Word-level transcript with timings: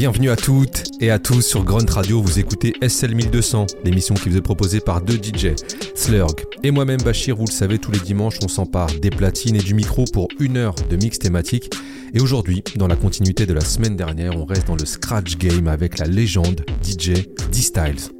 Bienvenue 0.00 0.30
à 0.30 0.36
toutes 0.36 0.84
et 1.02 1.10
à 1.10 1.18
tous 1.18 1.42
sur 1.42 1.62
Grunt 1.62 1.84
Radio. 1.90 2.22
Vous 2.22 2.38
écoutez 2.38 2.72
SL 2.80 3.14
1200, 3.14 3.66
l'émission 3.84 4.14
qui 4.14 4.30
vous 4.30 4.38
est 4.38 4.40
proposée 4.40 4.80
par 4.80 5.02
deux 5.02 5.18
DJ, 5.22 5.48
Slurg 5.94 6.36
et 6.62 6.70
moi-même 6.70 7.02
Bachir. 7.02 7.36
Vous 7.36 7.44
le 7.44 7.52
savez, 7.52 7.78
tous 7.78 7.90
les 7.90 7.98
dimanches, 7.98 8.38
on 8.42 8.48
s'empare 8.48 8.88
des 9.02 9.10
platines 9.10 9.56
et 9.56 9.62
du 9.62 9.74
micro 9.74 10.06
pour 10.10 10.28
une 10.38 10.56
heure 10.56 10.74
de 10.88 10.96
mix 10.96 11.18
thématique. 11.18 11.70
Et 12.14 12.20
aujourd'hui, 12.22 12.64
dans 12.76 12.88
la 12.88 12.96
continuité 12.96 13.44
de 13.44 13.52
la 13.52 13.60
semaine 13.60 13.94
dernière, 13.94 14.38
on 14.38 14.46
reste 14.46 14.68
dans 14.68 14.76
le 14.76 14.86
scratch 14.86 15.36
game 15.36 15.68
avec 15.68 15.98
la 15.98 16.06
légende 16.06 16.64
DJ 16.82 17.26
D-Styles. 17.52 18.19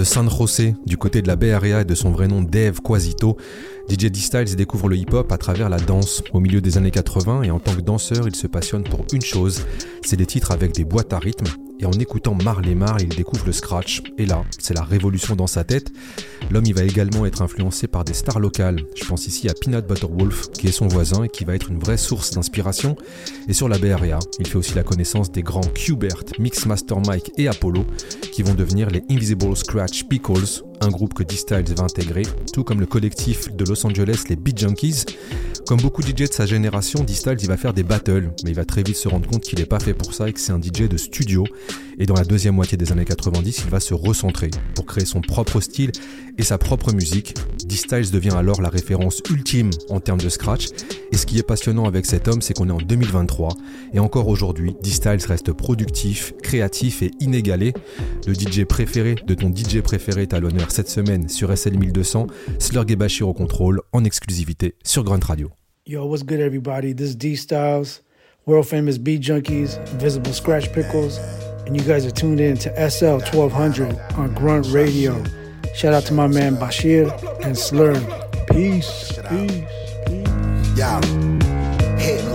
De 0.00 0.04
San 0.04 0.30
José, 0.30 0.74
du 0.86 0.96
côté 0.96 1.20
de 1.20 1.28
la 1.28 1.36
Bay 1.36 1.52
Area 1.52 1.82
et 1.82 1.84
de 1.84 1.94
son 1.94 2.10
vrai 2.10 2.26
nom 2.26 2.40
Dave 2.40 2.80
Quasito, 2.80 3.36
DJ 3.90 4.06
D-Styles 4.06 4.56
découvre 4.56 4.88
le 4.88 4.96
hip-hop 4.96 5.30
à 5.30 5.36
travers 5.36 5.68
la 5.68 5.78
danse. 5.78 6.22
Au 6.32 6.40
milieu 6.40 6.62
des 6.62 6.78
années 6.78 6.90
80 6.90 7.42
et 7.42 7.50
en 7.50 7.58
tant 7.58 7.74
que 7.74 7.82
danseur, 7.82 8.26
il 8.26 8.34
se 8.34 8.46
passionne 8.46 8.82
pour 8.82 9.04
une 9.12 9.20
chose, 9.20 9.60
c'est 10.02 10.16
des 10.16 10.24
titres 10.24 10.52
avec 10.52 10.72
des 10.72 10.84
boîtes 10.84 11.12
à 11.12 11.18
rythme 11.18 11.48
et 11.80 11.86
en 11.86 11.92
écoutant 11.92 12.34
Marley 12.34 12.74
Marl, 12.74 13.02
il 13.02 13.08
découvre 13.08 13.46
le 13.46 13.52
scratch. 13.52 14.02
Et 14.18 14.26
là, 14.26 14.44
c'est 14.58 14.74
la 14.74 14.82
révolution 14.82 15.34
dans 15.34 15.46
sa 15.46 15.64
tête. 15.64 15.90
L'homme, 16.50 16.66
il 16.66 16.74
va 16.74 16.82
également 16.82 17.26
être 17.26 17.42
influencé 17.42 17.86
par 17.86 18.04
des 18.04 18.12
stars 18.12 18.38
locales. 18.38 18.80
Je 18.94 19.04
pense 19.04 19.26
ici 19.26 19.48
à 19.48 19.54
Peanut 19.54 19.86
Butter 19.86 20.06
Wolf, 20.10 20.50
qui 20.50 20.68
est 20.68 20.72
son 20.72 20.88
voisin 20.88 21.24
et 21.24 21.28
qui 21.28 21.44
va 21.44 21.54
être 21.54 21.70
une 21.70 21.78
vraie 21.78 21.96
source 21.96 22.30
d'inspiration. 22.32 22.96
Et 23.48 23.52
sur 23.52 23.68
la 23.68 23.78
Bay 23.78 23.94
il 24.38 24.46
fait 24.46 24.56
aussi 24.56 24.74
la 24.74 24.82
connaissance 24.82 25.32
des 25.32 25.42
grands 25.42 25.60
Qbert, 25.60 26.22
Mixmaster 26.38 26.98
Mike 27.06 27.32
et 27.36 27.48
Apollo, 27.48 27.84
qui 28.32 28.42
vont 28.42 28.54
devenir 28.54 28.90
les 28.90 29.02
Invisible 29.10 29.56
Scratch 29.56 30.04
Pickles, 30.04 30.62
un 30.80 30.88
groupe 30.88 31.14
que 31.14 31.22
D-Styles 31.22 31.74
va 31.76 31.84
intégrer, 31.84 32.22
tout 32.52 32.64
comme 32.64 32.80
le 32.80 32.86
collectif 32.86 33.54
de 33.54 33.64
Los 33.64 33.86
Angeles, 33.86 34.24
les 34.28 34.36
Beat 34.36 34.58
Junkies. 34.58 35.04
Comme 35.66 35.80
beaucoup 35.80 36.02
de 36.02 36.08
DJ 36.08 36.28
de 36.28 36.32
sa 36.32 36.46
génération, 36.46 37.04
D-Styles 37.04 37.46
va 37.46 37.56
faire 37.56 37.74
des 37.74 37.82
battles, 37.82 38.32
mais 38.42 38.50
il 38.50 38.56
va 38.56 38.64
très 38.64 38.82
vite 38.82 38.96
se 38.96 39.08
rendre 39.08 39.28
compte 39.28 39.42
qu'il 39.42 39.58
n'est 39.58 39.66
pas 39.66 39.78
fait 39.78 39.94
pour 39.94 40.14
ça 40.14 40.28
et 40.28 40.32
que 40.32 40.40
c'est 40.40 40.52
un 40.52 40.60
DJ 40.60 40.88
de 40.88 40.96
studio. 40.96 41.44
Et 41.98 42.06
dans 42.06 42.14
la 42.14 42.24
deuxième 42.24 42.54
moitié 42.54 42.78
des 42.78 42.92
années 42.92 43.04
90, 43.04 43.62
il 43.64 43.70
va 43.70 43.78
se 43.78 43.92
recentrer 43.92 44.50
pour 44.74 44.86
créer 44.86 45.04
son 45.04 45.20
propre 45.20 45.60
style 45.60 45.92
et 46.38 46.42
sa 46.42 46.56
propre 46.56 46.92
musique. 46.92 47.34
D-Styles 47.66 48.10
devient 48.10 48.34
alors 48.36 48.62
la 48.62 48.70
référence 48.70 49.22
ultime 49.30 49.70
en 49.90 50.00
termes 50.00 50.20
de 50.20 50.30
scratch. 50.30 50.68
Et 51.12 51.16
ce 51.16 51.26
qui 51.26 51.38
est 51.38 51.42
passionnant 51.42 51.84
avec 51.84 52.06
cet 52.06 52.26
homme, 52.26 52.40
c'est 52.40 52.54
qu'on 52.54 52.68
est 52.68 52.72
en 52.72 52.78
2023 52.78 53.50
et 53.92 53.98
encore 53.98 54.28
aujourd'hui, 54.28 54.74
D-Styles 54.82 55.24
reste 55.26 55.52
productif, 55.52 56.32
créatif 56.42 57.02
et 57.02 57.10
inégalé. 57.20 57.74
Le 58.26 58.34
DJ 58.34 58.64
préféré 58.64 59.14
de 59.26 59.34
ton 59.34 59.54
DJ 59.54 59.80
préféré 59.82 60.22
est 60.22 60.32
à 60.32 60.40
l'honneur 60.40 60.69
cette 60.72 60.88
semaine 60.88 61.28
sur 61.28 61.56
SL 61.56 61.76
1200, 61.78 62.26
Slurg 62.58 62.90
et 62.90 62.96
Bashir 62.96 63.28
au 63.28 63.34
contrôle 63.34 63.80
en 63.92 64.04
exclusivité 64.04 64.74
sur 64.84 65.04
Grunt 65.04 65.24
Radio. 65.24 65.50
Yo, 65.86 66.04
what's 66.06 66.22
good 66.24 66.40
everybody? 66.40 66.94
This 66.94 67.10
is 67.10 67.16
D-Styles, 67.16 68.02
world 68.46 68.66
famous 68.66 68.98
Beat 68.98 69.22
Junkies, 69.22 69.78
Invisible 69.92 70.32
Scratch 70.32 70.72
Pickles. 70.72 71.18
and 71.70 71.76
you 71.80 71.86
guys 71.86 72.04
are 72.04 72.10
tuned 72.10 72.40
in 72.40 72.56
to 72.56 72.90
SL 72.90 73.20
1200 73.20 73.96
on 74.16 74.34
Grunt 74.34 74.66
Radio. 74.72 75.22
Shout 75.74 75.94
out 75.94 76.04
to 76.06 76.14
my 76.14 76.26
man 76.26 76.56
Bashir 76.56 77.10
and 77.44 77.56
Slur. 77.56 77.94
Peace. 78.50 79.12
Peace. 79.28 79.62
Peace. 80.06 80.76
Yeah 80.76 81.00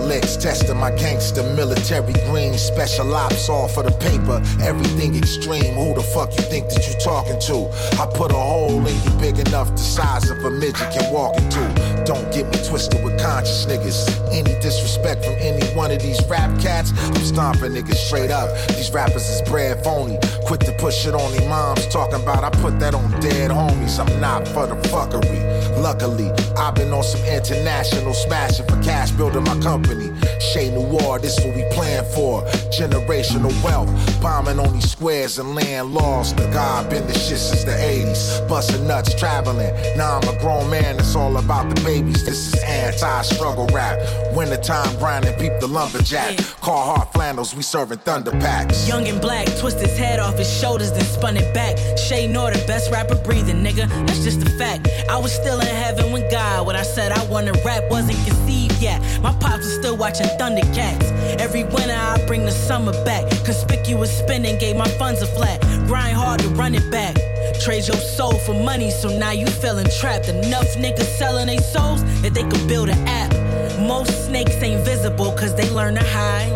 licks, 0.06 0.36
testing 0.36 0.76
my 0.76 0.90
gangster 0.90 1.42
military 1.54 2.12
green, 2.30 2.54
special 2.54 3.14
ops 3.14 3.48
all 3.48 3.68
for 3.68 3.82
the 3.82 3.90
paper, 3.98 4.40
everything 4.62 5.16
extreme. 5.16 5.74
Who 5.74 5.94
the 5.94 6.02
fuck 6.02 6.30
you 6.36 6.42
think 6.42 6.68
that 6.70 6.86
you 6.86 6.94
talking 7.00 7.38
to? 7.50 7.68
I 8.00 8.06
put 8.06 8.30
a 8.30 8.34
hole 8.34 8.86
in 8.86 8.96
you 9.04 9.10
big 9.18 9.38
enough 9.38 9.70
the 9.70 9.78
size 9.78 10.30
of 10.30 10.38
a 10.44 10.50
midget 10.50 10.92
can 10.92 11.12
walk 11.12 11.36
into. 11.36 11.60
Don't 12.04 12.32
get 12.32 12.46
me 12.46 12.58
twisted 12.64 13.02
with 13.02 13.18
conscious 13.20 13.66
niggas. 13.66 14.06
Any 14.32 14.54
disrespect 14.60 15.24
from 15.24 15.34
any 15.40 15.64
one 15.74 15.90
of 15.90 16.00
these 16.00 16.22
rap 16.28 16.50
cats, 16.60 16.92
I'm 16.96 17.24
stomping 17.24 17.72
niggas 17.72 17.96
straight 17.96 18.30
up. 18.30 18.48
These 18.68 18.92
rappers 18.92 19.28
is 19.28 19.42
bread 19.48 19.82
phony. 19.82 20.18
Quit 20.46 20.60
to 20.60 20.72
push 20.78 21.06
it 21.06 21.14
on 21.14 21.32
their 21.32 21.48
moms, 21.48 21.86
talking 21.88 22.22
about 22.22 22.44
I 22.44 22.50
put 22.62 22.78
that 22.80 22.94
on 22.94 23.10
dead 23.20 23.50
homies. 23.50 23.98
I'm 23.98 24.20
not 24.20 24.46
for 24.48 24.66
the 24.66 24.76
fuckery. 24.88 25.42
Luckily, 25.82 26.30
I've 26.56 26.74
been 26.74 26.92
on 26.92 27.02
some 27.02 27.24
international 27.24 28.14
smashing 28.14 28.66
for 28.66 28.80
cash 28.82 29.10
building 29.12 29.44
my 29.44 29.58
company. 29.60 29.95
Shay 30.40 30.70
Noir, 30.70 31.18
this 31.18 31.38
what 31.44 31.54
we 31.54 31.64
plan 31.72 32.04
for. 32.14 32.42
Generational 32.70 33.52
wealth, 33.62 33.88
bombing 34.22 34.58
on 34.58 34.72
these 34.72 34.90
squares 34.90 35.38
and 35.38 35.54
land 35.54 35.94
lost. 35.94 36.36
The 36.36 36.46
God 36.50 36.88
been 36.90 37.06
the 37.06 37.12
shit 37.12 37.38
since 37.38 37.64
the 37.64 37.72
80s. 37.72 38.48
Busting 38.48 38.86
nuts, 38.86 39.14
traveling. 39.14 39.74
Now 39.96 40.18
I'm 40.18 40.28
a 40.34 40.38
grown 40.38 40.70
man, 40.70 40.98
it's 40.98 41.14
all 41.14 41.36
about 41.36 41.74
the 41.74 41.80
babies. 41.82 42.24
This 42.24 42.54
is 42.54 42.62
anti 42.62 43.22
struggle 43.22 43.66
rap. 43.68 43.98
Wintertime 44.34 44.96
grinding, 44.98 45.34
peep 45.34 45.52
the 45.60 45.66
lumberjack. 45.66 46.36
Carhartt 46.60 47.12
flannels, 47.12 47.54
we 47.54 47.62
serving 47.62 47.98
thunder 47.98 48.32
packs. 48.32 48.88
Young 48.88 49.06
and 49.08 49.20
black, 49.20 49.46
twist 49.58 49.80
his 49.80 49.96
head 49.98 50.20
off 50.20 50.38
his 50.38 50.50
shoulders, 50.50 50.92
then 50.92 51.04
spun 51.04 51.36
it 51.36 51.52
back. 51.54 51.76
Shay 51.98 52.26
Noir, 52.26 52.52
the 52.52 52.64
best 52.66 52.90
rapper 52.90 53.16
breathing, 53.16 53.62
nigga. 53.62 53.88
That's 54.06 54.24
just 54.24 54.42
a 54.42 54.50
fact. 54.58 54.88
I 55.10 55.18
was 55.18 55.32
still 55.32 55.60
in 55.60 55.66
heaven 55.66 56.12
when 56.12 56.30
God, 56.30 56.66
when 56.66 56.76
I 56.76 56.82
said 56.82 57.12
I 57.12 57.24
wanna 57.26 57.52
rap, 57.64 57.84
wasn't 57.90 58.18
conceived 58.26 58.65
yet. 58.80 59.00
My 59.22 59.32
pops 59.34 59.64
was 59.64 59.74
still 59.74 59.96
watching 59.96 60.26
Thundercats. 60.38 61.10
Every 61.40 61.64
winter 61.64 61.94
I 61.94 62.24
bring 62.26 62.44
the 62.44 62.50
summer 62.50 62.92
back. 63.04 63.28
Conspicuous 63.44 64.16
spending 64.16 64.58
gave 64.58 64.76
my 64.76 64.88
funds 64.98 65.22
a 65.22 65.26
flat. 65.26 65.60
Grind 65.86 66.16
hard 66.16 66.40
to 66.40 66.48
run 66.50 66.74
it 66.74 66.90
back. 66.90 67.14
Trade 67.60 67.86
your 67.86 67.96
soul 67.96 68.34
for 68.34 68.54
money, 68.54 68.90
so 68.90 69.08
now 69.18 69.32
you 69.32 69.46
feeling 69.46 69.86
trapped. 70.00 70.28
Enough 70.28 70.74
niggas 70.76 71.16
selling 71.18 71.46
their 71.46 71.60
souls 71.60 72.02
that 72.22 72.34
they 72.34 72.42
could 72.42 72.66
build 72.68 72.88
an 72.88 72.98
app. 73.08 73.32
Most 73.80 74.26
snakes 74.26 74.56
ain't 74.62 74.84
visible 74.84 75.32
cause 75.32 75.54
they 75.54 75.68
learn 75.70 75.94
to 75.94 76.04
hide. 76.04 76.50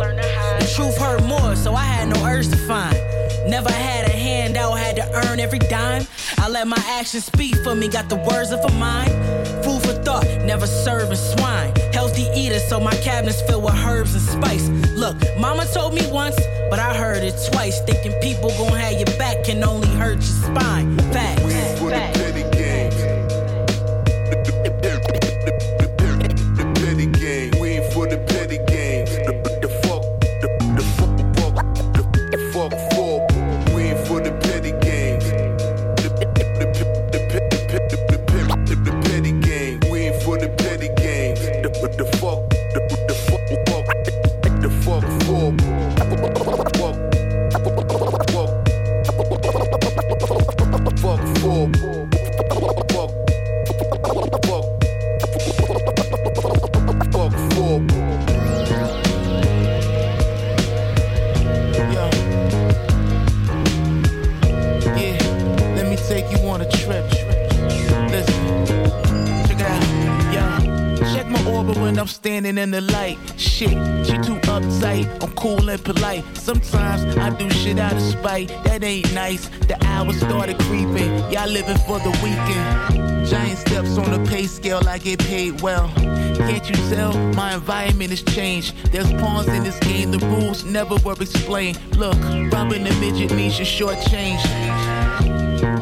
The 0.59 0.71
truth 0.75 0.97
hurt 0.97 1.23
more, 1.23 1.55
so 1.55 1.73
I 1.73 1.83
had 1.83 2.09
no 2.09 2.25
urge 2.25 2.49
to 2.49 2.57
find. 2.57 2.95
Never 3.47 3.71
had 3.71 4.10
handout, 4.61 4.77
had 4.77 4.95
to 4.97 5.27
earn 5.27 5.39
every 5.39 5.59
dime. 5.59 6.05
I 6.37 6.49
let 6.49 6.67
my 6.67 6.81
actions 6.87 7.25
speak 7.25 7.55
for 7.63 7.75
me, 7.75 7.87
got 7.87 8.09
the 8.09 8.17
words 8.17 8.51
of 8.51 8.59
a 8.59 8.71
mind. 8.73 9.11
Food 9.63 9.81
for 9.81 9.93
thought, 10.03 10.25
never 10.45 10.67
serving 10.67 11.15
swine. 11.15 11.73
Healthy 11.93 12.27
eater, 12.35 12.59
so 12.59 12.79
my 12.79 12.95
cabinet's 12.97 13.41
filled 13.41 13.63
with 13.63 13.75
herbs 13.75 14.13
and 14.13 14.23
spice. 14.23 14.67
Look, 14.95 15.17
mama 15.39 15.65
told 15.73 15.93
me 15.93 16.09
once, 16.11 16.35
but 16.69 16.79
I 16.79 16.93
heard 16.95 17.23
it 17.23 17.35
twice. 17.51 17.81
Thinking 17.81 18.13
people 18.21 18.49
gon' 18.49 18.77
have 18.77 18.93
your 18.93 19.17
back 19.17 19.43
can 19.43 19.63
only 19.63 19.89
hurt 19.89 20.15
your 20.15 20.21
spine. 20.21 20.97
Facts. 21.11 22.20
In 72.61 72.71
the 72.71 72.81
light. 72.81 73.17
Shit, 73.37 73.71
she 74.05 74.13
too 74.27 74.39
uptight. 74.47 75.05
I'm 75.23 75.33
cool 75.33 75.69
and 75.69 75.83
polite. 75.83 76.23
Sometimes 76.37 77.17
I 77.17 77.31
do 77.31 77.49
shit 77.49 77.79
out 77.79 77.93
of 77.93 78.01
spite. 78.01 78.49
That 78.63 78.83
ain't 78.83 79.11
nice. 79.13 79.49
The 79.67 79.77
hours 79.85 80.19
started 80.19 80.59
creeping. 80.59 81.11
Y'all 81.31 81.49
living 81.49 81.77
for 81.87 81.99
the 81.99 82.11
weekend. 82.23 83.27
Giant 83.27 83.57
steps 83.57 83.97
on 83.97 84.11
the 84.11 84.29
pay 84.29 84.45
scale, 84.45 84.81
I 84.87 84.97
get 84.97 85.19
paid 85.19 85.61
well. 85.61 85.91
Can't 85.95 86.67
you 86.69 86.75
tell? 86.89 87.17
My 87.33 87.55
environment 87.55 88.09
has 88.11 88.23
changed. 88.23 88.75
There's 88.91 89.11
pawns 89.13 89.47
in 89.47 89.63
this 89.63 89.79
game, 89.79 90.11
the 90.11 90.19
rules 90.19 90.63
never 90.63 90.95
were 91.05 91.13
explained. 91.13 91.79
Look, 91.97 92.17
robbing 92.51 92.85
a 92.87 92.93
midget 92.99 93.31
means 93.33 93.57
you're 93.57 93.65
short 93.65 93.97
change. 94.09 94.41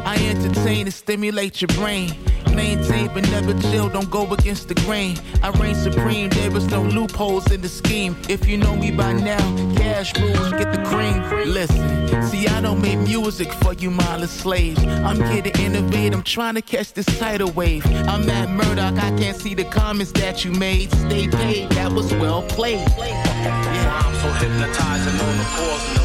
I 0.04 0.16
entertain 0.28 0.86
and 0.86 0.94
stimulate 0.94 1.60
your 1.62 1.68
brain. 1.68 2.14
Maintain 2.54 3.08
but 3.12 3.28
never 3.30 3.54
chill, 3.60 3.88
don't 3.88 4.10
go 4.10 4.32
against 4.32 4.68
the 4.68 4.74
grain. 4.74 5.16
I 5.42 5.50
reign 5.50 5.74
supreme, 5.74 6.30
there 6.30 6.54
is 6.56 6.66
no 6.68 6.82
loopholes 6.82 7.50
in 7.50 7.60
the 7.60 7.68
scheme. 7.68 8.16
If 8.28 8.46
you 8.48 8.56
know 8.56 8.76
me 8.76 8.90
by 8.90 9.12
now, 9.12 9.38
cash 9.76 10.18
rules, 10.18 10.50
get 10.52 10.72
the 10.72 10.82
cream. 10.84 11.20
Listen, 11.52 12.22
see, 12.22 12.46
I 12.48 12.60
don't 12.60 12.80
make 12.80 12.98
music 12.98 13.52
for 13.54 13.72
you 13.74 13.90
mindless 13.90 14.30
slaves. 14.30 14.82
I'm 14.84 15.20
here 15.30 15.42
to 15.42 15.60
innovate, 15.60 16.12
I'm 16.12 16.22
trying 16.22 16.54
to 16.54 16.62
catch 16.62 16.92
this 16.92 17.06
tidal 17.18 17.50
wave. 17.52 17.84
I'm 18.08 18.28
at 18.28 18.48
Murdoch, 18.50 18.94
I 18.94 19.10
can't 19.18 19.36
see 19.36 19.54
the 19.54 19.64
comments 19.64 20.12
that 20.12 20.44
you 20.44 20.52
made. 20.52 20.90
Stay 20.92 21.28
paid, 21.28 21.70
that 21.70 21.92
was 21.92 22.12
well 22.14 22.42
played. 22.42 22.86
Yeah. 22.98 24.02
I'm 24.04 24.14
so 24.16 24.28
hypnotizing 24.32 25.20
on 25.20 25.38
the 25.38 25.44
cause 25.44 25.88
and 25.88 25.98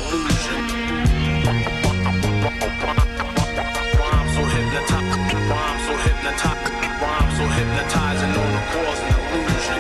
illusion. 2.93 3.04
Rhyme 6.25 6.33
so 6.33 6.41
hypnotizing, 6.41 6.81
rhyme 7.01 7.31
so 7.37 7.45
hypnotizing 7.45 8.33
on 8.33 8.49
the 8.55 8.61
cause 8.73 9.01
and 9.05 9.15
illusion. 9.35 9.79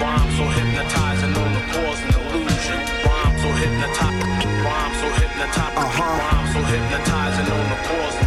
Rhyme 0.00 0.30
so 0.36 0.44
hypnotizing 0.56 1.34
on 1.36 1.50
the 1.54 1.62
cause 1.72 2.00
and 2.02 2.14
illusion. 2.16 2.78
Rhyme 3.06 3.36
so 3.38 3.48
hypnotizing, 3.62 4.30
rhyme 4.66 4.94
so 5.00 5.08
hypnotizing, 5.20 5.78
uh-huh. 5.78 6.18
rhyme 6.20 6.46
so 6.52 6.60
hypnotizing 6.66 7.46
on 7.46 7.68
the 7.70 7.76
cause. 7.86 8.25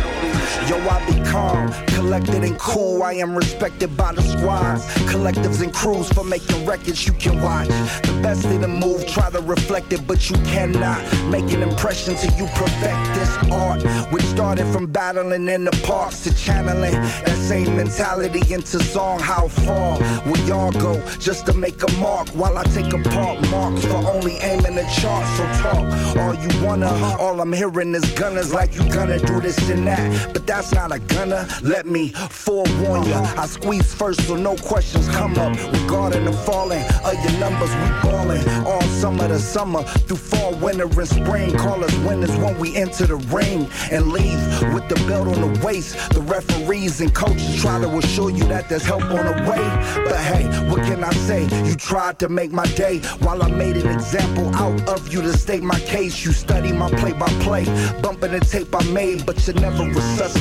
Yo, 0.70 0.78
I 0.78 1.04
be 1.08 1.20
calm 1.28 1.74
collected 2.00 2.44
and 2.44 2.58
cool. 2.58 3.04
I 3.04 3.14
am 3.14 3.36
respected 3.36 3.96
by 3.96 4.14
the 4.14 4.22
squads, 4.22 4.86
collectives 5.12 5.62
and 5.62 5.74
crews 5.74 6.10
for 6.10 6.24
making 6.24 6.66
records 6.66 7.06
you 7.06 7.14
can 7.14 7.42
watch. 7.42 7.68
The 7.68 8.20
best 8.24 8.46
in 8.46 8.62
the 8.62 8.68
move, 8.68 9.06
try 9.06 9.30
to 9.30 9.42
reflect 9.42 9.92
it, 9.94 10.08
but 10.08 10.30
you 10.30 10.36
cannot 10.54 11.00
make 11.30 11.52
an 11.52 11.62
impression 11.62 12.16
till 12.16 12.34
you 12.34 12.48
perfect 12.56 13.00
this 13.18 13.32
art. 13.52 13.84
Which 14.12 14.24
started 14.24 14.66
from 14.74 14.88
battling 14.88 15.48
in 15.50 15.66
the 15.66 15.72
parks 15.84 16.24
to 16.24 16.34
channeling 16.36 16.94
that 16.94 17.38
same 17.38 17.76
mentality 17.76 18.42
into 18.54 18.80
song. 18.80 19.20
How 19.20 19.48
far 19.50 20.00
will 20.26 20.40
y'all 20.48 20.72
go 20.72 20.94
just 21.20 21.46
to 21.48 21.54
make 21.54 21.84
a 21.84 21.92
mark 21.98 22.30
while 22.30 22.58
I 22.58 22.64
take 22.64 22.92
apart 22.94 23.38
marks 23.52 23.86
for 23.86 24.02
only 24.16 24.36
aiming 24.38 24.76
the 24.76 24.88
chart? 25.00 25.26
So 25.38 25.44
talk 25.62 26.18
all 26.18 26.36
you 26.36 26.66
wanna. 26.66 26.92
All 27.20 27.40
I'm 27.42 27.54
hearing 27.54 27.94
is 27.94 28.06
gunners 28.14 28.54
like 28.54 28.76
you 28.76 28.90
gonna 28.90 29.20
do 29.20 29.40
this 29.42 29.70
and 29.70 29.86
that, 29.88 30.34
but 30.34 30.48
that's 30.60 30.74
not 30.74 30.92
a 30.92 31.00
gunner. 31.00 31.48
Let 31.62 31.86
me 31.86 32.10
forewarn 32.10 33.08
ya. 33.08 33.22
I 33.38 33.46
squeeze 33.46 33.94
first 33.94 34.28
so 34.28 34.36
no 34.36 34.58
questions 34.58 35.08
come 35.08 35.38
up. 35.38 35.56
Regarding 35.72 36.26
the 36.26 36.34
falling 36.34 36.84
of 37.06 37.14
your 37.24 37.40
numbers, 37.40 37.70
we 37.70 37.88
ballin' 38.04 38.66
all 38.66 38.82
summer 38.82 39.30
to 39.30 39.40
summer 39.40 39.84
through 39.84 40.18
fall, 40.18 40.54
winter, 40.56 40.84
and 40.84 41.08
spring. 41.08 41.56
Call 41.58 41.82
us 41.86 41.96
winners 42.00 42.36
when 42.38 42.60
we 42.60 42.76
enter 42.76 43.06
the 43.06 43.16
ring 43.38 43.70
and 43.90 44.12
leave 44.12 44.42
with 44.74 44.90
the 44.90 44.96
belt 45.08 45.30
on 45.30 45.40
the 45.40 45.66
waist. 45.66 45.96
The 46.10 46.22
referees 46.22 47.00
and 47.00 47.16
coaches 47.16 47.62
try 47.62 47.80
to 47.80 47.88
assure 47.98 48.30
you 48.30 48.44
that 48.50 48.68
there's 48.68 48.84
help 48.84 49.04
on 49.04 49.26
the 49.28 49.50
way. 49.50 49.64
But 50.04 50.20
hey, 50.20 50.44
what 50.70 50.84
can 50.84 51.06
I 51.06 51.14
say? 51.14 51.44
You 51.64 51.76
tried 51.76 52.20
to 52.20 52.28
make 52.28 52.52
my 52.52 52.66
day 52.74 53.00
while 53.20 53.42
I 53.42 53.50
made 53.50 53.78
an 53.78 53.88
example 53.88 54.54
out 54.56 54.90
of 54.90 55.08
you 55.14 55.22
to 55.22 55.38
state 55.38 55.64
my 55.64 55.80
case. 55.80 56.26
You 56.26 56.34
study 56.34 56.74
my 56.74 56.90
play 57.00 57.14
by 57.14 57.30
play, 57.46 57.64
bumping 58.02 58.32
the 58.32 58.42
tape 58.42 58.76
I 58.76 58.84
made, 58.92 59.26
but 59.26 59.48
you 59.48 59.54
never 59.54 59.86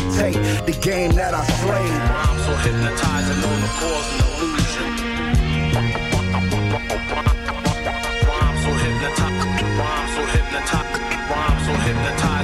resuscitate 0.09 0.67
the 0.67 0.73
game 0.81 1.13
that 1.13 1.35
I 1.35 1.45
slave. 1.45 1.93
Rhyme 2.09 2.39
so 2.47 2.55
hypnotizing 2.65 3.45
on 3.45 3.61
the 3.61 3.69
cause 3.79 4.09
and 4.13 4.23
illusion. 4.39 4.91
Rhyme 8.29 8.57
so 8.63 8.71
hypnotizing, 8.83 9.53
rhyme 9.79 10.09
so 10.15 10.23
hypnotizing, 10.35 11.05
rhyme 11.31 11.59
so 11.67 11.73
hypnotizing 11.87 12.38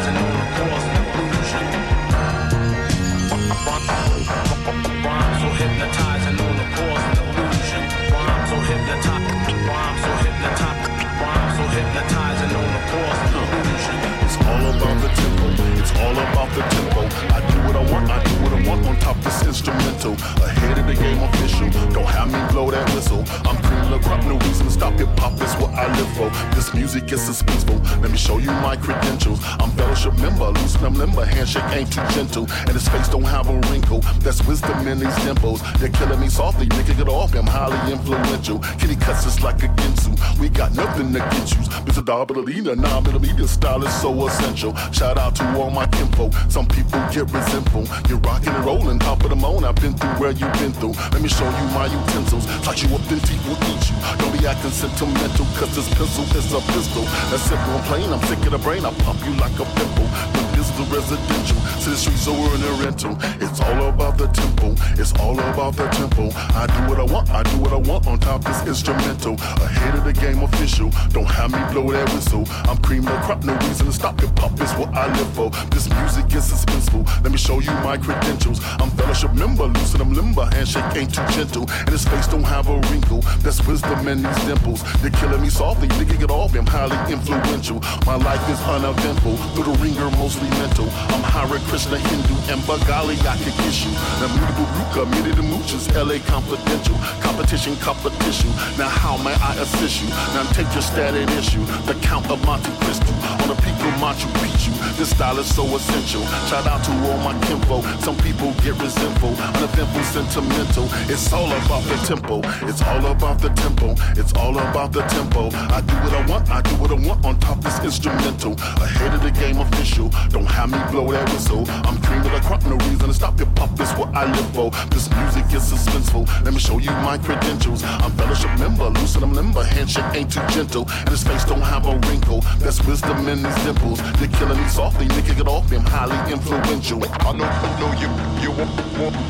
It's 15.84 15.92
all 16.00 16.12
about 16.12 16.48
the 16.54 16.62
tempo. 16.62 17.02
I 17.34 17.40
do 17.52 17.63
what 17.66 17.76
I 17.76 17.84
want. 17.90 18.10
I 18.10 18.22
do 18.22 18.34
what 18.42 18.52
I 18.52 18.68
want 18.68 18.86
on 18.86 18.96
top 19.00 19.16
this 19.22 19.42
instrumental. 19.46 20.12
Ahead 20.44 20.78
of 20.78 20.86
the 20.86 20.94
game 20.94 21.20
official. 21.22 21.68
Don't 21.92 22.06
have 22.06 22.32
me 22.32 22.40
blow 22.52 22.70
that 22.70 22.86
whistle. 22.94 23.24
I'm 23.44 23.56
cream 23.66 23.90
the 23.90 23.98
crop, 23.98 24.24
no 24.24 24.38
reason 24.38 24.66
to 24.66 24.72
stop 24.72 24.94
hip 24.94 25.08
hop. 25.18 25.34
Is 25.34 25.54
what 25.56 25.70
I 25.74 25.86
live 25.98 26.10
for. 26.16 26.28
This 26.54 26.72
music 26.72 27.10
is 27.12 27.20
suspenseful. 27.20 27.78
Let 28.00 28.10
me 28.10 28.16
show 28.16 28.38
you 28.38 28.52
my 28.62 28.76
credentials. 28.76 29.40
I'm 29.60 29.70
fellowship 29.72 30.16
member, 30.18 30.46
loosen 30.46 30.82
them 30.82 30.94
limber. 30.94 31.24
Handshake 31.24 31.70
ain't 31.72 31.92
too 31.92 32.06
gentle, 32.14 32.46
and 32.66 32.70
his 32.70 32.88
face 32.88 33.08
don't 33.08 33.24
have 33.24 33.48
a 33.48 33.58
wrinkle. 33.68 34.00
That's 34.20 34.46
wisdom 34.46 34.86
in 34.86 35.00
these 35.00 35.16
dimples. 35.24 35.60
They're 35.78 35.88
killing 35.88 36.20
me 36.20 36.28
softly, 36.28 36.66
nigga 36.66 36.96
get 36.96 37.08
off. 37.08 37.34
I'm 37.34 37.46
highly 37.46 37.92
influential. 37.92 38.60
Kitty 38.78 38.96
cuts 38.96 39.26
us 39.26 39.42
like 39.42 39.62
a 39.62 39.68
Ginsu. 39.68 40.12
We 40.38 40.48
got 40.48 40.74
nothing 40.74 41.12
to 41.14 41.18
get 41.18 41.50
you. 41.52 41.62
Mr. 41.86 42.02
Darbalina, 42.04 42.76
9 42.76 43.02
millimeter 43.04 43.46
style 43.48 43.82
is 43.84 43.94
so 44.00 44.26
essential. 44.26 44.74
Shout 44.92 45.18
out 45.18 45.34
to 45.36 45.44
all 45.58 45.70
my 45.70 45.86
kinfolk. 45.86 46.32
Some 46.48 46.66
people 46.66 47.00
get. 47.12 47.24
You're 47.54 48.18
rocking 48.18 48.48
and 48.48 48.64
rolling, 48.64 48.98
top 48.98 49.22
of 49.22 49.30
the 49.30 49.36
moan. 49.36 49.62
I've 49.62 49.76
been 49.76 49.94
through 49.94 50.18
where 50.18 50.32
you've 50.32 50.52
been 50.54 50.72
through. 50.72 50.94
Let 51.14 51.22
me 51.22 51.28
show 51.28 51.44
you 51.44 51.66
my 51.70 51.86
utensils. 51.86 52.46
Touch 52.66 52.82
you 52.82 52.92
up, 52.92 53.00
then 53.02 53.20
teeth 53.20 53.46
will 53.46 53.54
eat 53.70 53.90
you. 53.90 53.96
Don't 54.18 54.36
be 54.36 54.44
acting 54.44 54.72
sentimental, 54.72 55.46
cause 55.54 55.70
this 55.76 55.88
pencil 55.94 56.24
is 56.34 56.52
a 56.52 56.60
pistol. 56.74 57.04
That's 57.30 57.42
simple 57.42 57.74
and 57.78 57.84
plain. 57.84 58.12
I'm 58.12 58.20
sick 58.26 58.44
of 58.46 58.50
the 58.50 58.58
brain. 58.58 58.84
I 58.84 58.92
pop 59.06 59.14
you 59.24 59.34
like 59.34 59.54
a 59.60 59.66
pimple. 59.78 60.53
This 60.64 60.80
is 60.80 60.88
the 60.88 60.96
residential. 60.96 61.60
The 61.84 61.94
streets 61.94 62.26
over 62.26 62.54
in 62.54 62.62
the 62.62 62.72
rental. 62.82 63.18
It's 63.44 63.60
all 63.60 63.88
about 63.90 64.16
the 64.16 64.28
tempo. 64.28 64.72
It's 64.98 65.12
all 65.20 65.38
about 65.38 65.76
the 65.76 65.86
tempo. 65.88 66.32
I 66.56 66.64
do 66.66 66.80
what 66.88 66.98
I 66.98 67.04
want. 67.04 67.28
I 67.28 67.42
do 67.42 67.58
what 67.58 67.72
I 67.74 67.76
want 67.76 68.06
on 68.06 68.18
top 68.18 68.42
this 68.44 68.66
instrumental. 68.66 69.34
Ahead 69.60 69.94
of 69.94 70.04
the 70.04 70.14
game 70.14 70.42
official. 70.42 70.88
Don't 71.10 71.28
have 71.28 71.52
me 71.52 71.60
blow 71.70 71.92
that 71.92 72.08
whistle. 72.14 72.48
I'm 72.64 72.78
cream 72.78 73.02
the 73.02 73.12
crop. 73.28 73.44
No 73.44 73.54
reason 73.68 73.84
to 73.84 73.92
stop 73.92 74.18
hip 74.18 74.38
hop. 74.38 74.58
Is 74.58 74.72
what 74.80 74.88
I 74.94 75.06
live 75.18 75.28
for. 75.34 75.50
This 75.68 75.90
music 76.00 76.32
is 76.32 76.48
suspenseful. 76.48 77.04
Let 77.22 77.32
me 77.32 77.36
show 77.36 77.60
you 77.60 77.72
my 77.84 77.98
credentials. 77.98 78.60
I'm 78.80 78.88
fellowship 78.96 79.34
member, 79.34 79.64
loosen 79.64 79.98
them 79.98 80.14
limber. 80.14 80.48
Handshake 80.56 80.96
ain't 80.96 81.14
too 81.14 81.26
gentle, 81.36 81.68
and 81.68 81.90
his 81.90 82.08
face 82.08 82.26
don't 82.26 82.44
have 82.44 82.68
a 82.68 82.80
wrinkle. 82.88 83.20
That's 83.44 83.60
wisdom 83.66 84.08
in 84.08 84.22
these 84.22 84.44
dimples. 84.46 84.80
They're 85.02 85.10
killing 85.10 85.42
me 85.42 85.50
softly, 85.50 85.88
nigga 85.88 86.18
get 86.18 86.30
off. 86.30 86.54
I'm 86.54 86.64
highly 86.64 86.96
influential. 87.12 87.80
My 88.06 88.16
life 88.16 88.48
is 88.48 88.60
uneventful, 88.62 89.36
through 89.52 89.64
the 89.64 89.78
ringer 89.82 90.08
mostly 90.16 90.53
I'm 90.54 91.22
Hare 91.22 91.58
Krishna 91.66 91.98
Hindu, 91.98 92.34
and 92.52 92.60
Bengali 92.66 93.18
I 93.26 93.36
can 93.36 93.52
kiss 93.64 93.84
you. 93.84 93.90
The 94.22 94.28
mutable 94.30 94.68
Ruka, 94.78 95.02
muted 95.10 95.36
the 95.36 95.42
mooches, 95.42 95.90
LA 95.94 96.22
confidential. 96.30 96.94
Competition, 97.20 97.76
competition. 97.76 98.50
Now 98.78 98.88
how 98.88 99.16
may 99.18 99.34
I 99.34 99.54
assist 99.58 100.02
you? 100.02 100.08
Now 100.34 100.46
take 100.52 100.70
your 100.72 100.82
static 100.82 101.28
issue. 101.36 101.64
The 101.90 101.94
Count 102.06 102.30
of 102.30 102.44
Monte 102.46 102.70
Cristo 102.84 103.10
on 103.42 103.48
the 103.48 103.58
people 103.66 103.83
Machu 104.00 104.28
Picchu. 104.38 104.72
This 104.96 105.10
style 105.10 105.38
is 105.38 105.52
so 105.54 105.64
essential. 105.76 106.22
Shout 106.48 106.66
out 106.66 106.84
to 106.84 106.92
all 107.06 107.18
my 107.18 107.34
kinfolk. 107.46 107.84
Some 108.00 108.16
people 108.18 108.52
get 108.62 108.74
resentful, 108.80 109.30
uneventful, 109.30 110.02
sentimental. 110.04 110.86
It's 111.10 111.32
all 111.32 111.46
about 111.46 111.82
the 111.84 111.96
tempo. 112.06 112.40
It's 112.68 112.82
all 112.82 113.06
about 113.06 113.40
the 113.40 113.48
tempo. 113.50 113.94
It's 114.20 114.32
all 114.34 114.58
about 114.58 114.92
the 114.92 115.02
tempo. 115.02 115.50
I 115.74 115.80
do 115.80 115.94
what 115.94 116.12
I 116.12 116.26
want. 116.26 116.50
I 116.50 116.60
do 116.62 116.74
what 116.76 116.90
I 116.90 117.06
want 117.06 117.24
on 117.24 117.38
top 117.40 117.60
this 117.60 117.78
instrumental. 117.80 118.52
Ahead 118.82 119.14
of 119.14 119.22
the 119.22 119.30
game 119.30 119.58
official. 119.58 120.08
Don't 120.30 120.46
have 120.46 120.70
me 120.70 120.78
blow 120.90 121.10
that 121.12 121.28
whistle. 121.32 121.64
I'm 121.68 122.00
cream 122.02 122.20
of 122.20 122.32
the 122.32 122.40
crop. 122.40 122.64
No 122.64 122.76
reason 122.88 123.08
to 123.08 123.14
stop 123.14 123.38
hip 123.38 123.48
hop. 123.58 123.70
Is 123.80 123.90
what 123.92 124.14
I 124.14 124.24
live 124.30 124.50
for. 124.54 124.70
This 124.90 125.10
music 125.10 125.46
is 125.52 125.62
suspenseful. 125.72 126.26
Let 126.44 126.54
me 126.54 126.60
show 126.60 126.78
you 126.78 126.90
my 127.02 127.18
credentials. 127.18 127.82
I'm 127.82 128.12
fellowship 128.12 128.56
member, 128.58 128.88
loosen 128.88 129.20
them 129.20 129.32
limber. 129.32 129.64
Handshake 129.64 130.04
ain't 130.14 130.32
too 130.32 130.46
gentle, 130.48 130.86
and 130.88 131.08
his 131.08 131.24
face 131.24 131.44
don't 131.44 131.60
have 131.60 131.86
a 131.86 131.96
wrinkle. 132.06 132.40
There's 132.58 132.84
wisdom 132.86 133.26
in 133.28 133.42
these 133.42 133.64
dimples. 133.64 133.93
They're 134.18 134.28
killing 134.28 134.60
me 134.60 134.68
softly. 134.68 135.06
Nigga 135.06 135.36
get 135.36 135.48
off. 135.48 135.70
I'm 135.72 135.84
highly 135.84 136.32
influential. 136.32 137.02
I 137.04 137.32
know, 137.32 137.48
know 137.80 137.92
you, 138.00 138.08
you 138.42 138.50
want, 138.52 138.70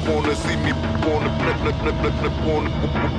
wanna 0.06 0.35
see 0.35 0.56
me, 0.56 0.73
wanna, 1.06 1.30
wanna, 2.44 2.75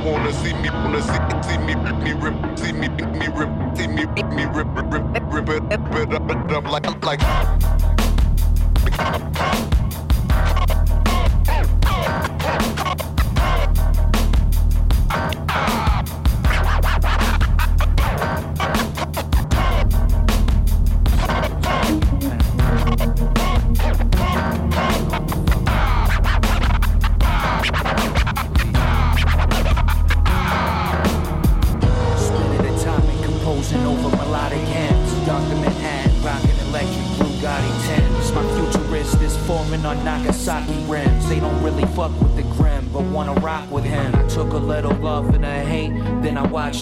wanna 0.06 0.34
see 0.34 0.54
me, 0.54 0.70
wanna 0.70 1.02
see, 1.02 1.20
see 1.48 1.58
me, 1.58 1.75
me 2.04 2.14
rip, 2.14 2.36
see 2.58 2.72
me, 2.72 2.88
me 2.90 3.28
rip, 3.28 3.78
see 3.78 3.88
me, 3.88 4.06
me 4.06 4.46
rip, 4.46 4.68
rip, 4.75 4.92
rip, 4.92 5.34
rip 5.34 5.50
it, 5.72 6.28
but 6.28 6.52
I'm 6.52 6.66
like, 6.66 7.06
like. 7.06 7.22
Spinning 8.75 8.96
atomic, 8.96 9.24
composing 9.25 9.36
over 9.36 9.36
melodic 9.36 9.54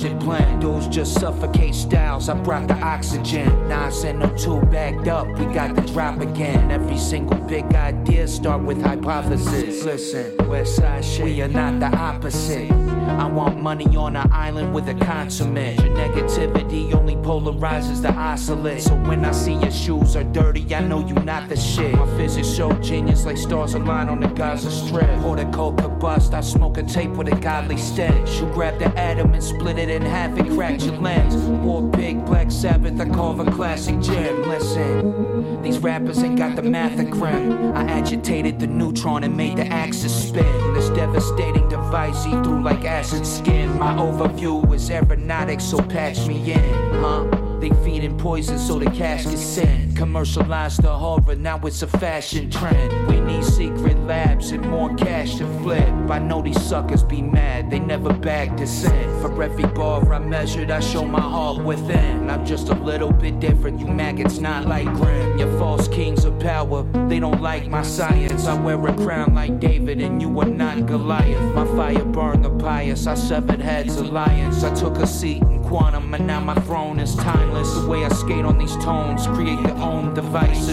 then 0.04 0.16
I 0.16 0.20
blend. 0.20 0.62
Dudes 0.62 0.88
just 0.88 1.20
suffocate 1.20 1.76
styles. 1.76 2.30
I 2.30 2.36
brought 2.42 2.68
the 2.68 2.76
oxygen. 2.76 3.50
Send 3.92 4.22
them 4.22 4.36
two 4.38 4.62
backed 4.68 5.08
up. 5.08 5.28
We 5.38 5.46
got 5.54 5.76
the 5.76 5.82
drop 5.82 6.20
again. 6.20 6.72
Every 6.72 6.98
single 6.98 7.38
big 7.38 7.66
idea 7.76 8.28
start 8.28 8.64
with 8.64 8.82
hypothesis. 8.82 9.84
Listen, 9.84 10.50
West 10.50 10.76
Side 10.76 11.04
shit. 11.06 11.26
We 11.26 11.42
are 11.42 11.48
not 11.48 11.80
the 11.80 11.96
opposite. 11.98 12.72
I 12.72 13.28
want 13.28 13.62
money 13.62 13.96
on 13.96 14.16
an 14.16 14.32
island 14.32 14.74
with 14.74 14.88
a 14.90 14.96
consummate. 14.96 15.80
Your 15.80 15.96
negativity 15.96 16.94
only 16.94 17.16
polarizes 17.18 18.02
the 18.02 18.12
oscillate. 18.14 18.82
So 18.82 18.96
when 19.04 19.24
I 19.26 19.32
see 19.32 19.54
your 19.54 19.72
shoes 19.72 20.16
are 20.16 20.24
dirty, 20.24 20.74
I 20.74 20.82
know 20.82 21.06
you 21.06 21.14
not 21.16 21.50
the 21.50 21.56
shit. 21.56 21.94
My 21.94 22.08
physics 22.18 22.50
show 22.50 22.72
genius 22.80 23.26
like 23.26 23.38
stars 23.38 23.74
align 23.76 24.10
on 24.10 24.20
the 24.20 24.28
Gaza 24.28 24.72
Strip. 24.72 25.22
Could 25.22 25.40
bust. 26.04 26.34
I 26.34 26.42
smoke 26.42 26.78
a 26.78 26.84
tape 26.84 27.12
with 27.12 27.30
a 27.30 27.36
godly 27.38 27.78
stench. 27.78 28.30
You 28.42 28.46
grab 28.48 28.78
the 28.78 28.88
atom 29.00 29.34
and 29.34 29.42
split 29.42 29.78
it 29.80 29.90
in 29.90 30.02
half 30.02 30.38
and 30.38 30.52
crack 30.54 30.84
your 30.84 30.98
lens. 30.98 31.34
War 31.64 31.90
Pig, 31.92 32.26
Black 32.26 32.52
Sabbath, 32.52 33.00
I 33.00 33.08
carve 33.08 33.40
a 33.40 33.50
classic 33.50 34.02
gem. 34.02 34.44
Listen, 34.44 35.62
these 35.64 35.80
rappers 35.80 36.22
ain't 36.22 36.38
got 36.38 36.58
the 36.58 36.62
math 36.62 37.00
of 37.00 37.10
grim. 37.10 37.74
I 37.74 37.86
agitated 37.86 38.60
the 38.60 38.68
neutron 38.68 39.24
and 39.24 39.38
made 39.38 39.58
the 39.58 39.66
axis 39.68 40.28
spin. 40.28 40.74
This 40.74 40.90
devastating 40.90 41.70
device, 41.70 42.26
he 42.26 42.32
through 42.32 42.64
like 42.64 42.84
acid 42.84 43.26
skin. 43.26 43.80
My 43.80 43.94
overview 43.96 44.74
is 44.76 44.90
aeronautic, 44.90 45.62
so 45.62 45.82
patch 45.82 46.28
me 46.28 46.52
in, 46.52 46.74
huh? 47.00 47.43
They 47.64 47.70
feeding 47.82 48.18
poison 48.18 48.60
so 48.60 48.78
the 48.78 48.92
cash 48.92 49.24
can 49.24 49.38
send. 49.38 49.96
Commercialize 49.96 50.76
the 50.76 50.90
horror, 50.90 51.36
now 51.36 51.58
it's 51.60 51.82
a 51.82 51.88
fashion 51.88 52.52
trend. 52.52 53.08
We 53.08 53.22
need 53.22 53.46
secret 53.46 53.98
labs 54.00 54.52
and 54.52 54.70
more 54.70 54.94
cash 54.96 55.36
to 55.36 55.46
flip. 55.62 55.88
I 56.10 56.20
know 56.20 56.42
these 56.42 56.62
suckers 56.62 57.04
be 57.04 57.22
mad, 57.22 57.72
they 57.72 57.80
never 57.80 58.12
bag 58.12 58.58
dissent. 58.58 59.10
For 59.22 59.42
every 59.42 59.64
bar 59.64 60.14
I 60.14 60.20
measured, 60.20 60.72
I 60.72 60.82
show 60.82 61.06
my 61.06 61.22
heart 61.22 61.64
within. 61.64 62.30
I'm 62.30 62.46
just 62.46 62.68
a 62.68 62.74
little 62.74 63.14
bit 63.14 63.40
different, 63.40 63.80
you 63.80 63.88
maggots 63.88 64.40
not 64.40 64.66
like 64.66 64.94
Grim. 64.96 65.38
Your 65.38 65.58
false 65.58 65.88
kings 65.88 66.26
of 66.26 66.38
power, 66.40 66.84
they 67.08 67.22
don't 67.22 67.42
like 67.42 67.70
my 67.70 67.84
science. 67.84 68.46
I 68.46 68.62
wear 68.62 68.86
a 68.86 68.94
crown 68.94 69.36
like 69.36 69.62
David, 69.62 70.02
and 70.02 70.22
you 70.22 70.38
are 70.42 70.46
not 70.46 70.86
Goliath. 70.86 71.56
My 71.56 71.66
fire 71.78 72.04
burned 72.04 72.44
the 72.44 72.50
pious, 72.50 73.08
I 73.08 73.14
severed 73.14 73.62
heads 73.62 73.96
alliance. 73.96 74.66
I 74.66 74.76
took 74.76 74.98
a 74.98 75.08
seat 75.08 75.44
quantum, 75.74 76.14
and 76.14 76.28
now 76.28 76.40
my 76.40 76.54
throne 76.54 77.00
is 77.00 77.16
timeless. 77.16 77.74
The 77.74 77.88
way 77.88 78.06
I 78.06 78.10
skate 78.10 78.46
on 78.46 78.60
these 78.60 78.76
tones, 78.76 79.26
create 79.26 79.60
their 79.64 79.76
own 79.78 80.14
device. 80.14 80.68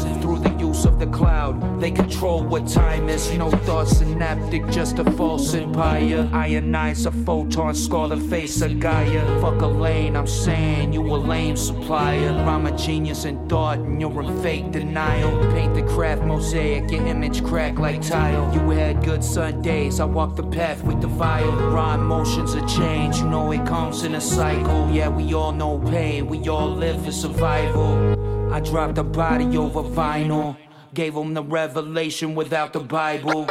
Of 0.81 0.99
the 0.99 1.07
cloud, 1.09 1.79
they 1.79 1.91
control 1.91 2.43
what 2.43 2.67
time 2.67 3.11
is. 3.11 3.31
No 3.37 3.51
thoughts 3.51 3.99
synaptic, 3.99 4.67
just 4.71 4.99
a 4.99 5.05
false 5.13 5.53
empire. 5.53 6.27
Ionize 6.33 7.05
a 7.05 7.11
photon, 7.11 7.75
scar 7.75 8.09
the 8.09 8.17
face 8.17 8.63
of 8.63 8.81
Gaia. 8.81 9.41
Fuck 9.43 9.61
a 9.61 9.67
lane, 9.67 10.17
I'm 10.17 10.27
saying 10.27 10.95
you 10.95 11.03
a 11.03 11.17
lame 11.17 11.57
supplier. 11.57 12.31
I'm 12.31 12.67
a 12.67 12.77
genius 12.77 13.27
in 13.27 13.47
thought, 13.47 13.79
and 13.79 14.01
you're 14.01 14.23
in 14.23 14.43
fake 14.43 14.71
denial. 14.71 15.31
Paint 15.53 15.75
the 15.75 15.83
craft 15.83 16.23
mosaic, 16.23 16.91
your 16.91 17.07
image 17.07 17.45
crack 17.45 17.79
like 17.79 18.01
tile. 18.01 18.51
You 18.55 18.71
had 18.71 19.05
good 19.05 19.23
Sundays, 19.23 20.01
I 20.01 20.07
walk 20.07 20.35
the 20.35 20.45
path 20.45 20.83
with 20.83 21.03
the 21.03 21.09
vial. 21.09 21.53
Rhyme 21.73 22.07
motions 22.07 22.55
of 22.55 22.67
change, 22.67 23.19
you 23.19 23.29
know 23.29 23.53
it 23.53 23.67
comes 23.67 24.05
in 24.05 24.15
a 24.15 24.21
cycle. 24.21 24.89
Yeah, 24.91 25.09
we 25.09 25.35
all 25.35 25.53
know 25.53 25.79
pain, 25.79 26.27
we 26.27 26.49
all 26.49 26.71
live 26.71 27.05
for 27.05 27.13
survival. 27.13 28.17
I 28.53 28.59
dropped 28.59 28.99
a 28.99 29.05
body 29.05 29.57
over 29.57 29.83
vinyl, 29.83 30.57
gave 30.95 31.15
them 31.15 31.35
the 31.35 31.43
revelation 31.43 32.35
without 32.35 32.73
the 32.73 32.81
Bible. 32.81 33.47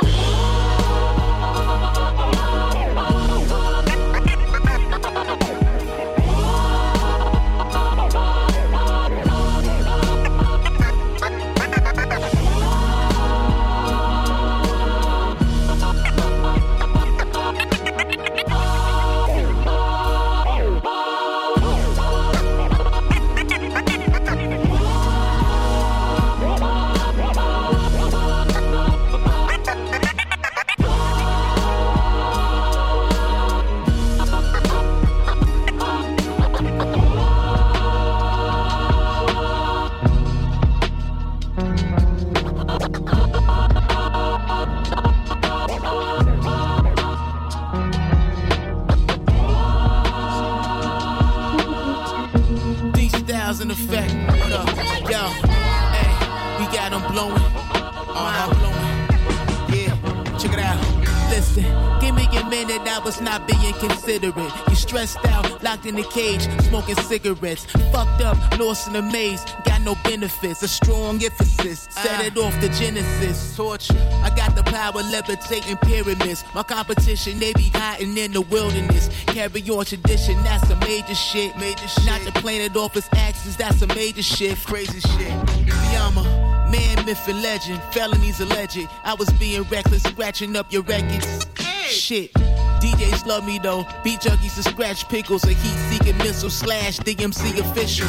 Give 62.01 62.15
me 62.15 62.25
a 62.38 62.45
minute, 62.50 62.81
I 62.88 63.00
was 63.00 63.21
not 63.21 63.48
being 63.48 63.74
considerate. 63.74 64.51
You 64.69 64.75
stressed 64.75 65.24
out, 65.25 65.63
locked 65.63 65.86
in 65.86 65.98
a 65.98 66.03
cage, 66.03 66.48
smoking 66.63 66.95
cigarettes. 66.95 67.65
Fucked 67.91 68.21
up, 68.21 68.38
lost 68.59 68.88
in 68.88 68.95
a 68.95 69.01
maze, 69.01 69.43
got 69.65 69.81
no 69.81 69.95
benefits. 70.03 70.63
A 70.63 70.67
strong 70.67 71.24
emphasis, 71.24 71.88
set 71.91 72.25
it 72.25 72.33
ah. 72.38 72.48
off 72.48 72.62
the 72.62 72.69
genesis. 72.69 73.55
Torture. 73.55 73.93
I 74.24 74.31
got 74.36 74.55
the 74.55 74.63
power 74.63 75.01
levitating 75.01 75.77
pyramids. 75.77 76.43
My 76.55 76.63
competition, 76.63 77.39
they 77.39 77.53
be 77.53 77.69
hiding 77.74 78.17
in 78.17 78.31
the 78.33 78.41
wilderness. 78.41 79.09
Carry 79.27 79.62
on 79.69 79.86
tradition, 79.86 80.36
that's 80.43 80.69
a 80.69 80.75
major 80.77 81.15
shit. 81.15 81.55
Major 81.57 81.88
shit. 81.88 82.05
Not 82.05 82.21
to 82.21 82.31
planet 82.41 82.75
off 82.75 82.95
its 82.95 83.09
axis, 83.13 83.55
that's 83.55 83.81
a 83.81 83.88
major 83.88 84.24
shift. 84.24 84.65
Crazy 84.65 85.00
shit. 85.00 85.50
See, 85.50 85.95
I'm 85.95 86.17
a 86.17 86.69
man, 86.71 87.05
myth, 87.05 87.27
and 87.27 87.41
legend. 87.41 87.81
Felonies 87.91 88.39
alleged. 88.39 88.88
I 89.03 89.13
was 89.13 89.29
being 89.33 89.63
reckless, 89.63 90.03
scratching 90.03 90.55
up 90.55 90.71
your 90.71 90.83
records. 90.83 91.45
Shit. 91.89 92.34
DJs 92.34 93.25
love 93.25 93.46
me 93.46 93.60
though. 93.60 93.86
Beat 94.03 94.22
junkies 94.22 94.55
to 94.55 94.63
scratch 94.63 95.08
pickles. 95.10 95.43
A 95.43 95.50
heat 95.50 95.77
seeking 95.89 96.17
missile 96.17 96.50
slash 96.50 97.00
DMC 97.00 97.60
official. 97.60 98.08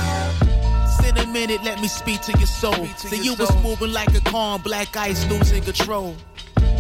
Sit 1.01 1.19
a 1.19 1.27
minute, 1.29 1.63
let 1.65 1.81
me 1.81 1.89
speak 1.89 2.21
to 2.23 2.33
your 2.39 2.47
soul. 2.47 2.87
See, 2.97 3.23
you 3.23 3.35
was 3.35 3.51
moving 3.63 3.93
like 3.93 4.15
a 4.15 4.21
calm 4.21 4.61
black 4.63 4.97
ice, 4.97 5.29
losing 5.31 5.63
control. 5.63 6.15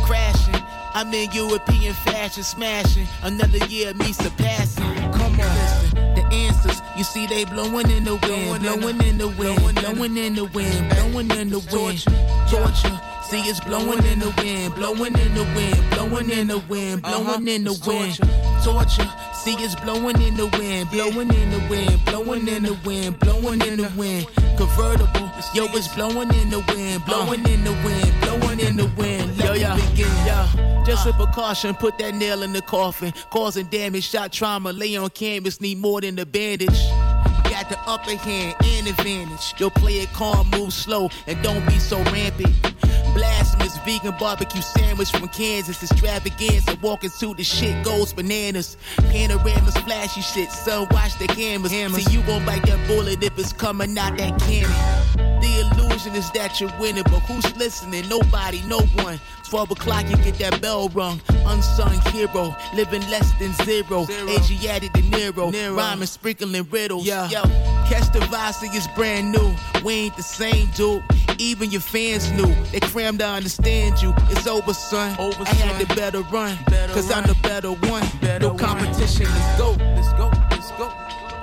Crashing, 0.03 0.63
I'm 0.95 1.13
in 1.15 1.31
European 1.33 1.95
fashion, 1.95 2.43
smashing. 2.43 3.07
Another 3.23 3.65
year, 3.67 3.95
me 3.95 4.13
surpassing. 4.13 4.85
Come 5.13 5.33
on, 5.33 5.39
listen. 5.39 6.15
The 6.15 6.25
answers, 6.33 6.81
you 6.97 7.05
see, 7.05 7.27
they 7.27 7.45
blowing 7.45 7.91
in 7.91 8.05
the 8.05 8.17
wind, 8.17 8.63
blowing 8.63 9.01
in 9.03 9.19
the 9.19 9.29
wind, 9.29 9.75
blowing 9.77 10.17
in 10.17 10.35
the 10.35 10.45
wind, 10.45 10.91
blowing 10.91 11.31
in 11.31 11.49
the 11.51 11.61
wind. 11.73 12.05
Torture. 12.51 13.01
See, 13.31 13.43
it's 13.43 13.61
blowing 13.61 14.05
in 14.07 14.19
the 14.19 14.35
wind, 14.39 14.75
blowing 14.75 15.17
in 15.17 15.35
the 15.35 15.45
wind, 15.55 15.91
blowing 15.91 16.31
in 16.31 16.49
the 16.49 16.59
wind, 16.69 17.01
blowing 17.03 17.47
in 17.47 17.63
the 17.63 17.81
wind. 17.87 18.19
Torture. 18.65 19.09
See, 19.35 19.55
it's 19.55 19.77
blowing 19.77 20.21
in 20.21 20.35
the 20.35 20.49
wind, 20.59 20.91
blowing 20.91 21.33
in 21.33 21.51
the 21.53 21.65
wind, 21.71 22.05
blowing 22.07 22.49
in 22.49 22.65
the 22.65 22.77
wind, 22.85 23.21
blowing 23.21 23.61
in 23.63 23.77
the 23.77 23.89
wind. 23.97 24.27
Convertible, 24.57 25.31
yo, 25.55 25.67
it's 25.77 25.87
blowing 25.95 26.35
in 26.35 26.51
the 26.51 26.59
wind, 26.75 27.05
blowing 27.07 27.47
in 27.47 27.63
the 27.63 27.71
wind, 27.85 28.13
blowing 28.21 28.59
in 28.59 28.77
the 28.77 28.91
wind. 28.99 29.37
Yo, 29.37 29.53
yo, 29.53 29.77
begin, 29.77 30.11
yo. 30.27 30.83
Just 30.85 31.07
a 31.07 31.13
precaution, 31.13 31.77
put 31.77 31.99
that 31.99 32.17
nail 32.17 32.43
in 32.43 32.53
the 32.53 32.63
coffin, 32.63 33.13
causing 33.31 33.67
damage, 33.67 34.09
shot 34.09 34.33
trauma, 34.33 34.73
lay 34.73 34.97
on 34.97 35.09
canvas, 35.11 35.61
need 35.61 35.79
more 35.79 36.01
than 36.01 36.19
a 36.19 36.27
bandage. 36.27 36.81
Got 37.45 37.69
the 37.69 37.79
upper 37.87 38.17
hand 38.17 38.57
and 38.65 38.89
advantage. 38.89 39.55
Yo, 39.57 39.71
play 39.71 39.99
it 39.99 40.13
calm, 40.15 40.51
move 40.51 40.73
slow, 40.73 41.11
and 41.29 41.41
don't 41.45 41.65
be 41.67 41.79
so 41.79 42.03
rampant. 42.11 42.49
Blasphemous 43.21 43.77
vegan 43.85 44.15
barbecue 44.19 44.63
sandwich 44.63 45.11
from 45.11 45.29
Kansas. 45.29 45.83
Extravaganza, 45.83 46.79
walking 46.81 47.11
to 47.19 47.35
the 47.35 47.45
shit 47.45 47.85
goes 47.85 48.15
bananas. 48.15 48.79
Panoramas, 48.97 49.77
flashy 49.77 50.23
shit, 50.23 50.51
son, 50.51 50.89
watch 50.91 51.19
the 51.19 51.27
cameras. 51.27 51.71
See, 51.71 52.11
you 52.11 52.23
gon' 52.23 52.47
bite 52.47 52.63
that 52.63 52.89
bullet 52.89 53.23
if 53.23 53.39
it's 53.39 53.53
coming 53.53 53.99
out 53.99 54.17
that 54.17 54.41
cannon. 54.41 54.73
The 55.43 55.61
illusion 55.61 56.15
is 56.15 56.31
that 56.31 56.63
you're 56.63 56.73
winning, 56.81 57.03
but 57.05 57.21
who's 57.21 57.55
listening? 57.59 58.09
Nobody, 58.09 58.63
no 58.67 58.81
one. 59.05 59.21
12 59.51 59.73
o'clock, 59.73 60.09
you 60.09 60.17
get 60.19 60.39
that 60.39 60.63
bell 60.63 60.89
rung. 60.91 61.21
Unsung 61.45 62.01
hero, 62.13 62.55
living 62.73 63.03
less 63.11 63.33
than 63.41 63.53
zero. 63.65 64.07
Asiatic 64.29 64.93
De 64.93 65.03
Niro, 65.03 65.53
rhyming, 65.77 66.07
sprinkling 66.07 66.67
riddles. 66.71 67.05
Yeah. 67.05 67.29
Yo, 67.29 67.43
catch 67.89 68.13
the 68.13 68.21
vibe, 68.31 68.55
see 68.55 68.69
it's 68.69 68.87
brand 68.95 69.33
new. 69.33 69.53
We 69.85 69.95
ain't 69.95 70.17
the 70.17 70.23
same, 70.23 70.69
dude. 70.77 71.03
even 71.39 71.73
your 71.73 71.81
fans 71.81 72.31
knew. 72.31 72.55
They 72.71 72.79
crammed 72.79 73.19
to 73.19 73.27
understand 73.27 74.01
you. 74.01 74.15
It's 74.31 74.47
over, 74.47 74.73
son. 74.73 75.19
Over, 75.19 75.43
I 75.43 75.49
had 75.49 75.89
to 75.89 75.97
better 75.97 76.21
run. 76.23 76.57
Better 76.69 76.93
Cause 76.93 77.11
I'm 77.11 77.25
the 77.27 77.37
better 77.43 77.73
one. 77.73 78.07
Better 78.21 78.47
no 78.47 78.55
competition. 78.55 79.27
Let's 79.27 79.59
go. 79.59 79.71
Let's 79.81 80.13
go, 80.13 80.31
let's 80.51 80.71
go. 80.73 80.93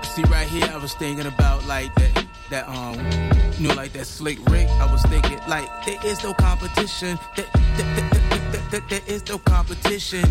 See 0.03 0.23
right 0.31 0.47
here, 0.47 0.69
I 0.71 0.77
was 0.77 0.93
thinking 0.93 1.25
about 1.25 1.65
like 1.65 1.93
that, 1.95 2.25
that 2.49 2.67
um, 2.67 2.95
you 3.59 3.67
know, 3.67 3.73
like 3.75 3.93
that 3.93 4.05
slick 4.05 4.37
Rick. 4.49 4.67
I 4.69 4.91
was 4.91 5.01
thinking 5.03 5.39
like 5.47 5.67
there 5.85 5.99
is 6.05 6.23
no 6.23 6.33
competition. 6.33 7.17
There, 7.35 7.45
there, 7.53 8.09
there, 8.09 8.61
there, 8.71 8.81
there, 8.89 9.01
is 9.07 9.27
no 9.27 9.37
competition. 9.39 10.23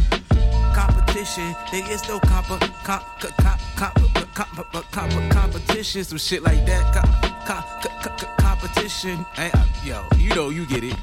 Competition. 0.75 1.54
There 1.70 1.90
is 1.90 2.06
no 2.08 2.18
comp, 2.20 2.46
comp, 2.46 2.61
comp, 2.85 3.04
comp, 3.20 3.94
comp, 4.35 4.73
comp, 4.73 4.90
comp, 4.90 5.32
competition. 5.32 6.04
Some 6.04 6.18
shit 6.18 6.42
like 6.42 6.64
that. 6.66 6.94
Com, 6.94 7.04
com, 7.46 7.62
com, 8.02 8.18
com, 8.18 8.37
competition. 8.38 9.25
Hey, 9.35 9.50
yo, 9.85 10.02
you 10.16 10.35
know, 10.35 10.50
you 10.50 10.66
get 10.66 10.85
it. 10.85 10.96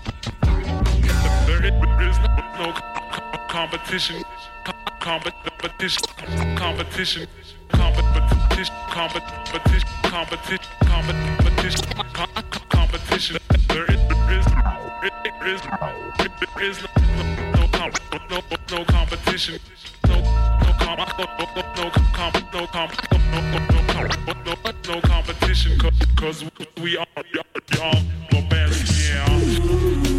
There 1.45 1.65
is 1.65 2.17
no 2.57 2.73
competition. 3.49 4.23
Competition. 4.99 6.07
Competition. 6.55 6.55
Competition. 6.55 7.27
Competition. 7.69 8.75
Competition. 8.89 10.02
Competition. 10.13 10.59
Competition. 12.69 13.37
There 13.67 13.85
is 13.85 13.99
there 14.07 15.47
is 15.47 15.61
there 16.21 16.61
is 16.61 16.77
no 17.57 17.89
no 18.29 18.39
no 18.69 18.85
competition. 18.85 19.59
No 20.07 20.15
no 20.21 20.73
comp 20.77 20.99
no 21.17 21.25
no 21.33 21.93
comp 22.13 22.35
no 22.53 22.67
comp 22.67 22.91
no 23.31 23.41
no 24.45 24.53
no 24.53 24.71
no 24.87 25.01
competition. 25.01 25.79
Cause 25.79 26.05
cause 26.15 26.45
we 26.79 26.95
are 26.95 27.07
the 27.33 28.45
best. 28.51 29.09
Yeah. 29.09 30.12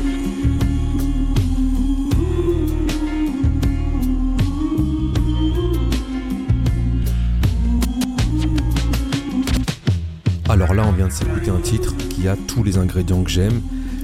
Alors 10.55 10.73
là, 10.73 10.85
on 10.87 10.93
vient 10.93 11.09
de 11.09 11.13
s'écouter 11.13 11.51
un 11.51 11.59
titre 11.59 11.97
qui 11.97 12.29
a 12.29 12.37
tous 12.37 12.63
les 12.63 12.79
ingrédients 12.79 13.25
que 13.25 13.31
j'aime, 13.31 13.61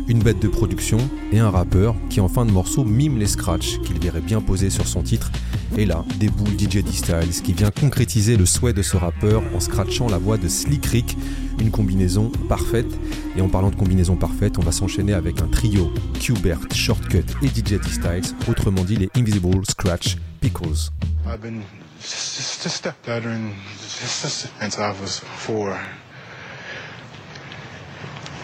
une 0.09 0.21
bête 0.21 0.40
de 0.40 0.49
production 0.49 0.99
et 1.30 1.38
un 1.38 1.49
rappeur 1.49 1.95
qui 2.09 2.21
en 2.21 2.26
fin 2.26 2.45
de 2.45 2.50
morceau 2.50 2.85
mime 2.85 3.19
les 3.19 3.28
scratchs 3.28 3.78
qu'il 3.83 4.00
verrait 4.00 4.21
bien 4.21 4.40
poser 4.40 4.69
sur 4.69 4.88
son 4.88 5.02
titre. 5.02 5.30
Et 5.78 5.87
là, 5.87 6.04
déboule 6.19 6.59
DJ 6.59 6.83
D-Styles 6.83 7.40
qui 7.45 7.52
vient 7.52 7.71
concrétiser 7.71 8.37
le 8.37 8.47
souhait 8.47 8.73
de 8.73 8.83
ce 8.83 8.97
rappeur 8.97 9.45
en 9.54 9.61
scratchant 9.61 10.09
la 10.09 10.19
voix 10.19 10.38
de 10.38 10.49
Slick 10.49 10.87
Rick, 10.87 11.16
une 11.61 11.71
combinaison 11.71 12.33
parfaite. 12.49 12.99
Et 13.37 13.40
en 13.42 13.49
parlant 13.49 13.71
de 13.71 13.76
combinaison 13.76 14.16
parfaite, 14.16 14.59
on 14.59 14.62
va 14.62 14.73
s'enchaîner 14.73 15.12
avec 15.12 15.40
un 15.42 15.47
trio 15.47 15.92
Qbert, 16.19 16.66
Shortcut 16.75 17.26
et 17.42 17.47
DJ 17.47 17.78
D-Styles, 17.78 18.35
autrement 18.49 18.83
dit 18.83 18.97
les 18.97 19.09
Invisible 19.14 19.64
Scratch 19.69 20.16
Pickles. 20.40 20.90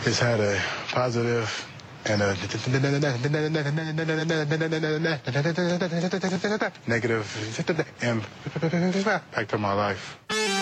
It's 0.07 0.21
had 0.21 0.39
a 0.39 0.63
positive 0.93 1.51
and 2.05 2.23
a 2.23 2.37
negative 6.87 7.27
impact 8.03 9.55
on 9.55 9.61
my 9.61 9.73
life. 9.73 10.56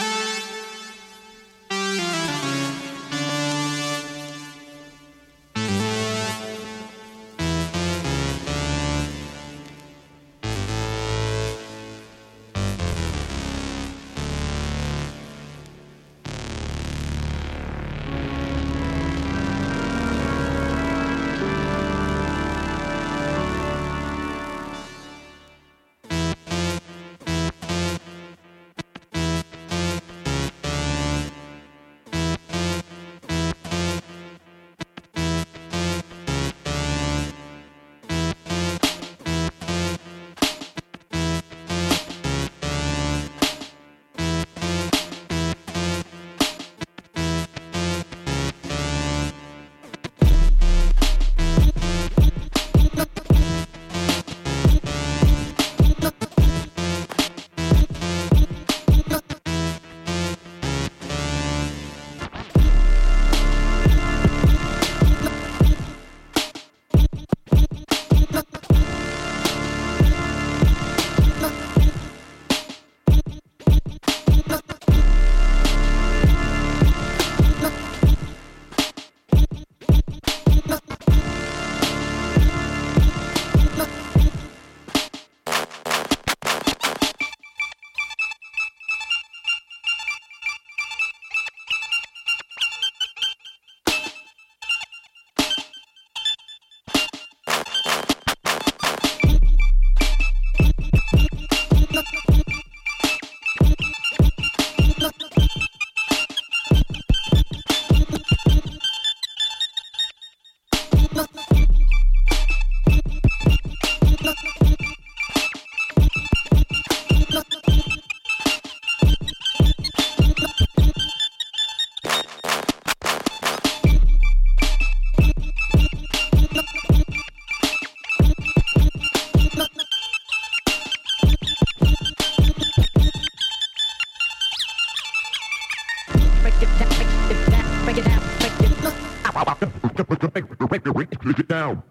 We 141.25 141.33
on 141.33 141.35
go 141.35 141.43
mode, 141.43 141.47
nigga. 141.47 141.49
down. 141.49 141.83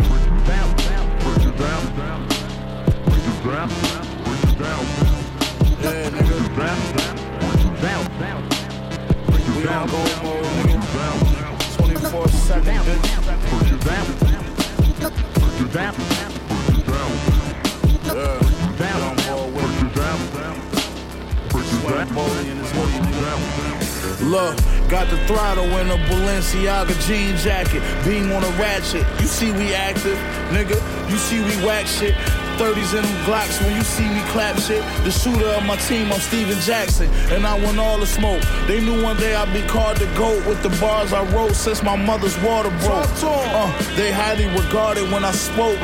Sweat, 21.85 22.09
bullying 22.15 22.59
is 22.59 22.73
what 22.73 22.89
you 22.95 23.01
do. 23.03 23.74
Look, 24.21 24.57
got 24.89 25.11
the 25.11 25.19
throttle 25.27 25.65
in 25.79 25.91
a 25.91 25.97
Balenciaga 26.09 26.95
jean 27.07 27.37
jacket, 27.37 27.83
beam 28.05 28.33
on 28.33 28.45
a 28.45 28.51
ratchet. 28.59 29.07
You 29.21 29.27
see 29.27 29.51
we 29.53 29.75
active, 29.75 30.17
nigga. 30.51 30.79
You 31.11 31.17
see 31.17 31.41
we 31.41 31.67
whack 31.67 31.87
shit. 31.87 32.15
30s 32.57 32.95
and 32.97 33.05
them 33.05 33.25
Glocks 33.25 33.61
when 33.65 33.75
you 33.75 33.83
see 33.83 34.09
me 34.09 34.23
clap 34.29 34.59
shit. 34.59 34.83
The 35.05 35.11
shooter 35.11 35.47
of 35.47 35.65
my 35.65 35.77
team, 35.77 36.13
I'm 36.13 36.21
Stephen 36.21 36.59
Jackson, 36.61 37.11
and 37.35 37.47
I 37.47 37.59
want 37.59 37.79
all 37.79 37.99
the 37.99 38.07
smoke. 38.07 38.43
They 38.67 38.81
knew 38.81 39.03
one 39.03 39.17
day 39.17 39.35
I'd 39.35 39.53
be 39.53 39.63
called 39.63 39.97
the 39.97 40.07
GOAT 40.17 40.47
with 40.47 40.63
the 40.63 40.71
bars 40.81 41.13
I 41.13 41.25
wrote 41.35 41.55
since 41.55 41.83
my 41.83 41.97
mother's 41.97 42.37
water 42.43 42.71
broke. 42.85 43.09
Uh, 43.23 43.97
they 43.97 44.13
highly 44.13 44.47
regarded 44.49 45.11
when 45.11 45.25
I 45.25 45.33
spoke. 45.33 45.79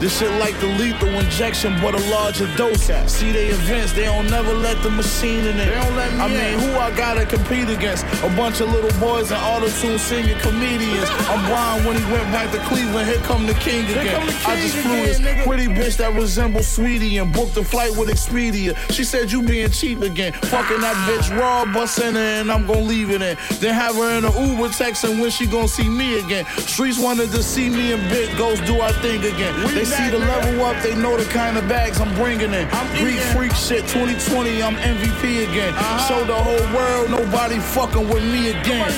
This 0.00 0.18
shit 0.18 0.32
like 0.40 0.58
the 0.60 0.66
lethal 0.66 1.08
injection, 1.08 1.78
but 1.80 1.94
a 1.94 2.02
larger 2.10 2.48
dose. 2.56 2.90
See 3.06 3.32
they 3.32 3.48
events, 3.48 3.92
they 3.92 4.04
don't 4.04 4.30
never 4.30 4.52
let 4.54 4.82
the 4.82 4.90
machine 4.90 5.44
in 5.46 5.58
it. 5.58 5.66
They 5.66 5.74
don't 5.74 5.96
let 5.96 6.12
me 6.12 6.20
I 6.20 6.28
mean, 6.28 6.58
who 6.58 6.72
I 6.78 6.90
gotta 6.96 7.26
compete 7.26 7.68
against? 7.68 8.04
A 8.24 8.30
bunch 8.36 8.60
of 8.60 8.72
little 8.72 8.98
boys 8.98 9.30
and 9.30 9.40
auto-tune 9.42 9.98
singing 9.98 10.38
comedians. 10.38 11.08
I'm 11.28 11.44
blind 11.46 11.86
when 11.86 11.96
he 11.96 12.04
went 12.12 12.24
back 12.32 12.50
to 12.52 12.58
Cleveland. 12.68 13.08
Here 13.08 13.18
come 13.18 13.46
the 13.46 13.54
king 13.54 13.84
again. 13.90 14.22
I 14.46 14.56
just 14.56 14.76
flew 14.76 14.96
this 14.96 15.20
pretty 15.46 15.66
bitch 15.66 15.99
that 16.00 16.14
resembles 16.14 16.64
Saweetie 16.64 17.20
and 17.20 17.30
booked 17.30 17.58
a 17.58 17.64
flight 17.64 17.94
with 17.94 18.08
Expedia. 18.08 18.74
She 18.90 19.04
said 19.04 19.30
you 19.30 19.42
being 19.42 19.70
cheap 19.70 20.00
again. 20.00 20.32
Fucking 20.32 20.80
that 20.80 20.96
bitch 21.06 21.28
raw, 21.38 21.66
busting 21.66 22.14
her 22.14 22.40
and 22.40 22.50
I'm 22.50 22.66
gonna 22.66 22.80
leave 22.80 23.10
it 23.10 23.20
in. 23.20 23.36
Then 23.60 23.74
have 23.74 23.96
her 23.96 24.16
in 24.16 24.24
a 24.24 24.32
Uber 24.32 24.68
texting 24.72 25.20
when 25.20 25.30
she 25.30 25.46
gonna 25.46 25.68
see 25.68 25.88
me 25.88 26.18
again. 26.18 26.46
Streets 26.56 26.98
wanted 26.98 27.30
to 27.32 27.42
see 27.42 27.68
me 27.68 27.92
and 27.92 28.02
Big 28.08 28.34
Ghost 28.38 28.64
do 28.64 28.80
our 28.80 28.92
thing 29.04 29.20
again. 29.20 29.52
They 29.74 29.84
see 29.84 30.08
the 30.08 30.18
level 30.18 30.64
up, 30.64 30.82
they 30.82 30.94
know 30.94 31.18
the 31.18 31.28
kind 31.30 31.58
of 31.58 31.68
bags 31.68 32.00
I'm 32.00 32.14
bringing 32.14 32.54
in. 32.54 32.66
Greek 32.96 33.20
freak 33.36 33.52
shit, 33.52 33.86
2020, 33.88 34.62
I'm 34.62 34.76
MVP 34.76 35.50
again. 35.50 35.74
Show 36.08 36.24
the 36.24 36.34
whole 36.34 36.64
world 36.74 37.10
nobody 37.10 37.58
fucking 37.58 38.08
with 38.08 38.24
me 38.24 38.50
again. 38.50 38.88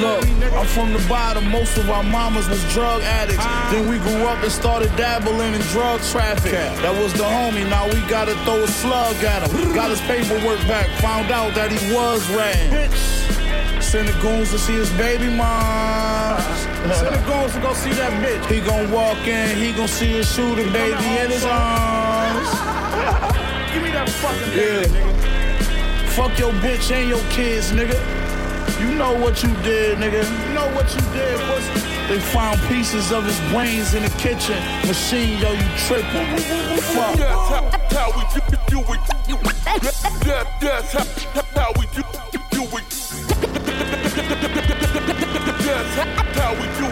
Look, 0.00 0.24
I'm 0.56 0.66
from 0.66 0.94
the 0.94 1.04
bottom. 1.06 1.50
Most 1.50 1.76
of 1.76 1.90
our 1.90 2.02
mamas 2.02 2.48
was 2.48 2.62
drug 2.72 3.02
addicts. 3.02 3.44
Then 3.70 3.90
we 3.90 3.98
grew 3.98 4.24
up 4.24 4.42
and 4.42 4.50
started 4.50 4.88
dabbling 4.96 5.52
in 5.52 5.60
drug 5.72 6.00
traffic. 6.00 6.45
That 6.52 6.94
was 7.02 7.12
the 7.12 7.24
homie. 7.24 7.68
Now 7.68 7.86
we 7.86 8.00
gotta 8.08 8.34
throw 8.44 8.62
a 8.62 8.68
slug 8.68 9.16
at 9.24 9.50
him. 9.50 9.74
Got 9.74 9.90
his 9.90 10.00
paperwork 10.02 10.60
back. 10.68 10.86
Found 11.00 11.30
out 11.30 11.54
that 11.54 11.72
he 11.72 11.94
was 11.94 12.28
ratting. 12.30 12.70
Send 13.82 14.08
the 14.08 14.20
goons 14.20 14.50
to 14.50 14.58
see 14.58 14.74
his 14.74 14.90
baby 14.92 15.28
mom. 15.28 16.40
Send 16.92 17.14
the 17.14 17.22
goons 17.26 17.52
to 17.54 17.60
go 17.60 17.72
see 17.74 17.92
that 17.92 18.12
bitch. 18.22 18.44
He 18.50 18.60
gon' 18.60 18.90
walk 18.90 19.26
in, 19.26 19.56
he 19.56 19.72
gon' 19.72 19.88
see 19.88 20.12
his 20.18 20.30
shooter 20.32 20.68
baby 20.70 21.06
in 21.18 21.30
his 21.30 21.44
arms. 21.44 22.50
Give 23.72 23.82
me 23.82 23.90
that 23.90 24.08
fucking 24.08 24.52
yeah. 24.52 24.82
nigga. 24.82 26.10
Fuck 26.16 26.38
your 26.38 26.52
bitch 26.64 26.90
and 26.90 27.08
your 27.08 27.22
kids, 27.30 27.72
nigga. 27.72 27.98
You 28.80 28.94
know 28.94 29.18
what 29.18 29.42
you 29.42 29.54
did, 29.62 29.98
nigga. 29.98 30.22
You 30.48 30.54
know 30.54 30.68
what 30.74 30.92
you 30.94 31.00
did, 31.12 31.38
pussy. 31.40 31.85
They 32.08 32.20
found 32.20 32.60
pieces 32.68 33.10
of 33.10 33.24
his 33.24 33.40
brains 33.50 33.94
in 33.94 34.04
the 34.04 34.10
kitchen. 34.10 34.56
Machine, 34.86 35.40
yo, 35.40 35.50
you 35.50 35.68
tripping. 35.88 36.38
Fuck. 36.94 37.16
That's 37.18 37.48
how, 37.50 37.66
how 37.90 38.10
we 38.14 38.22
do, 38.32 38.40
do 38.70 38.78
it. 38.94 39.00
That, 40.22 40.46
that's 40.60 40.92
how, 40.92 41.04
how 41.56 41.72
we 41.76 41.86
do, 41.86 42.02
do 42.52 42.62
it. 42.78 42.86
That's 45.66 46.36
how 46.38 46.54
we 46.54 46.66
do, 46.78 46.86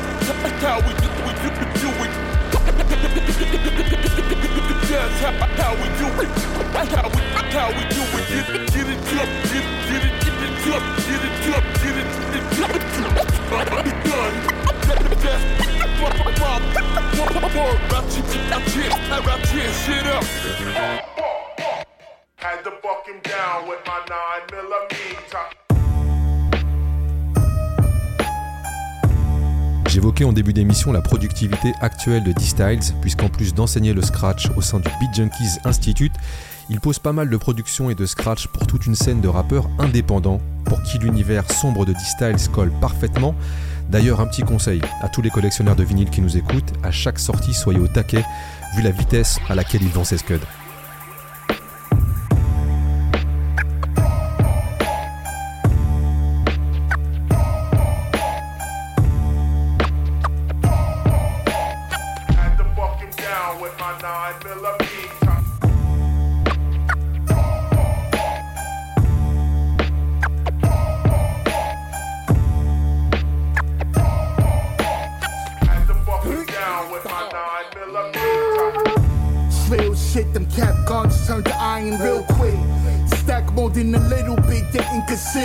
how 4.75 5.75
we 5.75 5.87
do, 5.95 6.09
it. 6.19 6.33
How, 6.35 7.07
we 7.07 7.15
do 7.15 7.23
it. 7.23 7.55
How 7.55 7.69
we, 7.71 7.83
do 7.87 8.03
it. 8.03 8.27
Get, 8.29 8.47
get 8.73 8.89
it 8.89 8.99
up, 9.15 9.31
get, 9.47 9.63
get 9.87 10.03
it, 10.03 10.15
get 10.25 10.35
it 10.43 10.67
up, 10.75 10.83
get 11.07 11.23
it 11.23 11.39
up, 11.55 11.65
get 11.79 11.97
it, 11.97 12.09
get 12.57 12.71
it 12.75 14.59
up. 14.59 14.64
Had 22.37 22.63
to 22.63 22.71
buck 22.83 23.07
him 23.07 23.21
down 23.23 23.69
with 23.69 23.79
my 23.87 24.01
9 24.07 24.47
millimeter. 24.53 25.65
J'évoquais 29.89 30.25
en 30.25 30.33
début 30.33 30.53
d'émission 30.53 30.93
la 30.93 31.01
productivité 31.01 31.73
actuelle 31.81 32.25
de 32.25 32.33
D-Styles, 32.33 32.95
puisqu'en 33.01 33.29
plus 33.29 33.55
d'enseigner 33.55 33.93
le 33.95 34.03
scratch 34.03 34.49
au 34.57 34.61
sein 34.61 34.81
du 34.81 34.89
Beat 35.01 35.15
Junkies 35.15 35.59
Institute, 35.65 36.13
il 36.71 36.81
pose 36.81 36.99
pas 36.99 37.13
mal 37.13 37.29
de 37.29 37.37
production 37.37 37.91
et 37.91 37.95
de 37.95 38.07
scratch 38.07 38.47
pour 38.49 38.67
toute 38.67 38.87
une 38.87 38.95
scène 38.95 39.21
de 39.21 39.29
rappeurs 39.29 39.69
indépendants, 39.79 40.41
pour 40.65 40.83
qui 40.83 40.99
l'univers 40.99 41.51
sombre 41.51 41.85
de 41.85 41.93
D-Styles 41.93 42.51
colle 42.51 42.73
parfaitement. 42.81 43.35
D'ailleurs, 43.91 44.21
un 44.21 44.27
petit 44.27 44.43
conseil 44.43 44.81
à 45.03 45.09
tous 45.09 45.23
les 45.23 45.31
collectionneurs 45.31 45.77
de 45.77 45.85
vinyle 45.85 46.11
qui 46.11 46.23
nous 46.23 46.37
écoutent, 46.37 46.73
à 46.83 46.91
chaque 46.91 47.19
sortie, 47.19 47.55
soyez 47.55 47.81
au 47.81 47.89
taquet, 47.89 48.25
vu 48.77 48.83
la 48.83 48.91
vitesse 48.91 49.39
à 49.49 49.55
laquelle 49.55 49.83
ils 49.83 49.91
vendent 49.91 50.07
ses 50.07 50.19
scuds. 50.19 50.41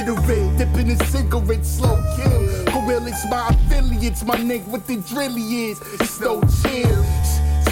Inconsiderate. 0.10 0.58
Dipping 0.58 0.89
in 0.89 1.00
cigarettes, 1.06 1.69
slow 1.69 2.02
kill. 2.15 2.65
Gorillas, 2.65 3.26
my 3.30 3.50
affiliates, 3.50 4.24
my 4.24 4.36
nigga 4.36 4.67
with 4.67 4.88
the 4.88 4.98
drilly 4.98 5.69
is. 5.69 5.82
It's 6.00 6.19
no 6.19 6.41
chill. 6.62 7.04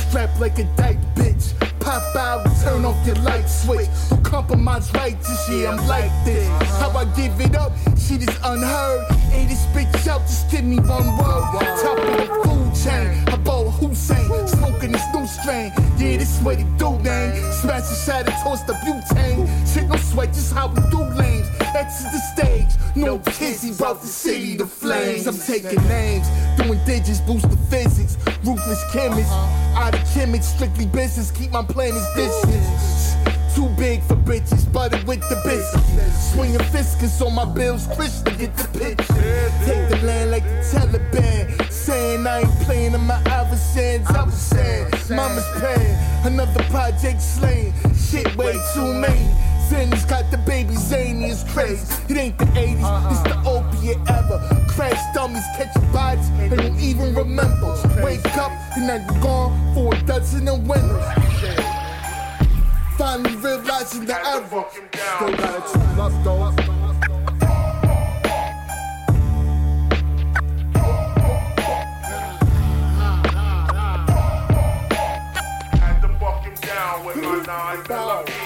Strapped 0.07 0.39
like 0.39 0.59
a 0.59 0.63
dyke 0.75 0.97
bitch. 1.15 1.53
Pop 1.79 2.15
out, 2.15 2.45
turn 2.63 2.85
off 2.85 3.05
your 3.05 3.15
light 3.17 3.47
switch. 3.47 3.87
Don't 4.09 4.23
compromise 4.23 4.93
righteous, 4.93 5.49
yeah, 5.49 5.71
I'm 5.71 5.87
like 5.87 6.11
this. 6.25 6.47
How 6.79 6.91
I 6.91 7.05
give 7.15 7.39
it 7.39 7.55
up, 7.55 7.71
shit 7.97 8.27
is 8.27 8.37
unheard. 8.43 9.05
This 9.45 9.65
bitch 9.67 10.07
out, 10.07 10.21
just 10.21 10.49
give 10.49 10.63
me 10.63 10.77
one 10.77 11.17
word. 11.17 11.43
Top 11.81 11.97
of 11.97 12.17
the 12.17 12.27
food 12.43 12.73
chain, 12.75 13.23
I 13.27 13.37
bought 13.37 13.71
Hussein. 13.71 14.47
Smoking 14.47 14.91
this 14.91 15.05
new 15.13 15.27
strain, 15.27 15.71
yeah, 15.97 16.17
this 16.17 16.41
way 16.41 16.55
to 16.55 16.63
do, 16.77 16.97
man. 16.99 17.35
Smash 17.51 17.87
the 17.89 17.95
shatter, 17.95 18.31
toss 18.43 18.63
the 18.63 18.73
butane. 18.73 19.47
Shit, 19.71 19.87
no 19.87 19.97
sweat, 19.97 20.33
just 20.33 20.53
how 20.53 20.67
we 20.67 20.81
do 20.89 21.03
lanes. 21.15 21.47
Exit 21.75 22.11
the 22.11 22.19
stage, 22.33 22.71
no 22.95 23.19
kizzy, 23.19 23.71
brought 23.73 24.01
the 24.01 24.07
city 24.07 24.57
to 24.57 24.65
flames. 24.65 25.27
I'm 25.27 25.37
taking 25.37 25.81
names, 25.87 26.27
doing 26.57 26.79
digits, 26.85 27.21
boost 27.21 27.49
the 27.49 27.57
physics. 27.69 28.17
Ruthless 28.43 28.83
chemist, 28.91 29.31
out 29.75 29.93
of 29.93 30.01
chemics, 30.15 30.55
strictly 30.55 30.85
business. 30.85 31.31
Keep 31.31 31.51
my 31.51 31.63
planets 31.63 32.07
distance. 32.15 33.16
Too 33.57 33.69
big 33.69 34.03
for 34.03 34.15
bitches, 34.15 34.71
buttered 34.71 35.07
with 35.07 35.27
the 35.29 35.41
biscuit. 35.43 36.13
Swinging 36.13 36.59
fiscus 36.65 37.19
on 37.23 37.33
my 37.33 37.43
bills, 37.43 37.87
Krishna 37.95 38.29
get 38.37 38.55
the 38.55 38.67
picture. 38.77 39.51
Take 39.65 39.89
the 39.89 39.99
land 40.05 40.29
like 40.29 40.43
the 40.43 40.61
Taliban. 40.69 41.71
Saying 41.71 42.27
I 42.27 42.41
ain't 42.41 42.59
playing 42.59 42.93
in 42.93 43.01
my 43.01 43.19
adversaries. 43.25 44.05
I 44.11 44.25
was 44.25 44.35
saying, 44.35 44.91
Mama's 45.09 45.43
paying. 45.59 45.97
Another 46.23 46.63
project 46.65 47.19
slain. 47.19 47.73
Shit, 47.95 48.35
way 48.35 48.53
too 48.75 48.93
many. 48.93 49.27
Zen's 49.69 50.05
got 50.05 50.29
the 50.29 50.37
baby 50.37 50.75
zany 50.75 51.31
as 51.31 51.43
crazy. 51.51 51.91
It 52.09 52.17
ain't 52.17 52.37
the 52.37 52.45
80s, 52.45 52.83
uh-huh. 52.83 53.09
it's 53.09 53.23
the 53.23 53.49
opiate 53.49 53.97
ever. 54.07 54.37
Crash 54.69 55.01
dummies 55.15 55.43
catching 55.57 55.91
bodies, 55.91 56.29
they 56.37 56.55
don't 56.55 56.79
even 56.79 57.15
remember. 57.15 57.73
Wake 58.03 58.23
up 58.37 58.51
and 58.77 58.87
then 58.87 59.03
you're 59.11 59.23
gone 59.23 59.73
for 59.73 59.95
a 59.95 59.99
dozen 60.03 60.47
of 60.47 60.67
winners. 60.67 61.66
Finally 62.97 63.35
realizing 63.35 64.05
the 64.05 64.15
error. 64.27 64.65
Still 64.71 65.37
got 65.37 65.53
a 65.53 65.71
two 65.71 65.79
left 66.01 66.23
though. 66.23 66.51
Had 75.77 76.01
to 76.01 76.07
buck 76.19 76.43
him 76.43 76.55
down 76.55 77.05
with 77.05 77.17
my 77.17 77.43
9 77.45 77.83
millimeter. 77.87 78.36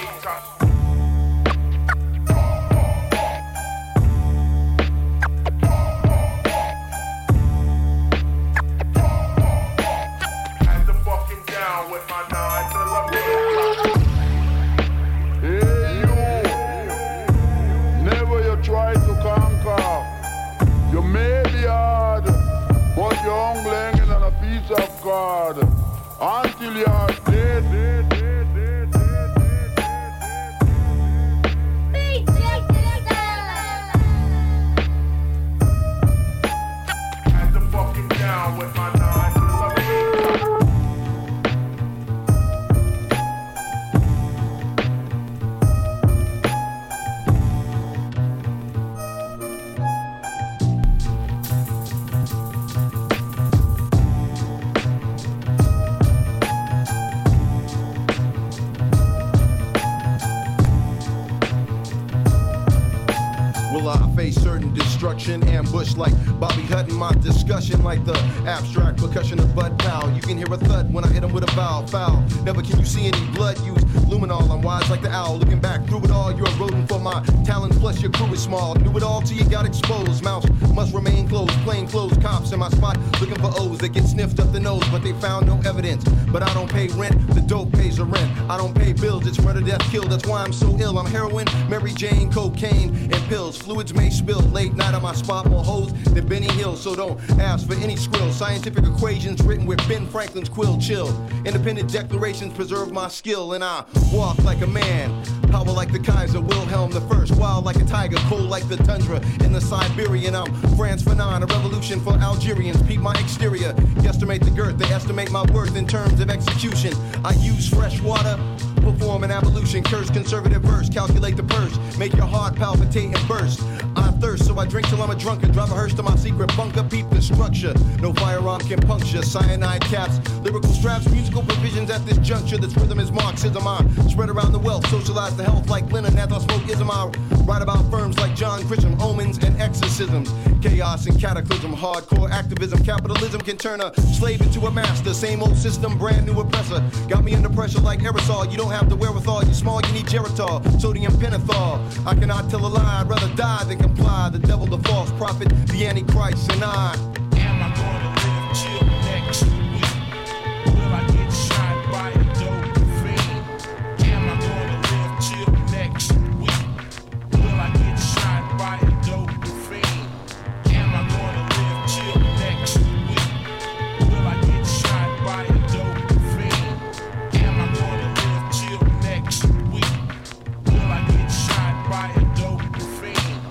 space 64.30 64.41
destruction, 64.58 65.42
ambush 65.48 65.96
like 65.96 66.12
Bobby 66.38 66.62
Hutton. 66.62 66.94
My 66.94 67.12
discussion 67.12 67.82
like 67.82 68.04
the 68.04 68.16
abstract 68.46 68.98
percussion 68.98 69.38
of 69.38 69.54
Bud 69.54 69.78
Powell. 69.78 70.12
You 70.12 70.20
can 70.20 70.36
hear 70.36 70.52
a 70.52 70.56
thud 70.56 70.92
when 70.92 71.04
I 71.04 71.08
hit 71.08 71.24
him 71.24 71.32
with 71.32 71.44
a 71.44 71.52
foul, 71.52 71.86
foul. 71.86 72.22
Never 72.44 72.62
can 72.62 72.78
you 72.78 72.84
see 72.84 73.06
any 73.06 73.26
blood 73.34 73.58
use 73.60 73.82
luminol. 74.12 74.50
I'm 74.50 74.62
wise 74.62 74.88
like 74.90 75.02
the 75.02 75.10
owl, 75.10 75.38
looking 75.38 75.60
back 75.60 75.86
through 75.86 76.04
it 76.04 76.10
all. 76.10 76.32
You're 76.36 76.46
a 76.46 76.86
for 76.86 76.98
my 76.98 77.22
talent, 77.44 77.72
plus 77.74 78.00
your 78.02 78.10
crew 78.12 78.32
is 78.32 78.42
small. 78.42 78.74
Knew 78.74 78.96
it 78.96 79.02
all 79.02 79.22
till 79.22 79.36
you 79.36 79.44
got 79.48 79.66
exposed. 79.66 80.22
Mouse 80.22 80.46
must 80.74 80.94
remain 80.94 81.28
closed, 81.28 81.52
plain 81.64 81.86
clothes. 81.86 82.16
Cops 82.18 82.52
in 82.52 82.58
my 82.58 82.68
spot 82.70 82.98
looking 83.20 83.36
for 83.36 83.50
O's 83.58 83.78
that 83.78 83.90
get 83.90 84.04
sniffed 84.04 84.38
up 84.40 84.52
the 84.52 84.60
nose, 84.60 84.86
but 84.90 85.02
they 85.02 85.12
found 85.14 85.46
no 85.46 85.60
evidence. 85.68 86.04
But 86.30 86.42
I 86.42 86.52
don't 86.54 86.70
pay 86.70 86.88
rent, 86.88 87.16
the 87.34 87.40
dope 87.40 87.72
pays 87.72 87.96
the 87.96 88.04
rent. 88.04 88.30
I 88.50 88.56
don't 88.58 88.74
pay 88.74 88.92
bills, 88.92 89.26
it's 89.26 89.40
murder, 89.40 89.60
death, 89.60 89.82
kill. 89.90 90.04
That's 90.04 90.26
why 90.26 90.42
I'm 90.42 90.52
so 90.52 90.76
ill. 90.78 90.98
I'm 90.98 91.06
heroin, 91.06 91.46
Mary 91.68 91.92
Jane, 91.92 92.30
cocaine, 92.30 92.90
and 93.12 93.22
pills. 93.28 93.56
Fluids 93.56 93.94
may 93.94 94.10
spill 94.10 94.41
late 94.50 94.74
night 94.74 94.94
on 94.94 95.02
my 95.02 95.14
spot, 95.14 95.46
more 95.46 95.64
hoes 95.64 95.92
than 96.04 96.26
Benny 96.26 96.50
Hill. 96.52 96.76
So 96.76 96.94
don't 96.94 97.20
ask 97.38 97.66
for 97.66 97.74
any 97.74 97.94
skrill. 97.94 98.32
Scientific 98.32 98.84
equations 98.84 99.42
written 99.42 99.66
with 99.66 99.86
Ben 99.88 100.06
Franklin's 100.08 100.48
quill. 100.48 100.78
Chill. 100.78 101.08
Independent 101.44 101.92
declarations 101.92 102.54
preserve 102.54 102.92
my 102.92 103.08
skill, 103.08 103.52
and 103.52 103.62
I 103.62 103.84
walk 104.12 104.38
like 104.44 104.62
a 104.62 104.66
man. 104.66 105.24
Power 105.50 105.64
like 105.64 105.92
the 105.92 105.98
Kaiser, 105.98 106.40
Wilhelm 106.40 106.92
First. 107.08 107.36
Wild 107.36 107.64
like 107.64 107.76
a 107.76 107.84
tiger, 107.84 108.16
cold 108.28 108.48
like 108.48 108.68
the 108.68 108.76
tundra 108.78 109.20
in 109.44 109.52
the 109.52 109.60
Siberian. 109.60 110.34
I'm 110.34 110.52
Frantz 110.76 111.02
Fanon, 111.02 111.42
a 111.42 111.46
revolution 111.46 112.00
for 112.00 112.14
Algerians. 112.14 112.82
Peep 112.82 113.00
my 113.00 113.14
exterior, 113.14 113.72
guesstimate 114.02 114.44
the 114.44 114.50
girth. 114.50 114.78
They 114.78 114.86
estimate 114.86 115.30
my 115.30 115.42
worth 115.52 115.76
in 115.76 115.86
terms 115.86 116.20
of 116.20 116.30
execution. 116.30 116.94
I 117.24 117.34
use 117.34 117.68
fresh 117.68 118.00
water 118.00 118.38
perform 118.82 119.24
an 119.24 119.30
evolution, 119.30 119.82
curse 119.82 120.10
conservative 120.10 120.62
verse, 120.62 120.88
calculate 120.88 121.36
the 121.36 121.42
purse, 121.44 121.96
make 121.96 122.12
your 122.14 122.26
heart 122.26 122.56
palpitate 122.56 123.16
and 123.16 123.28
burst. 123.28 123.62
I 123.96 124.10
thirst, 124.20 124.46
so 124.46 124.58
I 124.58 124.66
drink 124.66 124.88
till 124.88 125.02
I'm 125.02 125.10
a 125.10 125.14
drunkard, 125.14 125.52
drive 125.52 125.70
a 125.70 125.74
hearse 125.74 125.94
to 125.94 126.02
my 126.02 126.16
secret 126.16 126.54
bunker, 126.56 126.82
peep 126.82 127.08
the 127.10 127.22
structure. 127.22 127.74
No 128.00 128.12
firearm 128.12 128.60
can 128.60 128.80
puncture, 128.80 129.22
cyanide 129.22 129.82
caps, 129.82 130.18
lyrical 130.40 130.70
straps, 130.70 131.08
musical 131.10 131.42
provisions 131.42 131.90
at 131.90 132.04
this 132.06 132.18
juncture. 132.18 132.58
This 132.58 132.76
rhythm 132.76 132.98
is 132.98 133.12
Marxism. 133.12 133.66
I 133.66 133.86
spread 134.10 134.30
around 134.30 134.52
the 134.52 134.58
wealth, 134.58 134.86
socialize 134.88 135.36
the 135.36 135.44
health 135.44 135.68
like 135.68 135.90
Lenin, 135.92 136.18
as 136.18 136.32
I 136.32 136.38
smoke 136.38 136.68
ism. 136.68 136.90
I 136.90 137.06
write 137.44 137.62
about 137.62 137.90
firms 137.90 138.18
like 138.18 138.34
John 138.34 138.62
Grisham, 138.62 139.00
omens 139.00 139.38
and 139.38 139.60
exorcisms, 139.60 140.32
chaos 140.60 141.06
and 141.06 141.20
cataclysm, 141.20 141.74
hardcore 141.74 142.30
activism, 142.30 142.82
capitalism 142.84 143.40
can 143.40 143.56
turn 143.56 143.80
a 143.80 143.94
slave 144.00 144.40
into 144.40 144.60
a 144.66 144.70
master. 144.70 145.14
Same 145.14 145.42
old 145.42 145.56
system, 145.56 145.98
brand 145.98 146.26
new 146.26 146.40
oppressor. 146.40 146.82
Got 147.08 147.24
me 147.24 147.34
under 147.34 147.48
pressure 147.48 147.80
like 147.80 148.00
aerosol. 148.00 148.50
You 148.50 148.58
don't 148.58 148.71
have 148.72 148.88
the 148.88 148.96
wherewithal. 148.96 149.44
You're 149.44 149.54
small, 149.54 149.80
you 149.82 149.92
need 149.92 150.06
Geritol, 150.06 150.80
sodium 150.80 151.12
pentothal. 151.14 152.06
I 152.06 152.14
cannot 152.14 152.50
tell 152.50 152.64
a 152.64 152.66
lie, 152.66 153.00
I'd 153.00 153.08
rather 153.08 153.32
die 153.34 153.64
than 153.64 153.78
comply. 153.78 154.30
The 154.30 154.38
devil, 154.38 154.66
the 154.66 154.78
false 154.88 155.10
prophet, 155.12 155.48
the 155.68 155.86
antichrist, 155.86 156.50
and 156.52 156.64
I. 156.64 157.12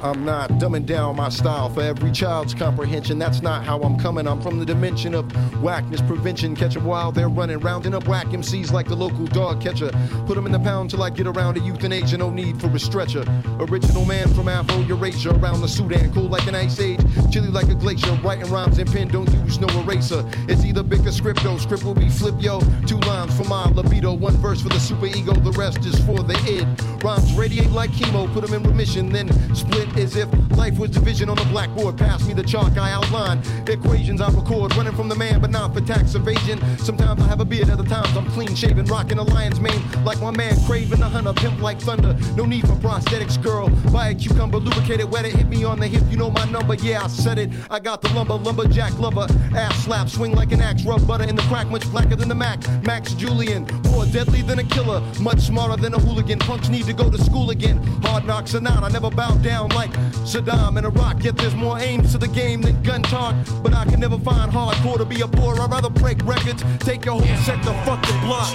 I'm 0.04 0.26
not 0.26 0.50
dumbing 0.52 0.88
down 0.88 1.16
my 1.16 1.30
style 1.30 1.70
for 1.70 1.82
every 1.82 2.12
child's 2.12 2.56
comprehension. 2.56 3.20
That's 3.20 3.44
not 3.44 3.64
how 3.64 3.80
I'm 3.82 4.00
coming. 4.00 4.28
I'm 4.28 4.42
from 4.42 4.58
the 4.58 4.66
dimension 4.66 5.14
of 5.14 5.26
whackness 5.62 6.02
prevention. 6.02 6.56
Catch 6.56 6.76
'em 6.76 6.86
while 6.86 7.12
they're 7.12 7.30
running, 7.30 7.60
rounding 7.60 7.94
up 7.94 8.08
whack 8.08 8.34
MCs 8.34 8.72
like 8.72 8.88
the 8.88 8.96
local 8.96 9.28
dog 9.28 9.62
catcher. 9.62 9.92
Put 10.26 10.38
'em 10.38 10.48
in 10.48 10.52
the 10.52 10.60
pound 10.60 10.90
till 10.90 11.04
I 11.04 11.12
get 11.12 11.28
around 11.28 11.54
to 11.56 11.62
euthanasia. 11.62 12.18
No 12.18 12.32
need 12.32 12.60
for 12.60 12.68
a 12.68 12.80
stretcher. 12.80 13.24
Original 13.60 14.04
man 14.06 14.28
from 14.34 14.48
Afro 14.48 14.80
Eurasia 14.82 15.36
around 15.36 15.62
the 15.62 15.68
Sudan. 15.68 16.12
Cool 16.14 16.30
like 16.30 16.48
an 16.48 16.56
ice 16.56 16.80
age, 16.80 17.00
chilly 17.30 17.50
like 17.50 17.70
a 17.70 17.76
glacier. 17.76 18.18
Writing 18.24 18.52
rhymes 18.52 18.80
in 18.80 18.88
pen, 18.88 19.08
don't 19.08 19.32
use 19.46 19.60
no 19.60 19.68
eraser. 19.82 20.26
It's 20.48 20.66
either 20.66 20.82
Bic 20.82 21.02
or 21.02 21.12
scripto. 21.12 21.60
Script 21.60 21.84
will 21.84 21.94
be 21.94 22.10
flip 22.10 22.36
yo. 22.40 22.60
Two 22.88 23.00
lines 23.02 23.34
for 23.36 23.44
my 23.44 23.70
libido. 23.70 24.14
One 24.14 24.38
verse 24.38 24.62
for 24.62 24.70
the 24.70 24.80
super 24.80 25.06
ego. 25.06 25.34
The 25.34 25.52
rest 25.52 25.86
is 25.86 25.98
for 26.00 26.24
the 26.24 26.38
id. 26.48 26.66
Rhymes 27.04 27.34
radiate 27.34 27.72
like 27.72 27.92
chemo. 27.92 28.32
Put 28.34 28.44
'em 28.44 28.56
in 28.56 28.64
remission, 28.64 29.12
then 29.12 29.30
split 29.54 29.90
as 29.98 30.16
if 30.16 30.30
life 30.58 30.78
was 30.78 30.92
division 30.92 31.30
on 31.30 31.38
the 31.38 31.46
blackboard. 31.46 31.98
Pass 31.98 32.26
me 32.28 32.34
the 32.34 32.44
chalk, 32.44 32.78
I 32.78 32.92
outline 32.92 33.42
equations 33.68 34.22
I 34.22 34.30
record. 34.30 34.76
Running 34.76 34.94
from 34.94 35.10
the 35.10 35.16
man, 35.16 35.42
but 35.42 35.50
not 35.50 35.74
for 35.74 35.82
tax 35.82 36.16
evasion. 36.16 36.60
Sometimes 36.78 37.22
I 37.22 37.28
have 37.28 37.40
a 37.40 37.46
beard, 37.46 37.70
other 37.70 37.84
times 37.84 38.16
I'm 38.16 38.26
clean 38.32 38.56
shaven, 38.56 38.86
rocking 38.86 39.18
a 39.18 39.24
lion's 39.24 39.60
mane 39.60 39.82
like 40.04 40.20
my 40.22 40.32
man 40.32 40.54
Kraven 40.68 41.00
the 41.00 41.10
Hunter, 41.10 41.34
pimp 41.34 41.62
like 41.62 41.80
thunder. 41.80 42.16
No 42.36 42.46
need 42.46 42.68
for 42.68 42.76
prosthetics, 42.76 43.42
girl. 43.42 43.70
Buy 43.92 44.10
a 44.10 44.16
cucumber, 44.16 44.58
lubricated, 44.58 45.10
wet 45.12 45.26
it, 45.26 45.34
hit 45.34 45.48
me 45.48 45.64
on 45.64 45.80
the 45.80 45.88
hip. 45.88 46.04
You 46.10 46.18
know 46.18 46.32
my 46.32 46.46
number, 46.46 46.76
yeah, 46.76 47.04
I 47.04 47.08
said 47.08 47.40
it. 47.40 47.50
I 47.70 47.80
got 47.80 48.02
the 48.02 48.10
lumber, 48.10 48.36
lumberjack 48.36 48.98
lover, 49.00 49.28
ass 49.56 49.84
slap, 49.84 50.10
swing 50.10 50.34
like 50.34 50.52
an 50.52 50.62
axe, 50.62 50.86
rub 50.86 51.06
butter 51.08 51.26
in 51.26 51.36
the 51.36 51.44
crack, 51.44 51.68
much 51.68 51.90
blacker 51.92 52.16
than 52.16 52.30
the 52.30 52.36
Mack. 52.36 52.60
Max 52.84 53.14
Julien, 53.14 53.66
more 53.90 54.06
deadly 54.06 54.42
than 54.42 54.60
a 54.60 54.64
killer, 54.64 55.02
much 55.20 55.40
smarter 55.40 55.82
than 55.82 55.94
a 55.94 56.00
hooligan. 56.00 56.40
Punks 56.40 56.70
need 56.70 56.86
to 56.86 56.94
go 56.94 57.10
to 57.10 57.18
school 57.18 57.50
again. 57.50 57.78
Hard 58.04 58.26
knocks 58.26 58.54
are 58.56 58.62
not, 58.62 58.84
I 58.84 58.90
never 58.90 59.10
bow 59.10 59.36
down 59.38 59.70
like 59.70 59.81
Saddam 59.89 60.78
in 60.78 60.86
Iraq. 60.86 61.24
Yet 61.24 61.38
there's 61.38 61.56
more 61.56 61.80
aims 61.80 62.12
to 62.12 62.17
the 62.17 62.28
game 62.28 62.62
than 62.62 62.82
gun 62.84 63.02
talk. 63.04 63.36
But 63.63 63.74
I 63.74 63.86
can 63.86 64.00
never 64.00 64.17
find 64.20 64.52
hardcore 64.52 64.98
to 64.98 65.06
be 65.06 65.22
a 65.22 65.28
bore. 65.28 65.60
I'd 65.60 65.72
rather 65.72 65.89
break 65.89 66.24
records, 66.26 66.63
take 66.80 67.06
your 67.06 67.22
whole 67.22 67.38
sector, 67.44 67.74
fuck 67.86 68.02
the 68.06 68.13
block. 68.24 68.52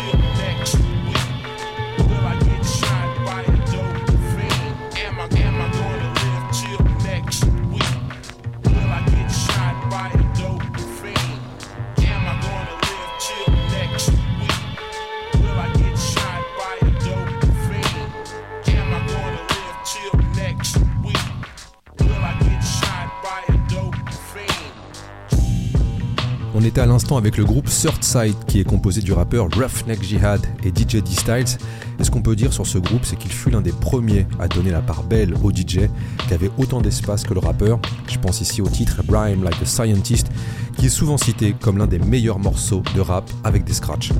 Était 26.66 26.80
à 26.80 26.86
l'instant 26.86 27.16
avec 27.16 27.36
le 27.36 27.44
groupe 27.44 27.68
Surfside 27.68 28.34
qui 28.46 28.60
est 28.60 28.64
composé 28.64 29.00
du 29.00 29.12
rappeur 29.12 29.48
Roughneck 29.52 30.02
Jihad 30.02 30.40
et 30.64 30.68
DJ 30.68 31.02
D-Styles. 31.02 31.58
Et 32.00 32.04
ce 32.04 32.10
qu'on 32.10 32.22
peut 32.22 32.34
dire 32.34 32.52
sur 32.52 32.66
ce 32.66 32.78
groupe, 32.78 33.04
c'est 33.04 33.16
qu'il 33.16 33.30
fut 33.30 33.50
l'un 33.50 33.60
des 33.60 33.72
premiers 33.72 34.26
à 34.40 34.48
donner 34.48 34.70
la 34.70 34.80
part 34.80 35.04
belle 35.04 35.34
au 35.42 35.50
DJ 35.50 35.88
qui 36.26 36.34
avait 36.34 36.50
autant 36.58 36.80
d'espace 36.80 37.22
que 37.22 37.34
le 37.34 37.40
rappeur. 37.40 37.78
Je 38.08 38.18
pense 38.18 38.40
ici 38.40 38.62
au 38.62 38.68
titre 38.68 39.00
Rhyme 39.08 39.44
Like 39.44 39.62
a 39.62 39.64
Scientist 39.64 40.28
qui 40.76 40.86
est 40.86 40.90
souvent 40.90 41.16
cité 41.16 41.54
comme 41.60 41.78
l'un 41.78 41.86
des 41.86 41.98
meilleurs 41.98 42.38
morceaux 42.38 42.82
de 42.94 43.00
rap 43.00 43.30
avec 43.44 43.64
des 43.64 43.74
scratchs. 43.74 44.10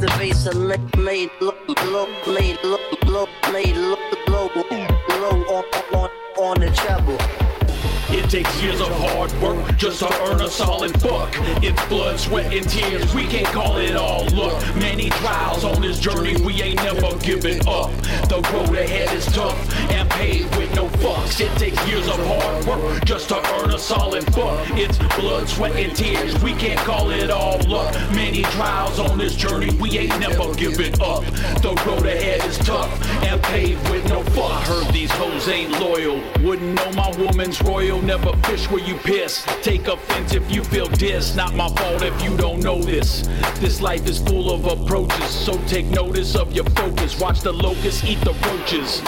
The 0.00 0.06
bass 0.18 0.46
and 0.46 0.68
lay, 0.68 0.76
lay, 0.96 1.30
low, 1.40 1.54
low, 1.86 2.08
lay, 2.26 2.56
low, 2.62 2.78
low, 3.06 3.28
lay, 3.52 3.72
low, 3.72 3.96
low, 4.28 4.50
low 5.10 5.44
on, 5.48 5.64
on, 5.94 6.10
on 6.38 6.60
the 6.60 6.70
treble. 6.70 7.18
It 8.08 8.30
takes 8.30 8.62
years 8.62 8.80
of 8.80 8.88
hard 8.88 9.32
work 9.42 9.76
just 9.76 9.98
to 9.98 10.22
earn 10.22 10.40
a 10.40 10.48
solid 10.48 10.92
buck. 11.02 11.34
It's 11.60 11.84
blood, 11.86 12.20
sweat, 12.20 12.54
and 12.54 12.68
tears. 12.68 13.12
We 13.12 13.26
can't 13.26 13.46
call 13.48 13.78
it 13.78 13.96
all 13.96 14.24
luck. 14.26 14.62
Many 14.76 15.10
trials 15.10 15.64
on 15.64 15.82
this 15.82 15.98
journey, 15.98 16.40
we 16.44 16.62
ain't 16.62 16.76
never 16.76 17.16
giving 17.18 17.58
up. 17.66 17.90
The 18.28 18.40
road 18.52 18.76
ahead 18.76 19.12
is 19.12 19.26
tough 19.26 19.58
and 19.90 20.08
paved 20.10 20.54
with 20.56 20.72
no 20.76 20.86
fucks. 21.00 21.40
It 21.40 21.50
takes 21.58 21.84
years 21.88 22.06
of 22.06 22.18
hard 22.26 22.64
work 22.66 23.04
just 23.04 23.28
to 23.30 23.38
earn 23.54 23.74
a 23.74 23.78
solid 23.78 24.24
buck. 24.36 24.64
It's 24.70 24.98
blood, 25.16 25.48
sweat, 25.48 25.74
and 25.74 25.94
tears. 25.96 26.40
We 26.44 26.52
can't 26.54 26.78
call 26.80 27.10
it 27.10 27.30
all 27.30 27.58
luck. 27.66 27.92
Many 28.12 28.42
trials 28.42 29.00
on 29.00 29.18
this 29.18 29.34
journey, 29.34 29.74
we 29.80 29.98
ain't 29.98 30.18
never 30.20 30.54
giving 30.54 30.94
up. 31.02 31.24
The 31.60 31.74
road 31.84 32.06
ahead 32.06 32.44
is 32.48 32.58
tough 32.58 32.88
and 33.24 33.42
paved 33.42 33.90
with 33.90 34.08
no 34.08 34.22
fucks. 34.22 34.52
I 34.52 34.62
heard 34.62 34.94
these 34.94 35.10
hoes 35.10 35.48
ain't 35.48 35.72
loyal. 35.80 36.22
Wouldn't 36.44 36.74
know 36.76 36.92
my 36.92 37.10
woman's 37.18 37.60
royal. 37.62 37.95
Never 38.02 38.36
fish 38.44 38.70
where 38.70 38.82
you 38.82 38.94
piss. 38.94 39.44
Take 39.62 39.88
offense 39.88 40.32
if 40.32 40.50
you 40.50 40.62
feel 40.62 40.86
diss. 40.86 41.34
Not 41.34 41.54
my 41.54 41.68
fault 41.68 42.02
if 42.02 42.22
you 42.22 42.36
don't 42.36 42.62
know 42.62 42.80
this. 42.80 43.22
This 43.58 43.80
life 43.80 44.06
is 44.06 44.18
full 44.20 44.52
of 44.52 44.64
approaches, 44.64 45.28
so 45.28 45.58
take 45.66 45.86
notice 45.86 46.36
of 46.36 46.52
your 46.52 46.66
focus. 46.66 47.18
Watch 47.18 47.40
the 47.40 47.52
locusts 47.52 48.04
eat 48.04 48.20
the 48.20 48.32
roaches. 48.32 49.02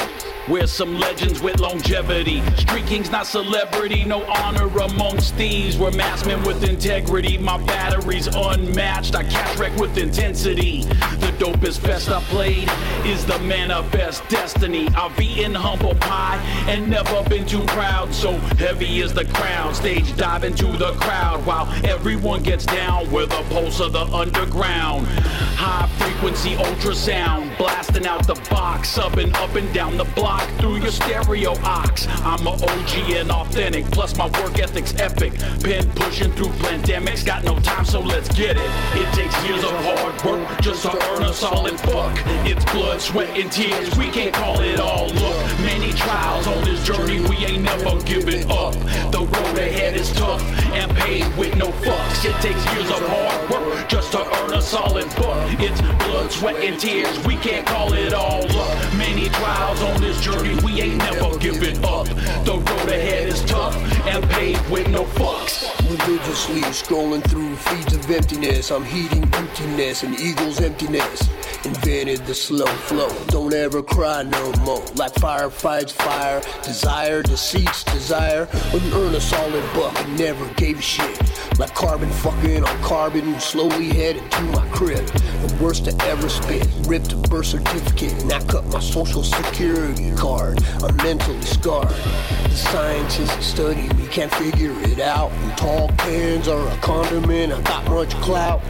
We're 0.49 0.67
some 0.67 0.99
legends 0.99 1.43
with 1.43 1.61
longevity. 1.61 2.41
Street 2.57 2.87
kings, 2.87 3.11
not 3.11 3.27
celebrity. 3.27 4.05
No 4.05 4.25
honor 4.25 4.67
amongst 4.79 5.35
thieves. 5.35 5.77
We're 5.77 5.91
mass 5.91 6.25
men 6.25 6.43
with 6.43 6.65
integrity. 6.65 7.37
My 7.37 7.59
battery's 7.65 8.29
unmatched. 8.29 9.15
I 9.15 9.25
cash 9.25 9.59
wreck 9.59 9.77
with 9.77 9.99
intensity. 9.99 10.85
The 10.85 11.28
dopest 11.39 11.79
fest 11.79 12.11
I 12.11 12.21
played 12.25 12.69
is 13.07 13.25
the 13.25 13.39
manifest 13.41 14.29
destiny. 14.29 14.89
I've 14.89 15.19
eaten 15.21 15.55
humble 15.55 15.95
pie 15.95 16.37
and 16.69 16.91
never 16.91 17.23
been 17.29 17.47
too 17.47 17.63
proud. 17.67 18.13
So 18.13 18.33
heavy 18.59 19.01
is 19.01 19.15
the 19.15 19.25
crown. 19.27 19.75
Stage 19.75 20.17
dive 20.17 20.45
into 20.45 20.67
the 20.67 20.93
crowd 20.95 21.47
while 21.47 21.69
everyone 21.85 22.43
gets 22.43 22.67
down 22.67 23.11
with 23.13 23.31
the 23.31 23.43
pulse 23.55 23.81
of 23.81 23.93
the 23.93 24.05
underground. 24.07 25.07
High 25.07 25.89
frequency 25.99 26.55
ultrasound 26.57 27.57
blasting 27.57 28.07
out 28.07 28.27
the 28.27 28.35
box, 28.51 28.97
and 28.99 29.35
up 29.37 29.55
and 29.55 29.73
down 29.73 29.97
the 29.97 30.05
block 30.05 30.49
through 30.59 30.77
your 30.77 30.91
stereo 30.91 31.55
ox. 31.63 32.07
I'm 32.25 32.47
a 32.47 32.51
OG 32.51 33.11
and 33.13 33.31
authentic, 33.31 33.85
plus 33.87 34.17
my 34.17 34.27
work 34.41 34.59
ethic's 34.59 34.95
epic. 35.01 35.35
Pen 35.63 35.89
pushing 35.93 36.33
through 36.33 36.53
pandemics, 36.65 37.25
got 37.25 37.45
no 37.45 37.59
time, 37.61 37.85
so 37.85 38.01
let's 38.01 38.29
get 38.29 38.57
it. 38.57 38.71
It 38.95 39.13
takes 39.15 39.35
years 39.47 39.63
of 39.65 39.71
hard 39.71 40.25
work 40.25 40.61
just 40.61 40.83
to 40.83 41.11
earn 41.11 41.23
a 41.29 41.35
solid 41.35 41.77
buck. 41.83 42.17
It's 42.47 42.65
blood, 42.73 43.01
sweat, 43.01 43.29
and 43.39 43.53
tears. 43.53 43.95
We 43.99 44.09
can't 44.09 44.33
call 44.33 44.61
it 44.61 44.81
all 44.81 45.09
luck. 45.09 45.61
Many 45.61 45.93
trials 45.93 46.47
on 46.47 46.65
this 46.65 46.83
journey, 46.85 47.21
we 47.21 47.37
ain't 47.45 47.63
never 47.63 48.01
giving 48.03 48.51
up. 48.51 48.73
The 49.13 49.21
road 49.21 49.59
ahead 49.59 49.95
is 49.97 50.11
tough 50.13 50.43
and 50.73 50.91
paved 50.97 51.37
with 51.37 51.55
no 51.57 51.67
fucks. 51.85 52.25
It 52.25 52.35
takes 52.41 52.65
years 52.73 52.91
of 52.91 53.03
hard 53.07 53.51
work 53.51 53.89
just 53.89 54.13
to 54.13 54.21
earn 54.41 54.55
a 54.55 54.63
solid 54.63 55.09
buck. 55.17 55.61
It's 55.61 55.81
blood, 56.05 56.33
sweat, 56.33 56.57
and 56.65 56.81
tears. 56.81 57.19
We 57.27 57.37
can't 57.37 57.67
call 57.67 57.93
it 57.93 58.15
all 58.15 58.47
luck. 58.49 58.95
Many 58.97 59.29
trials 59.29 59.83
on 59.83 60.01
this 60.01 60.21
journey, 60.23 60.55
we 60.65 60.81
ain't 60.81 60.99
never 60.99 61.37
giving 61.39 61.85
up. 61.85 62.07
The 62.45 62.55
road 62.55 62.89
ahead 62.89 63.29
is 63.29 63.45
tough 63.45 63.77
and 64.07 64.25
paved 64.31 64.71
with 64.71 64.89
no 64.89 65.05
fucks. 65.05 65.69
Religiously 65.91 66.63
scrolling 66.63 67.23
through 67.29 67.55
feeds 67.57 67.95
of 67.95 68.11
emptiness. 68.11 68.71
I'm 68.71 68.85
heating 68.85 69.25
emptiness 69.35 70.03
and 70.03 70.19
eagle's 70.19 70.61
emptiness. 70.61 71.18
Invented 71.65 72.25
the 72.25 72.35
slow 72.35 72.67
flow. 72.67 73.11
Don't 73.27 73.53
ever 73.53 73.83
cry 73.83 74.23
no 74.23 74.53
more. 74.65 74.85
Like 74.95 75.15
fire 75.15 75.51
fights 75.51 75.93
fire. 75.93 76.41
Desire 76.63 77.23
deceits 77.23 77.85
desire. 77.85 78.49
Wouldn't 78.73 78.95
earn 78.95 79.15
a 79.15 79.21
solid 79.21 79.65
buck 79.75 79.99
and 80.01 80.19
never 80.19 80.47
gave 80.55 80.79
a 80.79 80.83
shit. 80.83 81.21
Like 81.59 81.75
carbon 81.75 82.11
fucking 82.11 82.65
on 82.65 82.83
carbon. 82.83 83.39
Slowly 83.41 83.89
headed 83.89 84.31
to 84.31 84.43
my 84.45 84.67
crib. 84.69 85.05
The 85.07 85.59
worst 85.63 85.87
to 85.87 86.05
ever 86.05 86.29
spit. 86.29 86.67
Ripped 86.87 87.13
a 87.13 87.17
birth 87.17 87.47
certificate 87.47 88.13
and 88.23 88.33
I 88.33 88.41
cut 88.45 88.65
my 88.67 88.81
social 88.81 89.23
security 89.23 90.15
card. 90.15 90.63
I'm 90.83 90.97
mentally 90.99 91.43
scarred. 91.43 91.89
The 91.89 92.57
scientists 92.57 93.47
study 93.47 93.89
me 93.95 94.07
can't 94.07 94.33
figure 94.35 94.73
it 94.83 95.01
out. 95.01 95.33
And 95.33 95.59
tall 95.59 95.89
cans 95.99 96.47
are 96.47 96.69
a 96.69 96.77
condiment. 96.77 97.53
I 97.53 97.61
got 97.63 97.85
much 97.91 98.15
clout. 98.23 98.63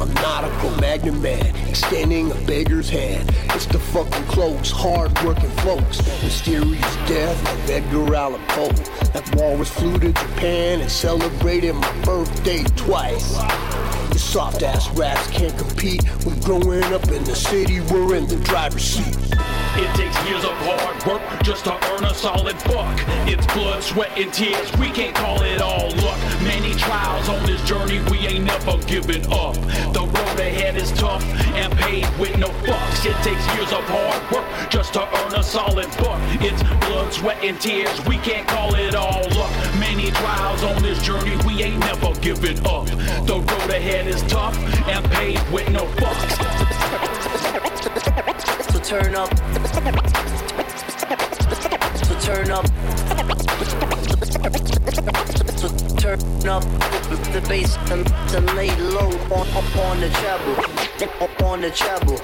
I'm 0.00 0.12
not 0.14 0.42
a 0.42 0.48
Cro-Magnon 0.58 1.22
man, 1.22 1.54
a 1.94 2.34
beggar's 2.46 2.88
hand. 2.88 3.28
It's 3.50 3.66
the 3.66 3.78
fucking 3.78 4.24
close, 4.24 4.70
hard-working 4.70 5.50
folks. 5.58 5.98
Mysterious 6.22 6.96
death 7.06 7.38
of 7.52 7.70
Edgar 7.70 8.14
Allan 8.14 8.40
Poe. 8.48 8.72
That 9.12 9.30
walrus 9.36 9.68
flew 9.68 9.98
to 9.98 10.10
Japan 10.10 10.80
and 10.80 10.90
celebrated 10.90 11.74
my 11.74 12.02
birthday 12.02 12.64
twice. 12.76 13.36
You 14.12 14.18
soft 14.18 14.62
ass 14.62 14.90
rats 14.90 15.26
can't 15.28 15.56
compete 15.56 16.02
with 16.26 16.44
growing 16.44 16.84
up 16.92 17.08
in 17.08 17.24
the 17.24 17.34
city. 17.34 17.80
We're 17.80 18.16
in 18.16 18.26
the 18.26 18.36
driver's 18.36 18.84
seat. 18.84 19.16
It 19.74 19.88
takes 19.96 20.28
years 20.28 20.44
of 20.44 20.52
hard 20.68 21.06
work 21.06 21.22
just 21.42 21.64
to 21.64 21.72
earn 21.72 22.04
a 22.04 22.12
solid 22.12 22.56
buck. 22.64 22.94
It's 23.26 23.46
blood, 23.54 23.82
sweat, 23.82 24.10
and 24.18 24.30
tears. 24.30 24.70
We 24.76 24.90
can't 24.90 25.14
call 25.16 25.40
it 25.40 25.62
all 25.62 25.88
luck. 26.04 26.18
Many 26.42 26.74
trials 26.74 27.26
on 27.30 27.46
this 27.46 27.62
journey, 27.64 28.00
we 28.10 28.18
ain't 28.26 28.44
never 28.44 28.76
giving 28.84 29.24
up. 29.32 29.54
The 29.94 30.00
road 30.04 30.38
ahead 30.38 30.76
is 30.76 30.92
tough 30.92 31.24
and 31.56 31.72
paved 31.78 32.14
with 32.18 32.36
no 32.36 32.48
fucks. 32.48 33.06
It 33.06 33.16
takes 33.24 33.46
years 33.56 33.72
of 33.72 33.82
hard 33.88 34.30
work 34.30 34.70
just 34.70 34.92
to 34.92 35.00
earn 35.00 35.34
a 35.34 35.42
solid 35.42 35.88
buck. 35.96 36.20
It's 36.42 36.62
blood, 36.84 37.10
sweat, 37.14 37.42
and 37.42 37.58
tears. 37.58 37.98
We 38.04 38.18
can't 38.18 38.46
call 38.46 38.74
it 38.74 38.94
all 38.94 39.22
luck. 39.30 39.50
Many 39.80 40.10
trials 40.10 40.62
on 40.64 40.82
this 40.82 41.02
journey, 41.02 41.34
we 41.46 41.62
ain't 41.62 41.80
never 41.80 42.12
giving 42.20 42.58
up. 42.66 42.86
The 43.24 43.40
road 43.40 43.70
ahead 43.70 44.01
is 44.06 44.22
tough 44.22 44.56
and 44.88 45.04
paved 45.10 45.50
with 45.52 45.68
no 45.70 45.84
fucks. 45.86 46.32
So 48.72 48.78
turn 48.80 49.14
up. 49.14 49.28
So 52.04 52.14
turn 52.20 52.50
up. 52.50 52.66
So 55.58 55.68
turn 56.02 56.18
up 56.48 56.64
the 57.30 57.40
bass 57.48 57.76
and 57.92 58.04
to 58.28 58.40
lay 58.56 58.74
low 58.90 59.06
on 59.30 59.46
up 59.54 59.76
on 59.86 60.00
the 60.00 60.10
treble, 60.10 60.56
up 61.22 61.42
on 61.44 61.60
the 61.60 61.70
treble, 61.70 62.18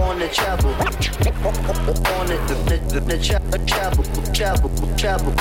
on 0.00 0.20
the 0.20 0.28
treble, 0.28 0.70
on 2.14 2.26
the 2.28 2.36
the 2.68 2.78
the 2.94 3.00
the 3.00 3.18
treble, 3.18 3.58
treble, 3.66 4.04
treble, 4.32 4.70
treble, 4.96 5.34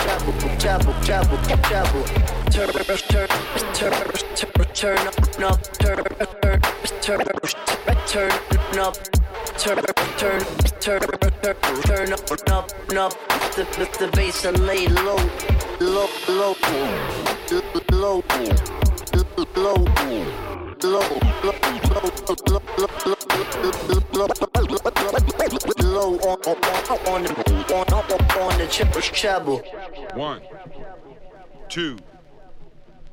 treble, 0.58 0.94
treble, 1.04 1.38
treble. 1.62 2.04
Turn, 2.50 2.70
turn, 3.04 3.28
turn, 3.76 3.94
turn, 4.34 4.58
turn 4.74 4.98
up, 5.44 5.62
turn, 5.78 6.04
turn, 7.02 7.22
turn, 8.08 8.32
turn 8.72 8.80
up 8.80 9.25
turn 9.58 9.78
turn 10.18 10.40
turn 10.80 11.02
turn 11.40 11.52
turn 11.84 12.14
up 12.14 12.32
up 12.50 12.72
up 12.98 13.14
the 13.56 13.64
the, 13.78 13.86
the 14.00 14.12
bass 14.16 14.46
and 14.46 14.60
lay 14.66 14.88
low 14.88 15.18
low 15.80 16.10
low 16.30 16.56
low 17.90 18.24
low 19.52 19.86
low 25.96 26.20
on 26.20 26.38
on 27.08 27.24
the 27.24 27.40
on 27.74 27.94
on 27.94 28.58
the 28.58 28.68
treble. 29.14 29.60
One, 30.14 30.42
two, 31.70 31.98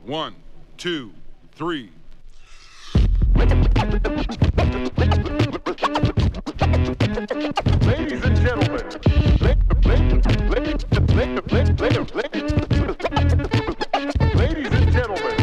one, 0.04 0.34
two, 0.76 1.12
three. 1.54 1.90
Ladies 7.86 8.24
and 8.24 8.36
gentlemen, 8.36 8.86
ladies 14.36 14.72
and 14.74 14.92
gentlemen, 14.92 15.42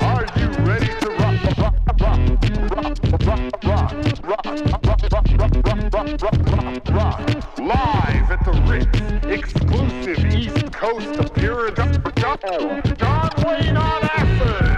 are 0.00 0.26
you 0.36 0.48
ready 0.64 0.88
to 1.00 1.08
rock, 1.10 1.36
rock, 1.58 1.74
rock, 2.00 2.20
rock, 3.24 3.64
rock, 3.64 4.05
rock, 5.96 6.20
rock, 6.20 6.88
rock, 6.90 7.20
live 7.58 8.30
at 8.30 8.44
the 8.44 8.52
Ritz, 8.68 9.00
exclusive 9.24 10.18
East 10.34 10.70
Coast 10.72 11.18
appearance, 11.18 11.78
John 12.98 13.30
Wayne 13.42 13.76
on 13.76 14.04
acid. 14.04 14.76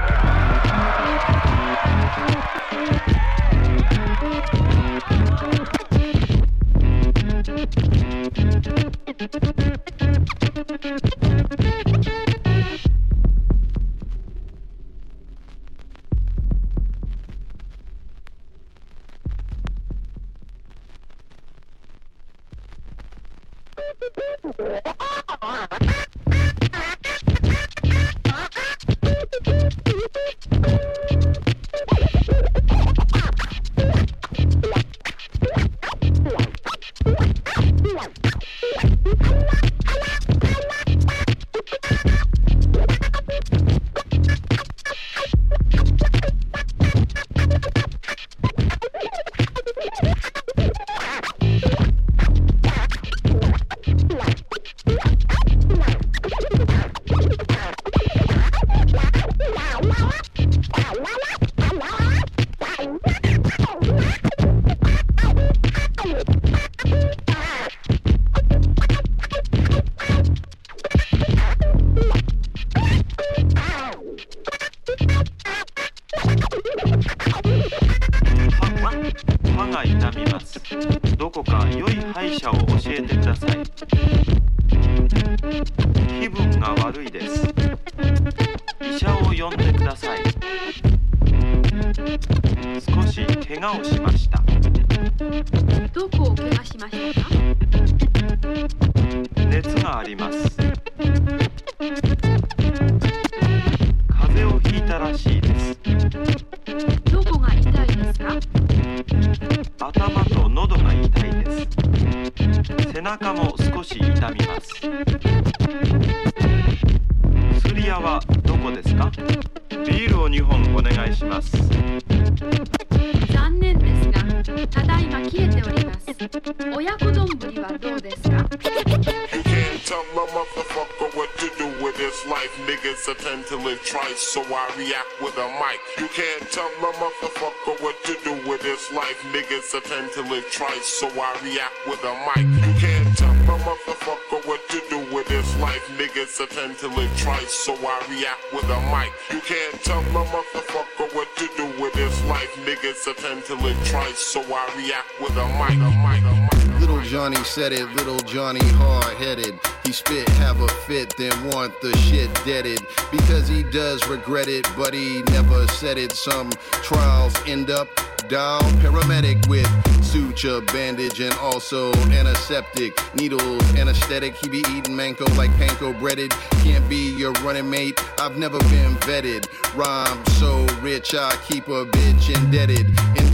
So 140.99 141.07
I 141.09 141.39
react 141.45 141.75
with 141.87 142.03
a 142.03 142.13
mic. 142.27 142.47
You 142.67 142.75
can't 142.81 143.17
tell 143.17 143.35
my 143.47 143.57
motherfucker 143.63 144.45
what 144.47 144.69
to 144.69 144.83
do 144.91 144.99
with 145.15 145.29
this 145.29 145.57
life. 145.61 145.87
Niggas 145.97 146.41
attend 146.41 146.79
to 146.79 146.89
live 146.89 147.17
twice, 147.21 147.53
so 147.53 147.75
I 147.75 148.05
react 148.11 148.53
with 148.53 148.65
a 148.65 148.81
mic. 148.91 149.13
You 149.31 149.41
can't 149.41 149.81
tell 149.85 150.03
my 150.11 150.25
motherfucker 150.27 151.15
what 151.15 151.29
to 151.37 151.49
do 151.57 151.67
with 151.81 151.93
this 151.95 152.25
life. 152.25 152.53
Niggas 152.67 153.07
attend 153.07 153.45
to 153.45 153.55
live 153.55 153.79
twice, 153.89 154.19
so 154.19 154.41
I 154.41 154.67
react 154.77 155.21
with 155.21 155.37
a 155.37 155.47
mic. 155.47 155.79
A 155.79 155.91
mic, 155.91 156.25
a 156.25 156.35
mic. 156.35 156.58
Little 156.81 157.01
Johnny 157.03 157.37
said 157.45 157.73
it, 157.73 157.87
little 157.95 158.19
Johnny 158.21 158.65
hard 158.75 159.17
headed. 159.17 159.59
He 159.85 159.93
spit, 159.93 160.29
have 160.31 160.61
a 160.61 160.69
fit, 160.69 161.17
then 161.17 161.33
want 161.51 161.81
the 161.81 161.97
shit 161.97 162.33
deaded. 162.45 162.81
Because 163.11 163.49
he 163.49 163.63
does 163.63 164.07
regret 164.09 164.49
it, 164.49 164.67
but 164.77 164.95
he 164.95 165.23
never 165.31 165.67
said 165.69 165.99
it. 165.99 166.13
Some 166.13 166.51
trials 166.83 167.35
end 167.47 167.71
up 167.71 167.89
down 168.29 168.61
paramedic 168.83 169.49
with 169.49 169.67
suture, 170.05 170.61
bandage, 170.61 171.21
and 171.21 171.35
also 171.35 171.93
antiseptic. 172.11 172.93
Needles, 173.15 173.63
anesthetic. 173.75 174.35
He 174.37 174.49
be 174.49 174.63
eating 174.71 174.95
mango 174.95 175.25
like 175.37 175.51
panko 175.53 175.99
breaded. 175.99 176.31
Can't 176.63 176.87
be 176.89 177.17
your 177.17 177.33
running 177.45 177.69
mate. 177.69 177.99
I've 178.19 178.37
never 178.37 178.59
been 178.71 178.95
vetted. 179.07 179.47
Rhyme 179.75 180.25
so 180.39 180.67
rich, 180.83 181.15
I 181.15 181.37
keep 181.49 181.69
a 181.69 181.87
bitch 181.87 182.35
indebted. 182.37 182.87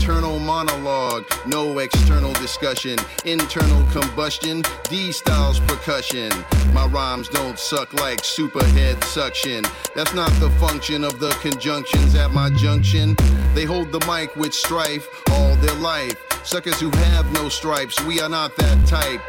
Internal 0.07 0.37
monologue, 0.37 1.25
no 1.47 1.79
external 1.79 2.31
discussion. 2.33 2.95
Internal 3.25 3.83
combustion, 3.89 4.61
D 4.83 5.11
styles 5.11 5.59
percussion. 5.61 6.31
My 6.73 6.85
rhymes 6.85 7.27
don't 7.27 7.57
suck 7.57 7.91
like 7.91 8.21
superhead 8.21 9.03
suction. 9.03 9.63
That's 9.95 10.13
not 10.13 10.29
the 10.33 10.51
function 10.59 11.03
of 11.03 11.19
the 11.19 11.31
conjunctions 11.41 12.13
at 12.13 12.29
my 12.29 12.51
junction. 12.51 13.15
They 13.55 13.65
hold 13.65 13.91
the 13.91 13.99
mic 14.01 14.35
with 14.35 14.53
strife 14.53 15.07
all 15.31 15.55
their 15.55 15.73
life. 15.73 16.15
Suckers 16.45 16.79
who 16.79 16.91
have 16.91 17.33
no 17.33 17.49
stripes, 17.49 17.99
we 18.05 18.21
are 18.21 18.29
not 18.29 18.55
that 18.57 18.85
type. 18.85 19.21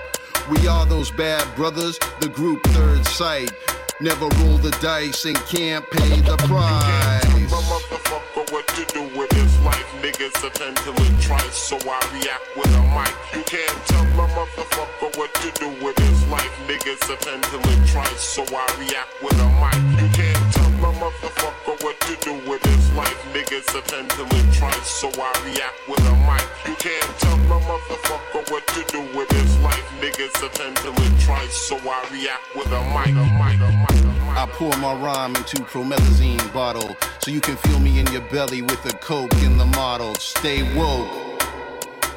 We 0.50 0.68
are 0.68 0.84
those 0.84 1.10
bad 1.10 1.56
brothers, 1.56 1.98
the 2.20 2.28
group 2.28 2.62
third 2.64 3.06
sight. 3.06 3.50
Never 3.98 4.28
roll 4.40 4.58
the 4.58 4.76
dice 4.82 5.24
and 5.24 5.36
can't 5.46 5.90
pay 5.90 6.20
the 6.20 6.36
price. 6.36 7.16
Niggas 10.16 10.40
to 10.40 10.92
it 10.92 11.22
twice, 11.22 11.54
so 11.54 11.76
I 11.76 12.00
react 12.14 12.56
with 12.56 12.74
a 12.74 12.82
mic. 12.96 13.14
You 13.34 13.44
can't 13.44 13.86
tell 13.86 14.02
my 14.16 14.26
motherfucker 14.32 15.14
what 15.18 15.34
to 15.34 15.50
do 15.60 15.68
with 15.84 15.94
this 15.96 16.30
life. 16.30 16.50
Niggas 16.66 17.00
to 17.42 17.58
it 17.58 17.88
twice, 17.92 18.20
so 18.22 18.42
I 18.42 18.66
react 18.78 19.22
with 19.22 19.38
a 19.38 19.48
mic. 19.60 20.00
You 20.00 20.08
can't 20.16 20.55
my 20.80 20.92
motherfucker 20.94 21.82
what 21.82 22.00
to 22.00 22.16
do 22.20 22.34
with 22.48 22.62
this 22.62 22.92
life. 22.94 23.16
Niggas 23.32 23.66
to 23.66 23.78
it 23.80 24.54
twice, 24.54 24.88
so 24.88 25.08
I 25.08 25.32
react 25.44 25.88
with 25.88 26.00
a 26.00 26.14
mic. 26.26 26.46
You 26.66 26.74
can't 26.76 27.18
tell 27.18 27.36
my 27.38 27.60
motherfucker 27.60 28.50
what 28.50 28.66
to 28.68 28.84
do 28.88 29.00
with 29.16 29.28
this 29.28 29.60
life. 29.60 29.84
Niggas 30.00 30.32
to 30.32 30.46
it 30.46 31.24
twice, 31.24 31.54
so 31.54 31.76
I 31.76 32.08
react 32.12 32.42
with 32.54 32.66
a 32.66 32.82
mic. 32.94 33.08
A 33.08 33.24
mic, 33.38 33.60
a 33.60 33.70
mic, 33.72 34.04
a 34.04 34.08
mic. 34.08 34.36
I 34.36 34.46
pour 34.52 34.76
my 34.78 34.94
rhyme 34.94 35.36
into 35.36 35.62
promethazine 35.62 36.52
bottle 36.52 36.96
so 37.20 37.30
you 37.30 37.40
can 37.40 37.56
feel 37.56 37.78
me 37.78 37.98
in 37.98 38.06
your 38.08 38.22
belly 38.22 38.62
with 38.62 38.84
a 38.86 38.96
coke 38.98 39.34
in 39.42 39.58
the 39.58 39.66
model. 39.66 40.14
Stay 40.16 40.62
woke. 40.76 41.40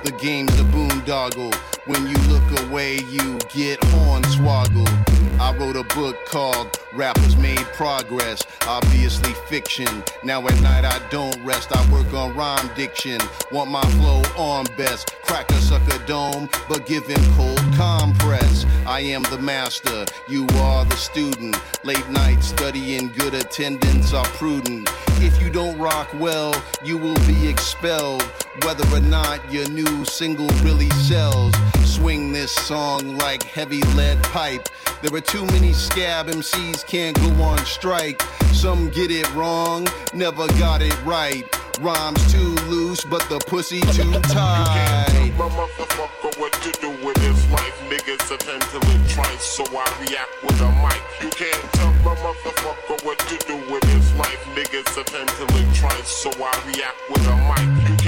The 0.03 0.11
game's 0.19 0.57
a 0.59 0.63
boondoggle. 0.63 1.53
When 1.85 2.07
you 2.07 2.17
look 2.29 2.65
away, 2.65 2.95
you 3.11 3.37
get 3.53 3.79
hornswoggled. 3.81 5.18
I 5.39 5.55
wrote 5.55 5.77
a 5.77 5.83
book 5.95 6.17
called 6.25 6.77
Rappers 6.91 7.37
Made 7.37 7.65
Progress, 7.73 8.41
obviously 8.67 9.33
fiction. 9.47 10.03
Now 10.21 10.45
at 10.45 10.61
night 10.61 10.83
I 10.83 10.99
don't 11.09 11.41
rest, 11.45 11.69
I 11.71 11.91
work 11.91 12.13
on 12.13 12.35
rhyme 12.35 12.69
diction. 12.75 13.19
Want 13.51 13.71
my 13.71 13.81
flow 13.93 14.21
on 14.35 14.65
best, 14.75 15.15
crack 15.23 15.49
a 15.51 15.55
sucker 15.55 16.03
dome, 16.05 16.49
but 16.67 16.85
give 16.85 17.07
him 17.07 17.21
cold 17.35 17.57
compress. 17.75 18.65
I 18.85 18.99
am 18.99 19.23
the 19.23 19.37
master, 19.37 20.05
you 20.27 20.45
are 20.55 20.83
the 20.83 20.97
student. 20.97 21.57
Late 21.85 22.09
night 22.09 22.43
studying, 22.43 23.07
good 23.13 23.33
attendance 23.33 24.13
are 24.13 24.25
prudent. 24.25 24.89
If 25.21 25.41
you 25.41 25.49
don't 25.49 25.77
rock 25.77 26.09
well, 26.15 26.53
you 26.83 26.97
will 26.97 27.19
be 27.27 27.47
expelled. 27.47 28.23
Whether 28.63 28.85
or 28.93 28.99
not 28.99 29.39
your 29.51 29.69
new 29.69 30.03
single 30.03 30.49
really 30.63 30.89
sells. 30.89 31.53
Swing 31.85 32.31
this 32.33 32.53
song 32.53 33.17
like 33.17 33.43
heavy 33.43 33.81
lead 33.95 34.21
pipe. 34.23 34.67
There 35.01 35.15
are 35.15 35.21
too 35.29 35.45
many 35.47 35.73
scab 35.73 36.25
MCs 36.25 36.83
can't 36.87 37.15
go 37.21 37.43
on 37.43 37.59
strike. 37.59 38.19
Some 38.51 38.89
get 38.89 39.11
it 39.11 39.31
wrong, 39.35 39.87
never 40.11 40.47
got 40.57 40.81
it 40.81 40.95
right. 41.05 41.45
Rhymes 41.79 42.33
too 42.33 42.55
loose, 42.67 43.05
but 43.05 43.21
the 43.29 43.37
pussy 43.45 43.79
too 43.93 44.11
tight. 44.21 45.31
My 45.37 45.47
motherfucker, 45.49 46.39
what 46.39 46.51
to 46.53 46.71
do 46.81 46.89
with 47.05 47.15
this 47.17 47.51
life? 47.51 47.79
Niggas 47.89 48.33
attend 48.33 48.61
to 48.73 48.77
it 48.77 49.09
twice, 49.13 49.43
so 49.43 49.63
I 49.65 49.85
react 50.01 50.33
with 50.41 50.59
a 50.61 50.71
mic. 50.81 51.01
You 51.21 51.29
can't 51.29 51.73
tell 51.73 51.93
my 52.03 52.15
motherfucker 52.15 53.05
what 53.05 53.19
to 53.19 53.37
do 53.45 53.55
with 53.71 53.83
this 53.83 54.13
life. 54.15 54.43
Niggas 54.55 54.99
attend 54.99 55.29
to 55.29 55.43
it 55.45 55.75
twice, 55.75 56.07
so 56.07 56.31
I 56.31 56.51
react 56.65 56.97
with 57.07 57.27
a 57.27 57.35
mic. 57.35 57.98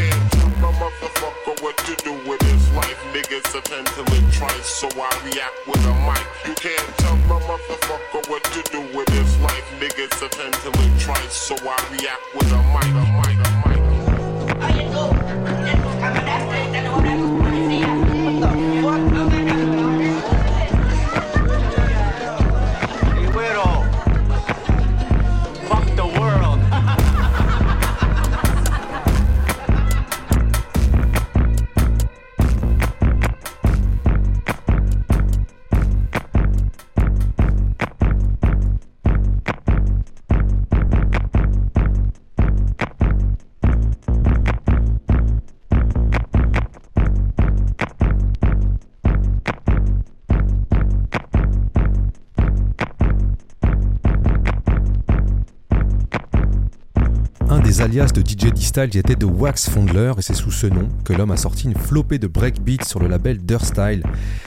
Motherfucker 0.80 1.61
what 1.61 1.78
to 1.78 1.95
do 2.03 2.13
with 2.30 2.39
this 2.39 2.74
life. 2.76 2.97
Niggas 3.13 3.51
to 3.51 3.59
it 3.59 4.34
twice, 4.34 4.65
so 4.65 4.88
I 4.88 5.09
react 5.26 5.67
with 5.67 5.86
a 5.86 5.93
mic. 6.07 6.26
You 6.47 6.55
can't 6.55 6.97
tell 6.97 7.15
my 7.30 7.39
motherfucker 7.41 8.30
what 8.30 8.43
to 8.43 8.61
do 8.72 8.82
with 8.95 9.07
this 9.07 9.39
life. 9.41 9.65
Niggas 9.80 10.19
to 10.19 10.26
it 10.28 10.99
twice, 10.99 11.34
so 11.34 11.55
I 11.55 11.78
react 11.91 12.24
with 12.36 12.51
a 12.51 12.61
mic. 12.74 12.91
A 12.91 13.05
mic, 13.19 13.38
a 13.45 13.51
mic. 13.67 13.82
Les 14.69 15.61
alias 57.91 58.13
de 58.13 58.21
DJ 58.21 58.53
D-Style 58.53 58.95
étaient 58.95 59.17
de 59.17 59.25
Wax 59.25 59.69
Fondler 59.69 60.13
et 60.17 60.21
c'est 60.21 60.33
sous 60.33 60.49
ce 60.49 60.65
nom 60.65 60.87
que 61.03 61.11
l'homme 61.11 61.31
a 61.31 61.35
sorti 61.35 61.65
une 61.65 61.75
flopée 61.75 62.19
de 62.19 62.27
breakbeats 62.27 62.85
sur 62.85 63.01
le 63.01 63.09
label 63.09 63.41
Style. 63.61 64.01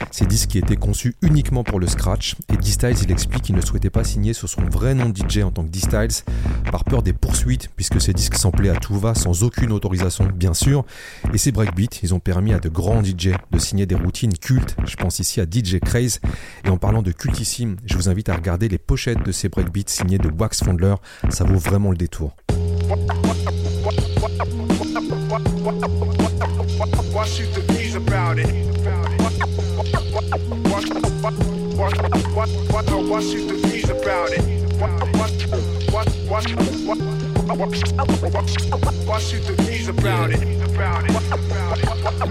Ces 0.09 0.25
disques 0.25 0.55
étaient 0.55 0.77
conçus 0.77 1.13
uniquement 1.21 1.63
pour 1.63 1.79
le 1.79 1.85
scratch 1.85 2.33
et 2.51 2.57
D-Styles 2.57 2.95
il 3.03 3.11
explique 3.11 3.43
qu'il 3.43 3.55
ne 3.55 3.61
souhaitait 3.61 3.91
pas 3.91 4.03
signer 4.03 4.33
sur 4.33 4.49
son 4.49 4.63
vrai 4.63 4.95
nom 4.95 5.09
de 5.09 5.15
DJ 5.15 5.43
en 5.43 5.51
tant 5.51 5.63
que 5.63 5.69
D-Styles 5.69 6.23
par 6.71 6.85
peur 6.85 7.03
des 7.03 7.13
poursuites 7.13 7.69
puisque 7.75 8.01
ces 8.01 8.13
disques 8.13 8.33
s'emplaient 8.33 8.71
à 8.71 8.77
tout 8.77 8.97
va 8.97 9.13
sans 9.13 9.43
aucune 9.43 9.71
autorisation 9.71 10.25
bien 10.25 10.55
sûr 10.55 10.83
et 11.31 11.37
ces 11.37 11.51
breakbeats 11.51 11.99
ils 12.01 12.15
ont 12.15 12.19
permis 12.19 12.51
à 12.51 12.57
de 12.57 12.69
grands 12.69 13.03
DJ 13.03 13.29
de 13.51 13.59
signer 13.59 13.85
des 13.85 13.93
routines 13.93 14.35
cultes, 14.35 14.75
je 14.87 14.95
pense 14.95 15.19
ici 15.19 15.39
à 15.39 15.43
DJ 15.43 15.77
Craze 15.79 16.19
et 16.63 16.69
en 16.69 16.77
parlant 16.77 17.03
de 17.03 17.11
cultissime, 17.11 17.75
je 17.85 17.95
vous 17.95 18.09
invite 18.09 18.29
à 18.29 18.35
regarder 18.35 18.69
les 18.69 18.79
pochettes 18.79 19.23
de 19.23 19.31
ces 19.31 19.49
breakbeats 19.49 19.83
signés 19.85 20.17
de 20.17 20.29
Wax 20.29 20.63
Fondler, 20.63 20.95
ça 21.29 21.43
vaut 21.43 21.59
vraiment 21.59 21.91
le 21.91 21.97
détour. 21.97 22.35
Why 27.15 27.25
shoot 27.25 27.51
the 27.53 27.61
bees 27.67 27.95
about 27.95 28.37
it? 28.37 28.49
Why 33.09 33.19
shoot 33.21 33.47
the 33.47 33.53
bees 33.63 33.89
about 33.89 34.31
it? 34.31 34.45
Why 37.45 39.19
shoot 39.19 39.43
the 39.45 39.53
bees 39.67 39.87
about 39.87 40.31
it? 40.31 40.39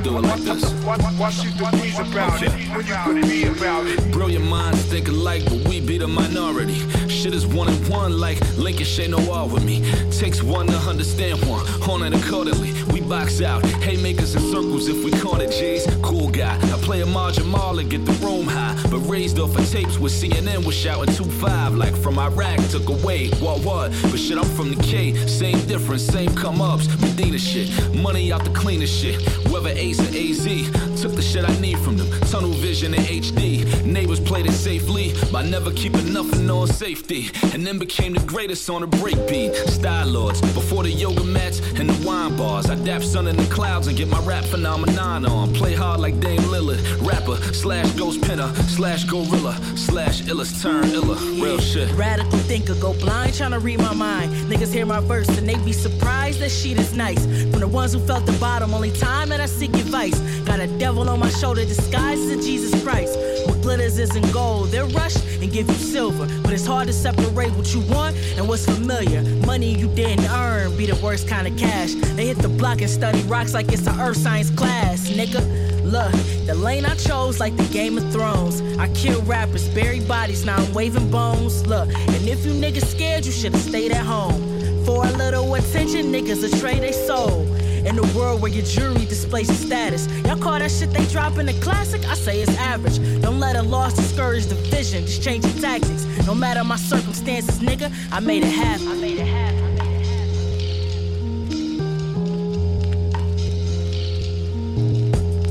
Do 0.02 0.18
it 0.18 0.22
like 0.22 0.40
this. 0.40 0.72
Why 0.82 1.30
shoot 1.30 1.56
the 1.56 1.70
bees 1.80 1.98
about 2.00 2.42
it? 2.42 2.50
When 2.50 2.86
you 2.86 2.94
could 3.04 3.22
be 3.30 3.44
about 3.46 3.86
it. 3.86 4.12
Brilliant 4.12 4.44
minds 4.44 4.82
think 4.82 5.06
alike, 5.08 5.44
but 5.44 5.68
we 5.68 5.80
be 5.80 5.98
the 5.98 6.08
minority. 6.08 6.80
Shit 7.08 7.32
is 7.32 7.46
one 7.46 7.68
and 7.68 7.88
one, 7.88 8.18
like 8.18 8.40
Lincoln 8.58 8.84
Shay 8.84 9.06
no 9.06 9.18
all 9.30 9.48
with 9.48 9.64
me. 9.64 9.82
Takes 10.10 10.42
one 10.42 10.66
to 10.66 10.76
understand 10.78 11.44
one, 11.46 11.64
on 11.88 12.02
it 12.02 12.12
accordingly. 12.12 12.72
We 12.92 13.00
box 13.00 13.40
out, 13.40 13.64
haymakers 13.82 14.34
in 14.34 14.42
circles 14.42 14.88
if 14.88 15.04
we 15.04 15.12
call 15.12 15.40
it 15.40 15.52
J's. 15.52 15.86
Cool 16.02 16.28
guy, 16.28 16.56
I 16.56 16.78
play 16.82 17.02
a 17.02 17.06
margin 17.06 17.46
mall 17.46 17.78
and 17.78 17.88
get 17.88 18.04
the 18.04 18.12
room 18.14 18.46
high. 18.46 18.76
But 18.90 19.00
raised 19.00 19.38
off 19.38 19.56
of 19.56 19.70
tapes 19.70 19.96
with 19.98 20.12
CNN 20.12 20.64
was 20.66 20.74
shouting 20.74 21.14
2-5, 21.14 21.76
like 21.78 21.94
from 21.94 22.18
Iraq, 22.18 22.58
took 22.70 22.88
away, 22.88 23.30
what 23.40 23.64
what? 23.64 23.92
But 24.02 24.18
shit, 24.18 24.38
I'm 24.38 24.44
from 24.44 24.74
the 24.74 24.82
K, 24.82 25.03
same 25.12 25.66
difference, 25.66 26.02
same 26.02 26.34
come 26.34 26.60
ups. 26.60 26.88
Medina 27.00 27.38
shit, 27.38 27.68
money 27.94 28.32
out 28.32 28.44
the 28.44 28.50
cleanest 28.50 28.94
shit. 28.98 29.43
Whether 29.64 29.78
Ace 29.78 29.98
or 29.98 30.12
AZ, 30.14 31.00
took 31.00 31.14
the 31.14 31.22
shit 31.22 31.48
I 31.48 31.58
need 31.58 31.78
from 31.78 31.96
them. 31.96 32.10
Tunnel 32.28 32.50
vision 32.50 32.92
in 32.92 33.00
HD. 33.00 33.82
Neighbors 33.82 34.20
played 34.20 34.44
it 34.44 34.52
safely 34.52 35.14
by 35.32 35.42
never 35.42 35.70
keeping 35.70 36.12
nothing 36.12 36.50
on 36.50 36.66
safety. 36.66 37.30
And 37.54 37.66
then 37.66 37.78
became 37.78 38.12
the 38.12 38.20
greatest 38.26 38.68
on 38.68 38.82
the 38.82 38.86
breakbeat. 38.86 39.54
Style 39.70 40.06
lords, 40.06 40.42
before 40.52 40.82
the 40.82 40.90
yoga 40.90 41.24
mats 41.24 41.60
and 41.78 41.88
the 41.88 42.06
wine 42.06 42.36
bars. 42.36 42.68
I 42.68 42.74
dap 42.74 43.02
sun 43.02 43.26
in 43.26 43.36
the 43.36 43.46
clouds 43.46 43.86
and 43.86 43.96
get 43.96 44.08
my 44.08 44.20
rap 44.20 44.44
phenomenon 44.44 45.24
on. 45.24 45.54
Play 45.54 45.74
hard 45.74 45.98
like 45.98 46.20
Dame 46.20 46.42
Lillard, 46.42 46.82
rapper 47.00 47.36
slash 47.54 47.90
ghost 47.92 48.20
pinner 48.20 48.52
slash 48.68 49.04
gorilla 49.04 49.54
slash 49.76 50.20
illest 50.24 50.62
turn 50.62 50.90
illa. 50.90 51.16
Real 51.42 51.58
shit. 51.58 51.90
Radical 51.92 52.38
thinker, 52.40 52.74
go 52.74 52.92
blind 53.00 53.32
trying 53.32 53.52
to 53.52 53.60
read 53.60 53.78
my 53.78 53.94
mind. 53.94 54.30
Niggas 54.50 54.74
hear 54.74 54.84
my 54.84 55.00
verse 55.00 55.28
and 55.38 55.48
they 55.48 55.56
be 55.64 55.72
surprised 55.72 56.40
that 56.40 56.50
shit 56.50 56.78
is 56.78 56.94
nice. 56.94 57.24
From 57.24 57.60
the 57.60 57.68
ones 57.68 57.94
who 57.94 58.00
felt 58.00 58.26
the 58.26 58.32
bottom, 58.32 58.74
only 58.74 58.90
time 58.90 59.30
that 59.30 59.40
I 59.40 59.46
seek 59.54 59.74
advice. 59.74 60.18
Got 60.40 60.60
a 60.60 60.66
devil 60.78 61.08
on 61.08 61.20
my 61.20 61.30
shoulder 61.30 61.64
disguised 61.64 62.30
as 62.30 62.44
Jesus 62.44 62.82
Christ. 62.82 63.18
What 63.46 63.62
glitters 63.62 63.98
isn't 63.98 64.32
gold, 64.32 64.68
they'll 64.70 64.88
rush 64.88 65.16
and 65.40 65.50
give 65.52 65.68
you 65.68 65.74
silver. 65.74 66.26
But 66.42 66.52
it's 66.52 66.66
hard 66.66 66.88
to 66.88 66.92
separate 66.92 67.52
what 67.52 67.72
you 67.72 67.80
want 67.94 68.16
and 68.36 68.48
what's 68.48 68.64
familiar. 68.64 69.22
Money 69.46 69.74
you 69.74 69.88
didn't 69.94 70.26
earn 70.30 70.76
be 70.76 70.86
the 70.86 70.96
worst 71.02 71.28
kind 71.28 71.46
of 71.46 71.56
cash. 71.56 71.94
They 72.16 72.26
hit 72.26 72.38
the 72.38 72.48
block 72.48 72.80
and 72.80 72.90
study 72.90 73.22
rocks 73.22 73.54
like 73.54 73.72
it's 73.72 73.86
an 73.86 74.00
earth 74.00 74.16
science 74.16 74.50
class, 74.50 75.08
nigga. 75.08 75.42
Look, 75.84 76.12
the 76.46 76.54
lane 76.54 76.84
I 76.84 76.94
chose 76.96 77.38
like 77.38 77.56
the 77.56 77.68
Game 77.72 77.96
of 77.96 78.12
Thrones. 78.12 78.60
I 78.78 78.88
kill 78.94 79.22
rappers, 79.22 79.68
bury 79.68 80.00
bodies, 80.00 80.44
now 80.44 80.56
I'm 80.56 80.74
waving 80.74 81.10
bones. 81.10 81.66
Look, 81.66 81.88
and 81.94 82.28
if 82.28 82.44
you 82.44 82.52
niggas 82.52 82.86
scared, 82.86 83.24
you 83.24 83.32
should've 83.32 83.60
stayed 83.60 83.92
at 83.92 84.04
home. 84.04 84.40
For 84.84 85.06
a 85.06 85.10
little 85.12 85.54
attention, 85.54 86.12
niggas 86.12 86.42
astray 86.42 86.78
they 86.80 86.92
soul. 86.92 87.46
In 87.86 87.98
a 87.98 88.16
world 88.16 88.40
where 88.40 88.50
your 88.50 88.64
jury 88.64 89.04
displays 89.04 89.48
your 89.48 89.56
status. 89.56 90.08
Y'all 90.24 90.38
call 90.38 90.58
that 90.58 90.70
shit 90.70 90.90
they 90.90 91.04
drop 91.06 91.36
in 91.38 91.46
the 91.46 91.52
classic? 91.60 92.04
I 92.06 92.14
say 92.14 92.40
it's 92.40 92.56
average. 92.56 92.98
Don't 93.20 93.38
let 93.38 93.56
a 93.56 93.62
loss 93.62 93.94
discourage 93.94 94.46
the 94.46 94.54
vision, 94.54 95.04
just 95.04 95.22
change 95.22 95.44
your 95.44 95.60
tactics. 95.60 96.06
No 96.26 96.34
matter 96.34 96.64
my 96.64 96.76
circumstances, 96.76 97.58
nigga, 97.58 97.92
I 98.10 98.20
made 98.20 98.42
it 98.42 98.52
happen. 98.52 98.88
I 98.88 98.94
made 98.94 99.18
it 99.18 99.26
happen. 99.26 99.64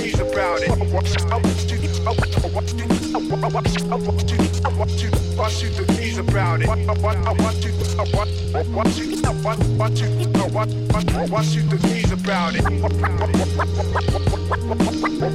you 0.04 0.24
about 0.36 0.62
it? 0.62 0.70
What, 0.70 0.92
what 0.92 1.08
you, 1.08 1.30
uh, 1.32 1.40
what 1.40 1.72
you, 1.72 1.78
uh, 2.06 2.50
what 2.50 2.74
you, 2.74 3.05
uh, 3.16 3.20
what, 3.20 3.54
what 3.54 3.80
you, 3.80 3.88
uh, 3.90 3.96
uh, 3.96 5.50
you 5.62 6.20
about 6.20 6.62
it? 6.62 6.68
Uh, 6.68 6.72
uh, 6.72 6.96
uh, 6.96 7.22
uh, 7.22 7.36
what, 8.12 8.28
what 8.70 8.96
you 11.56 11.62
believe 11.70 12.12
about 12.12 12.52
it? 12.52 12.66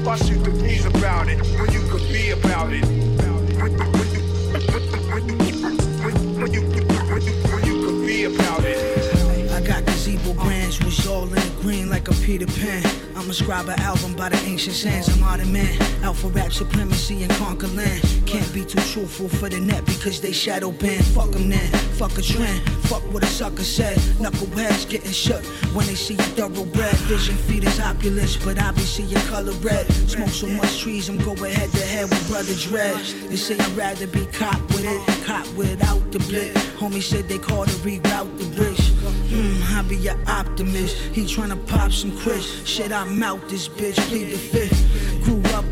What 0.04 0.28
you 0.28 0.38
believe 0.38 0.84
about 0.86 1.28
it? 1.28 1.38
When 1.58 1.72
you 1.72 1.80
could 1.88 2.06
be 2.08 2.30
about 2.30 2.72
it? 2.72 2.84
When 2.84 3.32
you, 3.32 3.80
when 3.96 4.12
you, 5.32 5.40
when 6.38 6.52
you, 6.52 6.62
when 7.50 7.64
you 7.64 7.74
could 7.86 8.06
be 8.06 8.24
about 8.24 8.64
it? 8.64 8.89
All 11.10 11.32
in 11.34 11.60
green 11.60 11.90
like 11.90 12.08
a 12.08 12.14
Peter 12.26 12.46
Pan. 12.46 12.82
I'ma 13.16 13.32
scribe 13.32 13.68
an 13.68 13.78
album 13.80 14.14
by 14.14 14.28
the 14.28 14.38
ancient 14.46 14.76
sands. 14.76 15.08
I'm 15.08 15.52
man, 15.52 16.14
for 16.14 16.28
rap 16.28 16.52
supremacy 16.52 17.22
and 17.22 17.32
conquer 17.32 17.66
land. 17.68 18.00
Can't 18.26 18.52
be 18.54 18.64
too 18.64 18.80
truthful 18.92 19.28
for 19.28 19.48
the 19.48 19.60
net 19.60 19.84
because 19.84 20.20
they 20.20 20.32
shadow 20.32 20.70
ban. 20.70 21.02
Fuck 21.14 21.32
them 21.32 21.48
then, 21.48 21.70
fuck 21.98 22.16
a 22.16 22.22
trend, 22.22 22.60
fuck 22.88 23.02
what 23.12 23.22
a 23.22 23.26
sucker 23.26 23.64
said. 23.64 23.96
Knuckleheads 24.20 24.88
getting 24.88 25.10
shook 25.10 25.44
when 25.74 25.86
they 25.86 25.96
see 25.96 26.14
a 26.14 26.22
thoroughbred. 26.36 26.94
Vision 27.10 27.36
feed 27.36 27.64
is 27.64 27.80
opulence, 27.80 28.36
but 28.36 28.60
I 28.60 28.70
be 28.72 28.80
seeing 28.82 29.26
color 29.26 29.52
red. 29.60 29.86
Smoke 30.08 30.28
so 30.28 30.46
much 30.46 30.80
trees, 30.80 31.08
I'm 31.08 31.18
going 31.18 31.52
head 31.52 31.70
to 31.72 31.84
head 31.84 32.08
with 32.08 32.28
Brother 32.28 32.54
Dread. 32.54 32.96
They 33.28 33.36
say 33.36 33.58
I'd 33.58 33.76
rather 33.76 34.06
be 34.06 34.26
cop 34.26 34.60
with 34.68 34.84
it, 34.84 35.24
cop 35.24 35.46
without 35.54 36.12
the 36.12 36.20
blitz. 36.20 36.58
Homie 36.80 37.02
said 37.02 37.28
they 37.28 37.38
called 37.38 37.68
to 37.68 37.74
reroute 37.76 38.38
the 38.38 38.44
bridge. 38.56 38.69
Hmm, 39.40 39.78
I 39.78 39.82
be 39.88 40.06
an 40.06 40.18
optimist. 40.28 40.98
He 41.14 41.22
tryna 41.22 41.66
pop 41.66 41.92
some 41.92 42.14
Chris. 42.18 42.62
Shit, 42.66 42.92
I 42.92 43.04
mouth 43.04 43.48
this 43.48 43.68
bitch, 43.68 43.96
plead 44.08 44.24
the 44.24 44.36
fifth. 44.36 45.09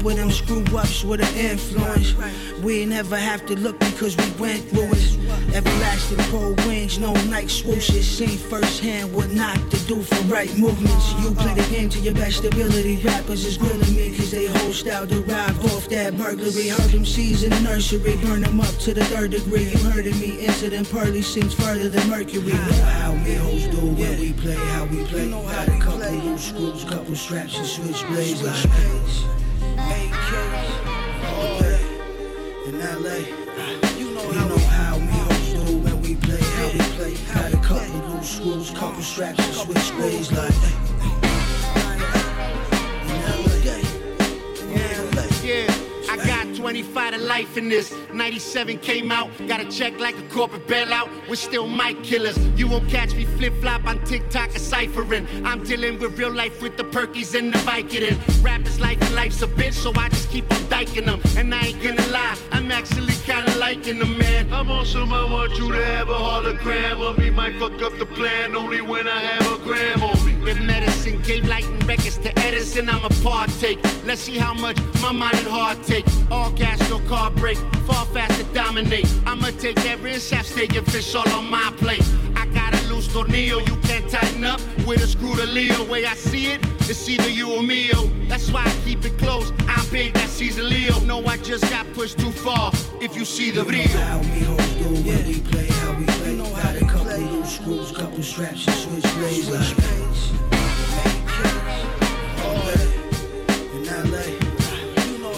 With 0.02 0.16
them 0.16 0.30
screw 0.30 0.64
ups 0.76 1.04
with 1.04 1.20
an 1.20 1.34
influence. 1.36 2.14
We 2.62 2.86
never 2.86 3.16
have 3.16 3.44
to 3.46 3.56
look 3.56 3.78
because 3.80 4.16
we 4.16 4.30
went 4.40 4.62
through 4.70 4.90
it. 4.92 5.18
Everlasting 5.54 6.18
cold 6.30 6.64
wings, 6.66 6.98
no 6.98 7.12
night 7.26 7.48
swooshes. 7.48 8.04
Seen 8.04 8.38
firsthand 8.38 9.12
what 9.12 9.30
not 9.32 9.56
to 9.70 9.78
do 9.86 10.00
for 10.02 10.22
right 10.32 10.56
movements. 10.56 11.12
You 11.20 11.34
play 11.34 11.54
the 11.54 11.68
game 11.70 11.88
to 11.90 11.98
your 11.98 12.14
best 12.14 12.44
ability. 12.44 12.96
Rappers 13.02 13.44
is 13.44 13.58
grilling 13.58 13.94
me 13.94 14.16
cause 14.16 14.30
they 14.30 14.46
whole 14.46 14.72
style 14.72 15.06
derived 15.06 15.64
off 15.66 15.88
that 15.88 16.16
burglary. 16.16 16.68
Heard 16.68 16.90
them 16.90 17.04
seas 17.04 17.42
in 17.42 17.50
the 17.50 17.60
nursery, 17.60 18.16
burn 18.18 18.42
them 18.42 18.60
up 18.60 18.74
to 18.78 18.94
the 18.94 19.04
third 19.06 19.32
degree. 19.32 19.64
You 19.64 19.78
heard 19.90 20.06
of 20.06 20.18
me, 20.20 20.46
incident 20.46 20.90
pearly 20.90 21.22
seems 21.22 21.54
further 21.54 21.88
than 21.88 22.08
Mercury. 22.08 22.52
How 22.52 23.12
we 23.12 23.34
hoes 23.34 23.66
do 23.66 23.80
when 23.80 24.20
we 24.20 24.32
play, 24.32 24.54
how 24.54 24.84
we 24.86 25.04
play. 25.04 25.30
Got 25.30 25.68
a 25.68 25.78
couple 25.78 26.10
loose 26.20 26.46
screws, 26.46 26.84
couple 26.84 27.16
straps 27.16 27.56
and 27.58 27.66
switchblades 27.66 28.42
like 28.44 29.47
All 29.90 31.64
in 32.66 32.78
LA. 32.78 33.18
You 33.96 34.14
know 34.14 34.58
how 34.58 34.98
we 34.98 35.06
hoes 35.06 35.52
do 35.52 35.78
when 35.78 36.02
we 36.02 36.14
play, 36.16 36.40
how 36.40 36.68
we 36.68 36.78
play. 36.96 37.14
Got 37.32 37.54
a 37.54 37.56
couple 37.66 37.98
loose 38.10 38.36
screws, 38.36 38.70
couple 38.70 39.02
straps 39.02 39.38
and 39.38 39.54
switchblades 39.54 40.36
like 40.36 40.87
I 46.08 46.16
got 46.26 46.56
25 46.56 47.14
to 47.14 47.18
life 47.20 47.56
in 47.58 47.68
this. 47.68 47.94
97 48.12 48.78
came 48.78 49.12
out, 49.12 49.30
got 49.46 49.60
a 49.60 49.70
check 49.70 49.98
like 50.00 50.16
a 50.16 50.22
corporate 50.28 50.66
bailout. 50.66 51.10
We're 51.28 51.36
still 51.36 51.68
mic 51.68 52.02
killers. 52.02 52.38
You 52.56 52.66
won't 52.66 52.88
catch 52.88 53.14
me 53.14 53.26
flip 53.26 53.52
flop 53.60 53.84
on 53.84 54.02
TikTok 54.04 54.56
or 54.56 54.58
ciphering. 54.58 55.26
I'm 55.44 55.62
dealing 55.64 55.98
with 55.98 56.18
real 56.18 56.32
life 56.32 56.62
with 56.62 56.78
the 56.78 56.84
perkies 56.84 57.38
and 57.38 57.52
the 57.52 57.58
Vicodin. 57.58 58.16
Rap 58.42 58.66
is 58.66 58.80
life 58.80 59.00
and 59.02 59.14
life's 59.14 59.42
a 59.42 59.46
bitch, 59.46 59.74
so 59.74 59.92
I 59.96 60.08
just 60.08 60.30
keep 60.30 60.50
on 60.52 60.68
diking 60.68 61.04
them. 61.04 61.20
And 61.36 61.54
I 61.54 61.66
ain't 61.66 61.82
gonna 61.82 62.06
lie, 62.06 62.36
I'm 62.52 62.72
actually 62.72 63.14
kinda 63.24 63.54
liking 63.56 63.98
them, 63.98 64.16
man. 64.16 64.50
I'm 64.52 64.70
on 64.70 64.86
some, 64.86 65.12
I 65.12 65.24
want 65.30 65.58
you 65.58 65.70
to 65.70 65.84
have 65.84 66.08
a 66.08 66.14
hologram 66.14 67.02
of 67.02 67.18
me. 67.18 67.28
Might 67.30 67.58
fuck 67.58 67.82
up 67.82 67.98
the 67.98 68.06
plan 68.06 68.56
only 68.56 68.80
when 68.80 69.06
I 69.06 69.20
have 69.20 69.60
a 69.60 69.64
gram 69.64 70.02
on 70.02 70.24
me. 70.24 70.37
If 70.48 70.62
medicine 70.62 71.20
gave 71.20 71.46
light 71.46 71.66
and 71.66 71.86
records 71.86 72.16
to 72.18 72.30
Edison, 72.38 72.88
I'ma 72.88 73.10
partake. 73.22 73.78
Let's 74.06 74.22
see 74.22 74.38
how 74.38 74.54
much 74.54 74.78
my 75.02 75.12
mind 75.12 75.34
and 75.34 75.46
heart 75.46 75.82
take. 75.82 76.06
All 76.30 76.50
gas, 76.52 76.80
no 76.88 77.00
car 77.00 77.30
break. 77.30 77.58
Fall 77.86 78.06
fast 78.06 78.40
to 78.40 78.44
dominate. 78.54 79.06
I'ma 79.26 79.50
take 79.58 79.78
every 79.84 80.12
half 80.12 80.46
steak 80.46 80.74
and 80.74 80.90
fish 80.90 81.14
all 81.14 81.28
on 81.28 81.50
my 81.50 81.70
plate. 81.76 82.02
I 82.34 82.46
got 82.46 82.72
a 82.72 82.80
loose 82.88 83.08
tornillo, 83.08 83.58
you 83.68 83.76
can't 83.88 84.08
tighten 84.08 84.42
up 84.44 84.58
with 84.86 85.02
a 85.02 85.06
screw 85.06 85.36
to 85.36 85.44
Leo. 85.44 85.84
Way 85.84 86.06
I 86.06 86.14
see 86.14 86.46
it, 86.46 86.64
it's 86.88 87.06
either 87.10 87.28
you 87.28 87.52
or 87.52 87.62
me. 87.62 87.90
That's 88.26 88.50
why 88.50 88.64
I 88.64 88.74
keep 88.86 89.04
it 89.04 89.18
close. 89.18 89.52
I'm 89.68 89.86
big, 89.90 90.14
that 90.14 90.30
sees 90.30 90.56
a 90.56 90.62
Leo. 90.62 90.98
No, 91.00 91.22
I 91.26 91.36
just 91.36 91.68
got 91.68 91.92
pushed 91.92 92.18
too 92.18 92.32
far. 92.32 92.72
If 93.02 93.16
you 93.16 93.26
see 93.26 93.50
the 93.50 93.64
video. 93.64 93.98
How 93.98 94.18
we 94.20 94.40
hold 94.40 95.06
when 95.06 95.26
we 95.26 95.40
play, 95.40 95.66
how 95.66 95.92
we 95.92 96.17
screws, 97.48 97.92
couple 97.92 98.22
straps, 98.22 98.66
and 98.66 98.76
switch 98.76 99.14
blades 99.14 99.48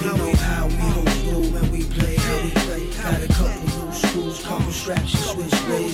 you 0.02 0.16
know 0.16 0.32
how 0.34 0.66
we 0.66 0.74
when 1.52 1.70
we 1.70 1.84
play. 1.84 2.16
Got 2.16 3.22
a 3.22 3.28
couple 3.28 3.92
screws, 3.92 4.44
couple 4.44 4.72
straps, 4.72 5.14
and 5.14 5.50
switch 5.50 5.66
blades 5.66 5.89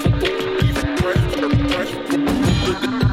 funky, 0.00 0.30
funky, 0.30 0.72
fresh, 0.72 1.24
fresh 1.72 1.90
from 2.08 2.24
the 2.24 2.32
day, 2.32 3.00
the 3.00 3.09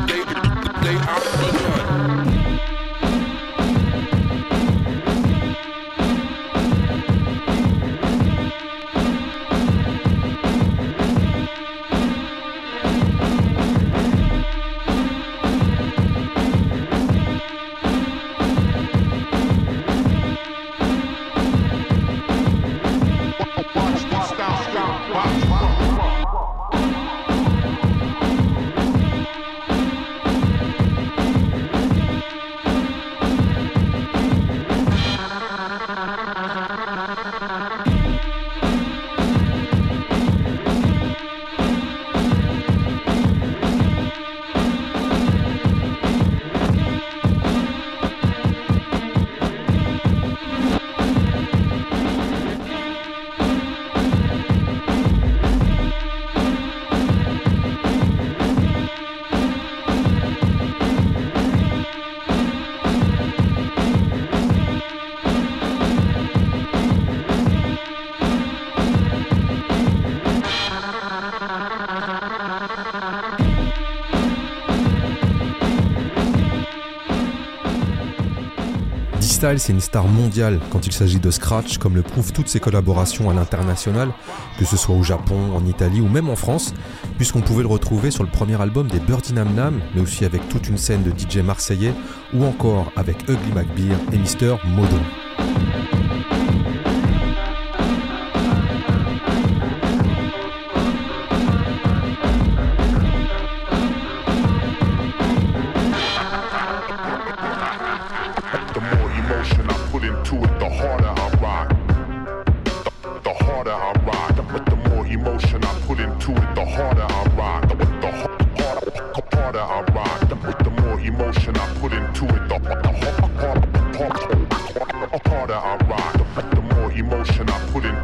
D-Style, 79.37 79.59
c'est 79.59 79.73
une 79.73 79.81
star 79.81 80.07
mondiale 80.07 80.59
quand 80.71 80.87
il 80.87 80.91
s'agit 80.91 81.19
de 81.19 81.29
scratch, 81.29 81.77
comme 81.77 81.95
le 81.95 82.01
prouvent 82.01 82.33
toutes 82.33 82.47
ses 82.47 82.59
collaborations 82.59 83.29
à 83.29 83.35
l'international, 83.35 84.11
que 84.57 84.65
ce 84.65 84.77
soit 84.77 84.95
au 84.95 85.03
Japon, 85.03 85.55
en 85.55 85.63
Italie 85.65 86.01
ou 86.01 86.07
même 86.07 86.27
en 86.27 86.35
France, 86.35 86.73
puisqu'on 87.17 87.41
pouvait 87.41 87.61
le 87.61 87.69
retrouver 87.69 88.09
sur 88.09 88.23
le 88.23 88.31
premier 88.31 88.59
album 88.59 88.87
des 88.87 88.99
Birdie 88.99 89.33
Nam 89.33 89.53
Nam, 89.53 89.79
mais 89.93 90.01
aussi 90.01 90.25
avec 90.25 90.47
toute 90.49 90.67
une 90.69 90.77
scène 90.77 91.03
de 91.03 91.11
DJ 91.11 91.37
marseillais, 91.37 91.93
ou 92.33 92.45
encore 92.45 92.91
avec 92.95 93.29
Ugly 93.29 93.51
McBeer 93.53 93.99
et 94.11 94.17
Mr. 94.17 94.55
Modo. 94.65 94.97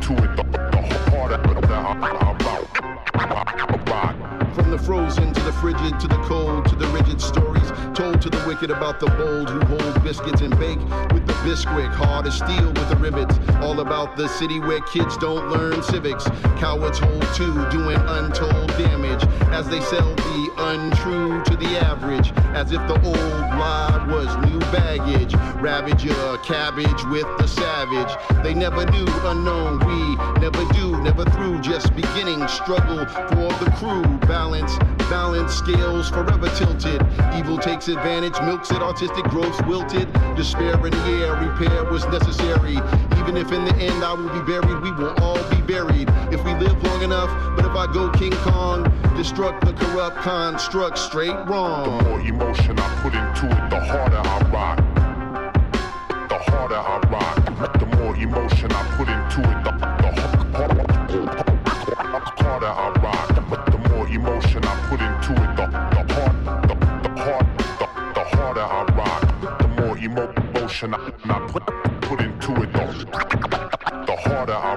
Emotion 0.01 0.22
wicked 8.53 8.69
about 8.69 8.99
the 8.99 9.07
bold 9.07 9.49
who 9.49 9.59
hold 9.65 10.03
biscuits 10.03 10.41
and 10.41 10.55
bake 10.59 10.77
with 11.11 11.25
the 11.25 11.33
Bisquick. 11.43 11.91
Hard 11.91 12.27
as 12.27 12.35
steel 12.35 12.67
with 12.67 12.87
the 12.87 12.95
rivets. 12.97 13.39
All 13.61 13.79
about 13.79 14.15
the 14.15 14.27
city 14.27 14.59
where 14.59 14.79
kids 14.81 15.17
don't 15.17 15.49
learn 15.49 15.81
civics. 15.81 16.25
Cowards 16.59 16.99
hold 16.99 17.25
too, 17.33 17.53
doing 17.71 17.97
untold 17.97 18.67
damage 18.77 19.23
as 19.51 19.67
they 19.69 19.81
sell 19.81 20.13
the 20.13 20.51
untrue 20.57 21.43
to 21.45 21.55
the 21.55 21.79
average. 21.83 22.31
As 22.53 22.71
if 22.71 22.81
the 22.87 23.01
old 23.03 23.39
lie 23.57 24.05
was 24.07 24.29
new 24.47 24.59
baggage. 24.71 25.33
Ravage 25.59 26.03
your 26.03 26.37
cabbage 26.39 27.03
with 27.05 27.27
the 27.39 27.47
savage. 27.47 28.13
They 28.43 28.53
never 28.53 28.85
knew 28.85 29.07
unknown. 29.23 29.79
We 29.79 30.15
never 30.39 30.63
do, 30.73 31.01
never 31.01 31.25
through. 31.25 31.61
Just 31.61 31.95
beginning 31.95 32.47
struggle 32.47 33.05
for 33.07 33.49
the 33.63 33.71
crew. 33.77 34.03
Balance, 34.27 34.77
balance 35.13 35.53
scales 35.53 36.09
forever 36.09 36.49
tilted. 36.57 36.99
Evil 37.37 37.59
takes 37.59 37.87
advantage, 37.87 38.33
milks 38.41 38.71
it, 38.71 38.81
artistic 38.81 39.23
growth 39.25 39.55
wilted. 39.67 40.11
Despair 40.35 40.73
in 40.87 40.89
the 40.91 41.13
air, 41.21 41.33
repair 41.35 41.83
was 41.83 42.03
necessary. 42.07 42.77
Even 43.19 43.37
if 43.37 43.51
in 43.51 43.63
the 43.63 43.75
end 43.75 44.03
I 44.03 44.13
will 44.13 44.33
be 44.39 44.41
buried, 44.41 44.81
we 44.81 44.91
will 44.91 45.13
all 45.21 45.37
be 45.51 45.61
buried 45.61 46.09
if 46.33 46.43
we 46.43 46.55
live 46.55 46.81
long 46.81 47.03
enough. 47.03 47.29
But 47.55 47.63
if 47.63 47.75
I 47.75 47.85
go 47.93 48.09
King 48.09 48.31
Kong, 48.47 48.85
destruct 49.13 49.63
the 49.67 49.73
corrupt 49.73 50.17
construct 50.17 50.97
straight 50.97 51.37
wrong. 51.45 51.99
The 51.99 52.09
more 52.09 52.21
emotion 52.21 52.79
I 52.79 52.87
put 53.03 53.13
into 53.13 53.45
it, 53.55 53.69
the 53.69 53.81
harder 53.81 54.17
I 54.17 54.39
rock. 54.49 54.77
The 56.27 56.39
harder 56.49 56.81
I 56.93 56.97
rock. 57.13 57.79
The 57.79 57.85
more 57.97 58.15
emotion 58.15 58.71
I 58.71 58.83
put 58.97 59.07
into 59.09 59.41
it, 59.51 59.63
the, 59.63 59.71
harder 62.43 62.65
I 62.65 62.89
rock. 62.89 63.02
Emotion 70.73 70.93
I, 70.93 71.35
I 71.35 71.47
put, 71.47 71.65
put 72.01 72.21
into 72.21 72.63
it, 72.63 72.73
the, 72.73 74.03
the 74.07 74.15
harder 74.15 74.53
I 74.53 74.75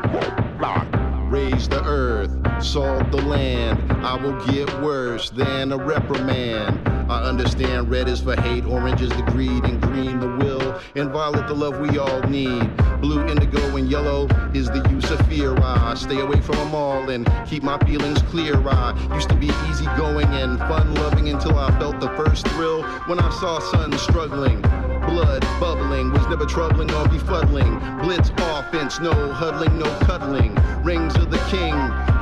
rock. 0.59 0.87
Raise 1.31 1.69
the 1.69 1.83
earth, 1.85 2.31
salt 2.63 3.11
the 3.11 3.23
land. 3.23 3.93
I 4.05 4.15
will 4.15 4.37
get 4.47 4.69
worse 4.81 5.31
than 5.31 5.73
a 5.73 5.77
reprimand. 5.77 6.89
I 7.11 7.23
understand 7.23 7.91
red 7.91 8.09
is 8.09 8.21
for 8.21 8.41
hate, 8.41 8.65
orange 8.65 9.01
is 9.01 9.11
the 9.11 9.23
greed, 9.23 9.65
and 9.65 9.81
green 9.81 10.21
the 10.21 10.37
will, 10.37 10.81
and 10.95 11.11
violet 11.11 11.47
the 11.47 11.55
love 11.55 11.79
we 11.79 11.99
all 11.99 12.21
need. 12.23 12.77
Blue, 13.01 13.25
indigo, 13.27 13.77
and 13.77 13.89
yellow 13.91 14.27
is 14.55 14.67
the 14.67 14.87
use 14.91 15.11
of 15.11 15.25
fear. 15.27 15.57
I 15.59 15.95
stay 15.95 16.21
away 16.21 16.41
from 16.41 16.57
them 16.57 16.75
all 16.75 17.11
and 17.11 17.29
keep 17.47 17.63
my 17.63 17.79
feelings 17.87 18.23
clear. 18.23 18.57
I 18.69 19.15
used 19.15 19.29
to 19.29 19.37
be 19.37 19.49
easygoing 19.69 20.27
and 20.27 20.59
fun 20.61 20.95
loving 20.95 21.29
until 21.29 21.59
I 21.59 21.77
felt 21.79 22.01
the 22.01 22.09
first 22.17 22.47
thrill 22.49 22.83
when 23.07 23.19
I 23.19 23.31
saw 23.31 23.59
sons 23.59 24.01
struggling. 24.01 24.63
Blood 25.07 25.43
bubbling 25.61 26.13
was 26.13 26.27
never 26.29 26.47
troubling 26.47 26.91
or 26.93 27.05
befuddling. 27.09 27.81
Blitz 28.03 28.31
offense, 28.39 29.01
no 29.01 29.13
huddling, 29.33 29.79
no 29.79 29.87
cuddling. 30.01 30.55
Rings 30.83 31.15
of 31.17 31.31
the 31.31 31.39
king 31.51 31.75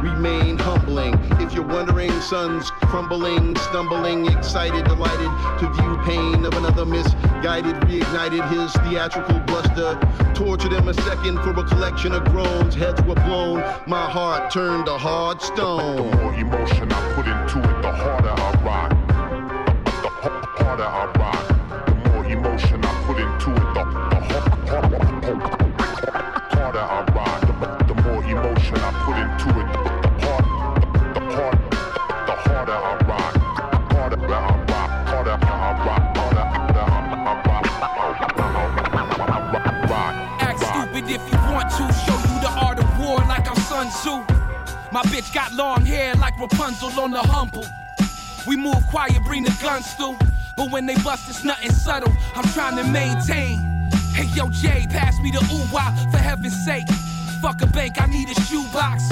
remain 0.03 0.59
humbling. 0.59 1.15
If 1.41 1.55
you're 1.55 1.67
wondering, 1.67 2.13
sons 2.21 2.71
crumbling, 2.71 3.57
stumbling, 3.57 4.27
excited, 4.27 4.85
delighted 4.85 5.31
to 5.61 5.73
view 5.73 5.97
pain 6.05 6.45
of 6.45 6.55
another 6.55 6.85
misguided, 6.85 7.77
reignited 7.89 8.49
his 8.51 8.73
theatrical 8.87 9.41
bluster. 9.41 9.99
Tortured 10.35 10.73
him 10.73 10.89
a 10.89 10.95
second 10.95 11.39
for 11.41 11.51
a 11.51 11.65
collection 11.65 12.13
of 12.13 12.25
groans. 12.27 12.75
Heads 12.75 13.03
were 13.03 13.15
blown, 13.15 13.61
my 13.87 14.09
heart 14.11 14.53
turned 14.53 14.87
to 14.87 14.99
hard 14.99 15.41
stone. 15.41 16.11
The 16.11 16.17
more 16.17 16.35
emotion 16.35 16.93
I 16.93 17.15
put 17.15 17.27
into 17.27 17.34
Rapunzel 46.45 47.01
on 47.01 47.11
the 47.11 47.21
humble. 47.21 47.65
We 48.47 48.57
move 48.57 48.87
quiet, 48.89 49.17
bring 49.25 49.45
the 49.45 49.57
guns 49.63 49.95
through. 49.95 50.19
But 50.59 50.71
when 50.71 50.85
they 50.85 50.95
bust, 50.97 51.29
it's 51.31 51.43
nothing 51.43 51.71
subtle. 51.71 52.13
I'm 52.37 52.45
trying 52.53 52.77
to 52.77 52.85
maintain. 52.85 53.59
Hey 54.13 54.27
yo, 54.37 54.51
Jay, 54.51 54.87
pass 54.91 55.19
me 55.21 55.31
the 55.31 55.39
ooh 55.39 55.67
for 56.11 56.19
heaven's 56.19 56.55
sake. 56.65 56.87
Fuck 57.41 57.63
a 57.63 57.67
bank, 57.67 58.01
I 58.01 58.07
need 58.07 58.29
a 58.29 58.35
shoebox. 58.43 59.09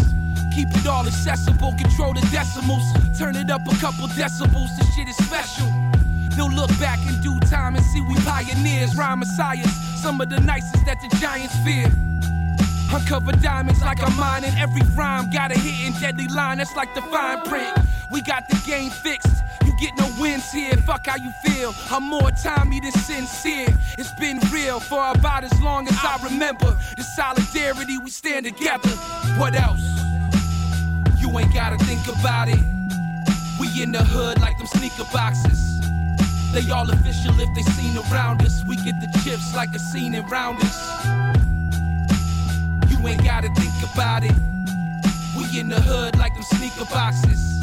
Keep 0.54 0.76
it 0.76 0.86
all 0.86 1.06
accessible, 1.06 1.72
control 1.78 2.12
the 2.12 2.20
decimals. 2.30 2.84
Turn 3.18 3.34
it 3.34 3.50
up 3.50 3.66
a 3.66 3.74
couple 3.76 4.06
decibels, 4.08 4.68
this 4.76 4.94
shit 4.94 5.08
is 5.08 5.16
special. 5.16 5.72
They'll 6.36 6.52
look 6.52 6.70
back 6.78 6.98
in 7.08 7.18
due 7.22 7.40
time 7.48 7.76
and 7.76 7.84
see 7.86 8.02
we 8.02 8.14
pioneers, 8.16 8.94
rhyme 8.94 9.20
messiahs. 9.20 9.72
Some 10.02 10.20
of 10.20 10.28
the 10.28 10.40
nicest 10.40 10.84
that 10.84 11.00
the 11.00 11.08
giants 11.16 11.56
fear. 11.64 11.90
Uncover 12.94 13.32
diamonds 13.32 13.80
like 13.80 14.02
I'm 14.02 14.16
mining. 14.18 14.52
Every 14.58 14.82
rhyme 14.94 15.30
got 15.30 15.50
a 15.50 15.58
hit 15.58 15.72
hidden 15.72 16.00
deadly 16.00 16.28
line, 16.28 16.58
that's 16.58 16.76
like 16.76 16.94
the 16.94 17.00
fine 17.02 17.40
print. 17.42 17.72
We 18.12 18.20
got 18.22 18.48
the 18.50 18.60
game 18.66 18.90
fixed. 18.90 19.42
You 19.64 19.72
get 19.80 19.96
no 19.96 20.06
wins 20.20 20.52
here. 20.52 20.76
Fuck 20.76 21.06
how 21.06 21.16
you 21.16 21.32
feel. 21.44 21.74
I'm 21.90 22.02
more 22.02 22.30
timey 22.42 22.80
than 22.80 22.92
sincere. 22.92 23.68
It's 23.96 24.12
been 24.20 24.38
real 24.52 24.78
for 24.78 25.10
about 25.10 25.44
as 25.44 25.62
long 25.62 25.88
as 25.88 25.96
I 26.02 26.18
remember. 26.22 26.76
The 26.96 27.02
solidarity, 27.02 27.96
we 27.96 28.10
stand 28.10 28.44
together. 28.44 28.90
What 29.38 29.54
else? 29.54 29.82
You 31.18 31.38
ain't 31.38 31.54
gotta 31.54 31.78
think 31.84 32.06
about 32.08 32.48
it. 32.48 32.60
We 33.58 33.82
in 33.82 33.92
the 33.92 34.04
hood 34.04 34.38
like 34.40 34.58
them 34.58 34.66
sneaker 34.66 35.10
boxes. 35.12 35.80
They 36.52 36.70
all 36.70 36.90
official 36.90 37.32
if 37.40 37.48
they 37.54 37.62
seen 37.72 37.96
around 37.96 38.42
us. 38.42 38.62
We 38.68 38.76
get 38.76 39.00
the 39.00 39.08
chips 39.24 39.54
like 39.54 39.70
a 39.74 39.78
scene 39.78 40.14
around 40.14 40.58
us. 40.60 41.41
You 43.02 43.08
ain't 43.08 43.24
gotta 43.24 43.48
think 43.56 43.74
about 43.92 44.22
it. 44.22 44.30
We 45.36 45.58
in 45.58 45.68
the 45.68 45.80
hood 45.80 46.16
like 46.18 46.34
them 46.34 46.44
sneaker 46.44 46.84
boxes. 46.84 47.58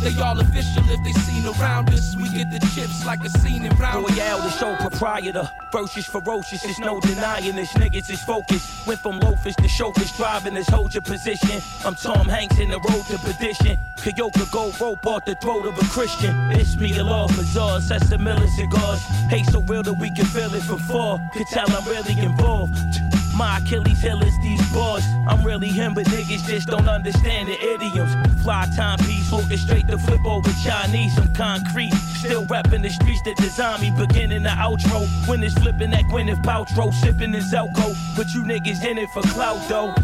They 0.00 0.18
all 0.18 0.40
official 0.40 0.82
if 0.88 1.04
they 1.04 1.12
seen 1.12 1.44
around 1.44 1.90
us. 1.90 2.16
We 2.16 2.30
get 2.30 2.50
the 2.50 2.58
chips 2.74 3.04
like 3.04 3.22
a 3.22 3.28
scene 3.28 3.66
around 3.66 4.06
us. 4.06 4.16
Royale, 4.16 4.38
the 4.38 4.50
show 4.50 4.74
proprietor. 4.76 5.46
Ferocious, 5.70 6.06
ferocious, 6.06 6.62
there's 6.62 6.78
no 6.78 7.00
denying 7.00 7.54
this. 7.54 7.70
Niggas 7.74 8.08
is 8.08 8.22
focused. 8.22 8.86
Went 8.86 8.98
from 9.00 9.20
loafers 9.20 9.54
to 9.56 9.68
chauffeurs, 9.68 10.10
driving 10.16 10.54
this 10.54 10.70
hold 10.70 10.94
your 10.94 11.02
position. 11.02 11.60
I'm 11.84 11.94
Tom 11.94 12.26
Hanks 12.26 12.58
in 12.58 12.70
the 12.70 12.78
road 12.78 13.04
to 13.08 13.18
perdition. 13.18 13.76
Kyoka 13.98 14.50
go 14.50 14.72
rope 14.80 15.06
off 15.06 15.26
the 15.26 15.34
throat 15.34 15.66
of 15.66 15.76
a 15.76 15.84
Christian. 15.90 16.34
It's 16.52 16.76
me, 16.76 16.96
a 16.96 17.04
law 17.04 17.26
bazaar, 17.28 17.82
sets 17.82 18.08
the 18.08 18.16
million 18.16 18.48
cigars. 18.48 19.02
Hate 19.28 19.44
so 19.44 19.60
real 19.60 19.82
that 19.82 19.98
we 20.00 20.10
can 20.12 20.24
feel 20.24 20.52
it 20.54 20.62
from 20.62 20.78
far. 20.78 21.20
Could 21.34 21.46
tell 21.48 21.70
I'm 21.70 21.84
really 21.84 22.18
involved. 22.18 23.11
My 23.34 23.58
Achilles 23.58 24.00
heel 24.00 24.22
is 24.22 24.38
these 24.40 24.60
bars. 24.72 25.04
I'm 25.26 25.44
really 25.44 25.68
him, 25.68 25.94
but 25.94 26.06
niggas 26.06 26.46
just 26.46 26.68
don't 26.68 26.88
understand 26.88 27.48
the 27.48 27.58
idioms. 27.74 28.14
Fly 28.42 28.68
timepiece, 28.76 29.30
orchestrate 29.30 29.88
the 29.88 29.98
flip 29.98 30.24
over 30.24 30.50
Chinese. 30.62 31.16
I'm 31.18 31.32
concrete, 31.34 31.92
still 31.92 32.44
repping 32.46 32.82
the 32.82 32.90
streets 32.90 33.22
that 33.24 33.36
design 33.36 33.80
me. 33.80 33.90
Beginning 33.96 34.42
the 34.42 34.50
outro, 34.50 35.06
when 35.26 35.42
it's 35.42 35.54
flipping 35.54 35.90
that 35.90 36.04
Gwyneth 36.04 36.42
Paltrow, 36.42 36.92
sipping 36.92 37.32
his 37.32 37.52
Zelco. 37.52 37.94
But 38.16 38.32
you 38.34 38.42
niggas 38.42 38.84
in 38.84 38.98
it 38.98 39.08
for 39.10 39.22
clout 39.22 39.66
though. 39.68 39.94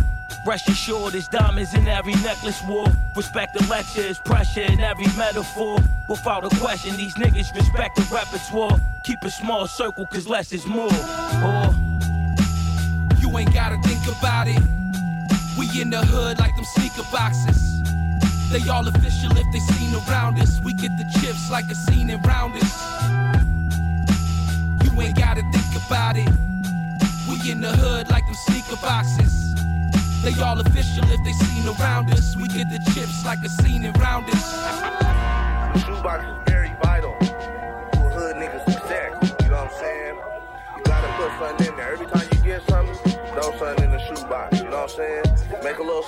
Rest 0.47 0.69
assured, 0.69 1.13
there's 1.13 1.29
diamonds 1.29 1.75
in 1.75 1.87
every 1.89 2.15
necklace 2.15 2.63
war. 2.63 2.87
Respect 3.15 3.53
the 3.55 3.67
lecture, 3.67 4.15
pressure 4.25 4.63
in 4.63 4.81
every 4.81 5.07
metaphor. 5.19 5.79
Without 6.09 6.45
a 6.45 6.57
question, 6.57 6.97
these 6.97 7.15
niggas 7.15 7.55
respect 7.55 7.97
the 7.97 8.09
repertoire. 8.15 8.79
Keep 9.05 9.23
a 9.23 9.31
small 9.31 9.67
circle, 9.67 10.07
cause 10.07 10.27
less 10.27 10.53
is 10.53 10.65
more. 10.67 10.93
Or 11.45 11.75
You 11.75 11.88
ain't 13.39 13.55
gotta 13.55 13.79
think 13.83 14.05
about 14.19 14.49
it. 14.49 14.61
We 15.57 15.81
in 15.81 15.91
the 15.91 16.05
hood 16.05 16.39
like 16.39 16.55
them 16.57 16.65
sneaker 16.65 17.07
boxes. 17.13 17.83
They 18.51 18.69
all 18.69 18.87
official 18.87 19.31
if 19.37 19.47
they 19.53 19.61
seen 19.61 19.95
around 19.95 20.41
us. 20.41 20.61
We 20.61 20.75
get 20.75 20.91
the 20.99 21.05
chips 21.21 21.51
like 21.51 21.67
a 21.71 21.75
scene 21.75 22.11
around 22.11 22.57
us. 22.57 22.75
You 24.83 25.01
ain't 25.01 25.17
gotta 25.17 25.43
think 25.53 25.87
about 25.87 26.17
it. 26.17 26.29
We 27.29 27.51
in 27.51 27.61
the 27.61 27.71
hood 27.71 28.11
like 28.11 28.25
them 28.27 28.35
sneaker 28.35 28.81
boxes. 28.83 29.55
They 30.23 30.35
all 30.43 30.59
official 30.59 31.05
if 31.05 31.23
they 31.25 31.33
seen 31.33 31.69
around 31.69 32.11
us. 32.11 32.37
We 32.37 32.49
get 32.49 32.69
the 32.71 32.81
chips 32.93 33.25
like 33.25 33.39
a 33.45 33.49
scene 33.49 33.87
around 33.87 34.25
us. 34.31 35.85
Shoebox 35.85 36.25
is 36.25 36.39
very 36.47 36.73
vital 36.83 37.15
to 37.21 37.27
a 37.27 38.11
hood 38.11 38.37
nigga's 38.37 38.65
success. 38.73 39.13
You 39.43 39.51
know 39.51 39.63
what 39.63 39.73
I'm 39.73 39.79
saying? 39.79 40.17
You 40.77 40.83
gotta 40.85 41.09
put 41.17 41.31
something 41.39 41.69
in 41.69 41.77
there. 41.77 41.93
Every 41.93 42.07
time 42.07 42.18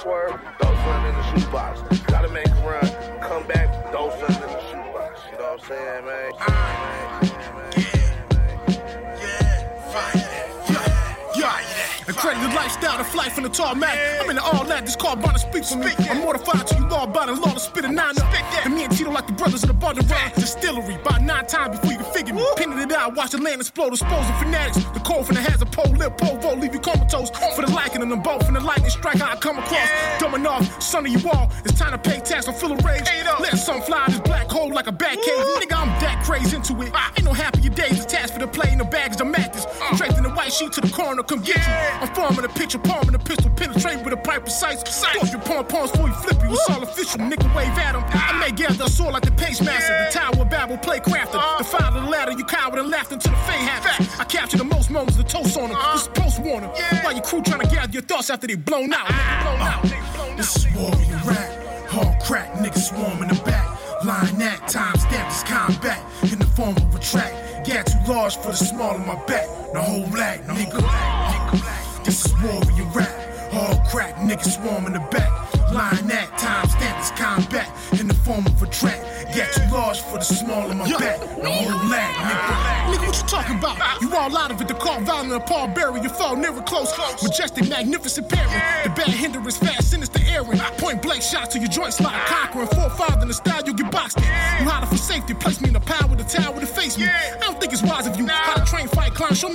swerve, 0.00 0.40
throw 0.58 0.74
something 0.74 1.10
in 1.10 1.14
the 1.14 1.40
shoebox. 1.40 2.00
Gotta 2.06 2.28
make 2.28 2.48
a 2.48 2.66
run, 2.66 3.20
come 3.20 3.46
back, 3.46 3.68
throw 3.90 4.10
something 4.10 4.36
in 4.36 4.54
the 4.54 4.70
shoebox. 4.70 5.20
You 5.30 5.38
know 5.38 5.56
what 5.56 5.62
I'm 5.62 5.68
saying, 5.68 6.06
man? 6.06 7.59
Out 12.90 13.00
of 13.00 13.06
flight 13.06 13.32
from 13.32 13.44
the 13.44 13.48
tarmac. 13.48 13.96
I'm 14.20 14.30
in 14.30 14.36
the 14.36 14.42
all 14.42 14.64
that, 14.64 14.84
this 14.84 14.96
car 14.96 15.16
bound 15.16 15.34
to 15.34 15.38
speak 15.38 15.64
for 15.64 15.76
me. 15.76 15.92
I'm 16.10 16.20
mortified 16.20 16.66
to 16.66 16.74
you 16.76 16.86
law 16.88 17.04
about 17.04 17.28
it, 17.28 17.34
law 17.34 17.52
to 17.52 17.60
spit 17.60 17.84
a 17.84 17.88
nine 17.88 18.18
up. 18.18 18.64
And 18.64 18.74
me 18.74 18.84
and 18.84 18.96
Tito 18.96 19.10
like 19.10 19.26
the 19.26 19.32
brothers 19.32 19.62
in 19.62 19.68
the 19.68 19.74
Butler 19.74 20.02
Run 20.02 20.32
Distillery. 20.34 20.94
About 20.96 21.22
nine 21.22 21.46
times 21.46 21.78
before 21.78 21.92
you 21.92 21.98
can 21.98 22.12
figure 22.12 22.34
me. 22.34 22.44
Pinning 22.56 22.78
it 22.78 22.92
out, 22.92 23.14
watch 23.16 23.30
the 23.30 23.38
land 23.38 23.60
explode, 23.60 23.92
exposing 23.92 24.34
fanatics. 24.36 24.76
The 24.92 25.00
cold 25.00 25.26
from 25.26 25.36
the 25.36 25.42
has 25.42 25.62
a 25.62 25.66
pole, 25.66 25.92
lip, 25.94 26.18
pole, 26.18 26.36
vote, 26.38 26.58
leave 26.58 26.74
you 26.74 26.80
comatose. 26.80 27.30
For 27.54 27.62
the 27.62 27.72
liking 27.72 28.02
of 28.02 28.08
them 28.08 28.22
both, 28.22 28.44
from 28.44 28.54
the 28.54 28.60
lightning 28.60 28.90
strike, 28.90 29.18
how 29.18 29.32
I 29.32 29.36
come 29.36 29.58
across. 29.58 29.88
Dumb 30.18 30.34
enough, 30.34 30.82
son 30.82 31.06
of 31.06 31.12
you 31.12 31.30
all. 31.30 31.50
It's 31.64 31.78
time 31.78 31.92
to 31.92 31.98
pay 31.98 32.20
tax, 32.20 32.48
I'm 32.48 32.54
full 32.54 32.72
of 32.72 32.84
rage. 32.84 33.08
Let 33.40 33.56
some 33.56 33.80
fly 33.82 34.06
this 34.08 34.20
black 34.20 34.50
hole 34.50 34.72
like 34.72 34.86
a 34.86 34.92
bat 34.92 35.16
cave. 35.16 35.44
Nigga, 35.60 35.76
I'm 35.76 35.88
that 36.00 36.22
crazy 36.24 36.56
into 36.56 36.74
it. 36.82 36.92
Ain't 37.16 37.24
no 37.24 37.32
happier 37.32 37.70
days 37.70 38.04
attached 38.04 38.34
for 38.34 38.40
the 38.40 38.46
play 38.46 38.72
in 38.72 38.78
the 38.78 38.84
bags, 38.84 39.16
the 39.16 39.24
mattress. 39.24 39.66
Draped 39.96 40.18
in 40.18 40.24
the 40.24 40.30
white 40.30 40.52
sheet 40.52 40.72
to 40.72 40.80
the 40.80 40.90
corner, 40.90 41.22
come 41.22 41.40
get 41.40 41.56
you. 41.56 41.72
I'm 42.00 42.09
forming 42.14 42.44
a 42.44 42.48
picture, 42.48 42.78
palming 42.78 43.14
a 43.14 43.18
pistol, 43.18 43.50
penetrate 43.50 44.02
with 44.04 44.12
a 44.12 44.16
pipe 44.16 44.42
precise. 44.42 44.82
Off 45.20 45.30
your 45.30 45.40
palm 45.42 45.66
palms 45.66 45.90
before 45.92 46.08
you 46.08 46.14
flip 46.14 46.42
you. 46.42 46.52
It's 46.52 46.70
all 46.70 46.82
official, 46.82 47.20
nigga 47.20 47.54
wave 47.54 47.76
at 47.78 47.94
him. 47.94 48.02
I 48.06 48.38
may 48.40 48.52
gather 48.52 48.84
a 48.84 48.90
sword 48.90 49.14
like 49.14 49.24
the 49.24 49.32
pace 49.32 49.60
master, 49.60 50.04
the 50.04 50.10
tower 50.10 50.42
of 50.42 50.50
Babel 50.50 50.78
play 50.78 51.00
crafted. 51.00 51.58
The 51.58 51.64
file 51.64 51.96
of 51.96 52.02
the 52.02 52.10
ladder, 52.10 52.32
you 52.32 52.44
coward 52.44 52.78
and 52.78 52.90
laughed 52.90 53.12
until 53.12 53.32
the 53.32 53.38
fame 53.38 53.66
happened. 53.66 54.08
I 54.18 54.24
capture 54.24 54.58
the 54.58 54.64
most 54.64 54.90
moments, 54.90 55.16
the 55.16 55.24
toast 55.24 55.56
on 55.56 55.70
them. 55.70 55.78
This 55.92 56.02
is 56.02 56.08
post 56.08 56.40
warning. 56.40 56.70
While 57.02 57.14
your 57.14 57.22
crew 57.22 57.42
trying 57.42 57.60
to 57.60 57.66
gather 57.66 57.92
your 57.92 58.02
thoughts 58.02 58.30
after 58.30 58.46
they 58.46 58.56
blown 58.56 58.92
out. 58.92 59.06
Nigga, 59.06 59.42
blown 59.42 59.60
out. 59.60 60.36
This 60.36 60.56
is 60.56 60.66
warrior 60.74 61.20
rap. 61.24 61.88
Hard 61.88 62.22
crack, 62.22 62.52
niggas 62.54 62.88
swarm 62.88 63.22
in 63.22 63.28
the 63.28 63.42
back. 63.42 63.66
Line 64.04 64.38
that 64.38 64.68
time 64.68 64.96
stamp 64.96 65.28
this 65.28 65.42
combat 65.42 66.00
in 66.22 66.38
the 66.38 66.46
form 66.46 66.76
of 66.76 66.94
a 66.94 66.98
track. 67.00 67.64
Gat 67.64 67.86
too 67.86 68.12
large 68.12 68.36
for 68.36 68.52
the 68.52 68.56
small 68.56 68.94
of 68.94 69.06
my 69.06 69.16
back. 69.26 69.46
The 69.72 69.82
whole 69.82 70.06
black, 70.08 70.40
nigga. 70.46 70.80
nigga. 70.80 71.79
This 72.04 72.24
is 72.24 72.32
warrior 72.42 72.84
rap. 72.94 73.52
Hard 73.52 73.86
crack, 73.88 74.14
niggas 74.16 74.62
swarm 74.62 74.86
in 74.86 74.92
the 74.92 75.00
back. 75.10 75.30
Line 75.72 76.06
that 76.08 76.36
time 76.38 76.68
stamp 76.68 76.98
this 76.98 77.10
combat 77.12 77.70
in 78.00 78.08
the 78.08 78.14
form 78.14 78.46
of 78.46 78.62
a 78.62 78.66
track. 78.66 79.00
Gat 79.34 79.52
too 79.52 79.62
large 79.72 80.00
for 80.00 80.18
the 80.18 80.24
small 80.24 80.68
of 80.68 80.76
my 80.76 80.90
back. 80.98 81.20
The 81.20 81.50
whole 81.50 81.88
lag, 81.88 82.14
nigga. 82.14 82.94
Nigga, 82.94 83.06
what 83.06 83.16
you 83.16 83.28
talking 83.28 83.58
about? 83.58 84.02
You 84.02 84.12
all 84.14 84.36
out 84.36 84.50
of 84.50 84.60
it. 84.60 84.66
The 84.66 84.74
car 84.74 85.00
violent, 85.00 85.32
a 85.32 85.40
Paul 85.40 85.68
Berry. 85.68 86.00
You 86.00 86.08
fall 86.08 86.34
never 86.36 86.60
close. 86.62 86.92
Majestic, 87.22 87.68
magnificent 87.68 88.28
parent. 88.28 88.50
The 88.82 88.90
bad 88.90 89.10
hindrance, 89.10 89.58
fast, 89.58 89.90
sinister 89.90 90.20
errand. 90.26 90.60
Point 90.78 91.02
blank 91.02 91.22
shots 91.22 91.54
to 91.54 91.60
your 91.60 91.68
joints 91.68 92.00
like 92.00 92.26
conquering. 92.26 92.66
Four 92.68 92.90
five 92.90 93.22
in 93.22 93.28
the 93.28 93.34
style, 93.34 93.62
you 93.64 93.74
get 93.74 93.90
boxed 93.92 94.18
in. 94.18 94.24
You 94.24 94.70
hide 94.70 94.88
for 94.88 94.96
safety. 94.96 95.34
Place 95.34 95.60
me 95.60 95.68
in 95.68 95.74
the 95.74 95.80
power, 95.80 96.08
the 96.16 96.24
tower 96.24 96.58
to 96.58 96.66
face 96.66 96.98
me. 96.98 97.04
I 97.04 97.38
don't 97.40 97.60
think 97.60 97.72
it's 97.72 97.82
wise 97.82 98.06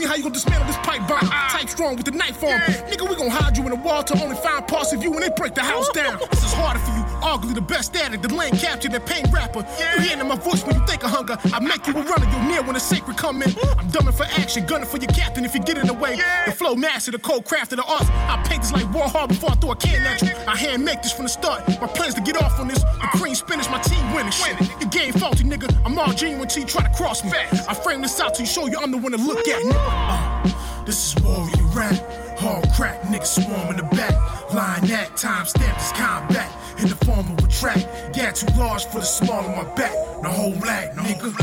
me 0.06 0.10
how 0.10 0.16
you 0.16 0.24
gonna 0.24 0.34
dismantle 0.34 0.68
this 0.68 0.78
pipe 0.78 1.08
bomb. 1.08 1.28
Type 1.50 1.70
strong 1.70 1.96
with 1.96 2.06
the 2.06 2.12
knife 2.12 2.44
on. 2.44 2.60
Nigga, 2.90 3.10
we 3.10 3.16
gon' 3.16 3.30
hide 3.30 3.58
you 3.58 3.64
in 3.64 3.70
the 3.70 3.76
wall 3.76 4.04
to 4.04 4.24
only 4.24 4.36
find 4.38 4.68
parts 4.68 4.94
of 4.94 5.04
you 5.04 5.12
when 5.12 5.22
they 5.22 5.30
break 5.36 5.54
the 5.56 5.64
house 5.64 5.90
down. 5.90 6.20
This 6.32 6.44
is 6.44 6.54
harder 6.54 6.80
for 6.80 6.92
you. 6.92 7.15
Ugly, 7.26 7.56
the 7.56 7.62
best 7.62 7.96
at 7.96 8.14
it. 8.14 8.22
The 8.22 8.32
lane 8.34 8.56
captured, 8.56 8.92
the 8.92 9.00
pain 9.00 9.26
rapper. 9.34 9.66
You 9.80 10.02
hearing 10.04 10.28
my 10.28 10.36
voice 10.36 10.64
when 10.64 10.76
you 10.76 10.86
think 10.86 11.04
of 11.04 11.10
hunger. 11.10 11.38
I 11.52 11.60
make 11.60 11.88
you 11.88 11.94
a 11.94 12.04
runner. 12.04 12.30
You're 12.30 12.48
near 12.48 12.62
when 12.62 12.76
the 12.76 12.80
sacred 12.80 13.18
come 13.18 13.42
in. 13.42 13.50
I'm 13.80 13.90
dumbing 13.90 14.14
for 14.14 14.26
action, 14.40 14.66
gunning 14.68 14.88
for 14.88 14.98
your 14.98 15.10
captain 15.10 15.44
if 15.44 15.56
you 15.56 15.62
get 15.62 15.80
in 15.80 15.88
the 15.88 15.94
way. 15.94 16.18
The 16.46 16.52
flow 16.52 16.76
master, 16.76 17.10
the 17.10 17.18
cold 17.18 17.46
craft 17.46 17.74
of 17.74 17.78
the 17.78 17.84
arts. 17.84 18.06
I 18.12 18.42
paint 18.48 18.62
this 18.62 18.72
like 18.72 18.86
Warhol 18.94 19.28
before 19.28 19.52
I 19.52 19.56
throw 19.56 19.72
a 19.72 19.76
can 19.76 20.06
at 20.06 20.22
you. 20.22 20.30
I 20.48 20.56
hand 20.56 20.86
make 20.86 21.02
this 21.02 21.14
from 21.14 21.26
the 21.26 21.30
start. 21.30 21.68
My 21.82 21.88
plans 21.88 22.14
to 22.14 22.22
get 22.22 22.38
off 22.38 22.60
on 22.60 22.68
this. 22.68 22.84
The 22.84 23.10
cream 23.18 23.34
spinach, 23.34 23.72
my 23.72 23.82
team 23.82 24.14
winning 24.14 24.32
shit. 24.32 24.60
Your 24.80 24.90
game 24.90 25.14
faulty, 25.14 25.46
nigga. 25.46 25.76
I'm 25.84 25.98
all 25.98 26.14
genuine 26.14 26.48
till 26.48 26.62
you 26.62 26.70
try 26.70 26.84
to 26.84 26.94
cross 26.94 27.24
me. 27.24 27.32
I 27.34 27.74
frame 27.74 28.02
this 28.02 28.20
out 28.20 28.36
to 28.36 28.46
show 28.46 28.68
you 28.68 28.78
I'm 28.80 28.92
the 28.92 28.98
one 28.98 29.14
to 29.14 29.18
look 29.18 29.48
at. 29.48 29.62
Uh, 29.66 30.84
this 30.86 31.16
is 31.16 31.24
warrior 31.24 31.66
rap. 31.74 31.98
Hard 32.38 32.70
crack, 32.76 33.02
niggas 33.04 33.42
swarm 33.42 33.72
in 33.72 33.78
the 33.78 33.96
back. 33.96 34.14
Line 34.54 34.86
that 34.88 35.18
time 35.18 35.46
stamp 35.48 35.76
this 35.78 35.92
combat 35.94 36.45
in 36.86 36.92
the 36.92 37.06
form 37.06 37.32
of 37.32 37.44
a 37.44 37.48
track. 37.48 38.14
Gat 38.14 38.36
too 38.36 38.48
large 38.58 38.86
for 38.86 39.00
the 39.00 39.06
small 39.06 39.40
of 39.40 39.58
my 39.58 39.64
back. 39.76 39.94
The 40.22 40.30
whole 40.30 40.52
lag, 40.52 40.92
nigga. 40.96 41.34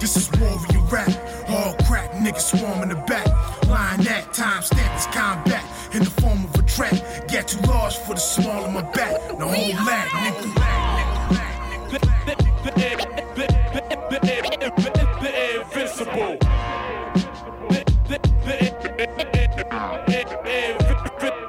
This 0.00 0.16
is 0.16 0.30
warrior 0.40 0.80
rap. 0.90 1.10
Hard 1.46 1.84
crack, 1.84 2.10
niggas 2.12 2.56
swarm 2.56 2.82
in 2.82 2.88
the 2.88 2.96
back. 3.06 3.26
Line 3.68 4.00
that 4.00 4.32
time 4.32 4.62
stamp 4.62 4.98
is 4.98 5.06
combat 5.06 5.64
in 5.92 6.00
the 6.00 6.10
form 6.10 6.44
of 6.44 6.54
a 6.54 6.62
track. 6.62 7.28
Gat 7.28 7.48
too 7.48 7.60
large 7.66 7.96
for 7.98 8.14
the 8.14 8.20
small 8.20 8.64
of 8.64 8.72
my 8.72 8.82
back. 8.92 9.20
The 9.28 9.46
whole 9.46 9.74
lag, 9.84 10.08
nigga. 10.08 10.72
Invincible. 15.60 16.38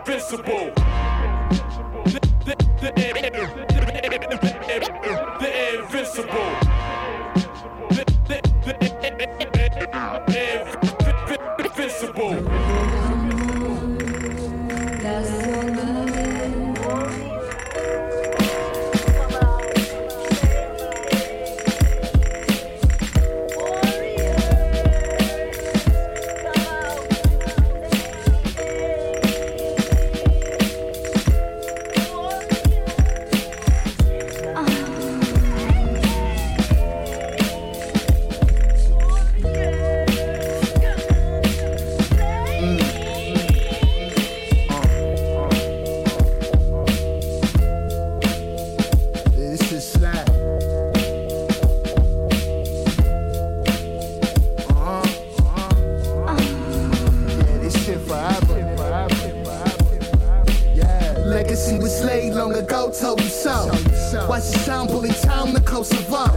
Invincible. 0.05 0.92
Invincible. 6.03 6.33
Invincible. 11.59 12.92
Legacy 61.53 61.77
was 61.77 62.03
laid 62.03 62.33
long 62.33 62.55
ago, 62.55 62.91
told 62.99 63.21
you 63.21 63.29
so. 63.29 63.67
Watch 64.27 64.49
the 64.49 64.57
sound 64.65 64.89
bully 64.89 65.11
town, 65.21 65.53
the 65.53 65.61
coast 65.61 65.93
of 65.93 66.11
up. 66.11 66.31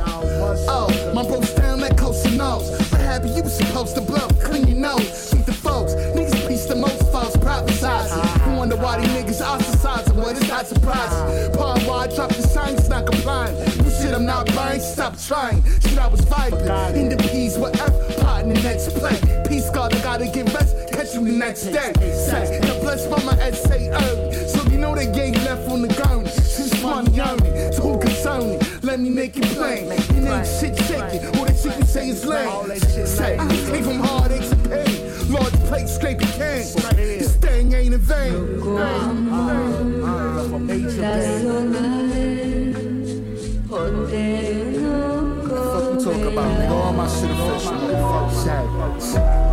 Oh, 0.69 0.89
my 1.15 1.23
bro's 1.23 1.55
down 1.55 1.81
that 1.81 1.97
coast 1.97 2.27
of 2.27 2.35
nose. 2.35 2.69
What 2.93 3.01
happened? 3.01 3.35
You 3.35 3.43
was 3.43 3.57
supposed 3.57 3.95
to 3.95 4.03
blow, 4.03 4.29
clean 4.45 4.69
your 4.69 4.77
nose. 4.77 5.31
Think 5.31 5.47
the 5.47 5.55
folks, 5.55 5.95
niggas 5.95 6.47
piece 6.47 6.67
the 6.67 6.77
most 6.77 7.01
false 7.11 7.35
prophesizing. 7.39 8.21
You 8.47 8.59
wonder 8.59 8.77
why 8.77 9.01
these 9.01 9.09
niggas 9.09 9.41
ostracizing, 9.41 10.17
what 10.17 10.37
is 10.37 10.47
not 10.49 10.67
surprising. 10.67 11.51
Part 11.55 11.83
why 11.85 12.05
I 12.05 12.15
dropped 12.15 12.37
the 12.37 12.43
signs, 12.43 12.87
not 12.91 13.07
complying. 13.07 13.57
You 13.57 13.91
shit, 13.91 14.13
I'm 14.13 14.27
not 14.27 14.55
buying, 14.55 14.83
stop 14.83 15.19
trying. 15.19 15.63
Shit, 15.81 15.97
I 15.97 16.09
was 16.09 16.21
vibing. 16.27 16.95
In 16.95 17.09
the 17.09 17.17
peas, 17.17 17.57
whatever, 17.57 17.97
part 18.21 18.43
in 18.43 18.53
the 18.53 18.61
next 18.61 18.91
play. 18.91 19.17
Peace 19.49 19.71
God, 19.71 19.95
I 19.95 19.99
gotta 20.03 20.27
get 20.27 20.53
rest, 20.53 20.77
catch 20.93 21.15
you 21.15 21.25
the 21.25 21.33
next 21.33 21.65
day. 21.73 21.95
Say, 22.29 22.61
the 22.61 22.79
blessed 22.83 23.09
my 23.25 23.33
essay 23.41 23.89
early. 23.89 24.46
So 24.97 25.05
they 25.05 25.13
gang 25.13 25.35
left 25.45 25.69
on 25.69 25.83
the 25.83 25.89
gurney. 25.89 26.27
Since 26.27 26.83
money 26.83 27.21
earning, 27.21 27.73
so 27.75 27.83
who 27.83 27.99
concern 27.99 28.49
me? 28.49 28.59
Let 28.81 28.99
me 28.99 29.11
make 29.11 29.37
it 29.37 29.45
plain. 29.55 29.85
You 29.85 30.33
ain't 30.33 30.47
shit 30.47 30.75
shaking, 30.89 31.27
all 31.37 31.45
that 31.45 31.59
shit 31.59 31.77
you 31.79 31.85
say 31.85 32.09
is 32.09 32.25
lame. 32.25 32.79
Say, 32.81 33.39
leave 33.73 33.85
from 33.85 34.01
heartaches 34.01 34.53
and 34.53 34.65
pain. 34.65 35.31
Large 35.31 35.53
plate 35.69 35.89
scraping 35.89 36.29
cane. 36.29 36.73
This 36.97 37.37
thing 37.37 37.75
ain't 37.75 37.93
in 37.93 38.01
vain. 38.01 38.33
Fuck 38.39 39.13
you 45.93 46.01
talk 46.01 46.23
about, 46.33 46.59
nigga. 46.59 46.71
All 46.71 46.93
my 46.95 47.07
shit 47.07 47.31
official, 47.31 47.73
nigga. 47.73 49.13
Fuck 49.13 49.46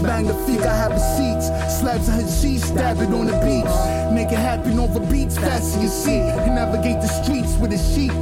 sheets 0.00 0.06
is 0.06 0.06
magnifique. 0.06 0.66
I 0.66 0.74
have 0.74 0.92
receipts. 0.92 1.46
Slabs 1.80 2.08
of 2.08 2.14
sheets, 2.40 2.66
stab 2.66 3.00
it 3.00 3.12
on 3.12 3.26
the 3.26 3.36
beach. 3.44 4.12
Make 4.12 4.32
it 4.32 4.38
happen 4.38 4.78
over 4.78 5.00
beats, 5.00 5.36
fasten 5.38 5.82
your 5.82 5.90
seat. 5.90 6.20
And 6.20 6.54
navigate 6.54 7.00
the 7.00 7.08
streets 7.08 7.56
with 7.56 7.70
the 7.70 7.78
sheep. 7.78 8.12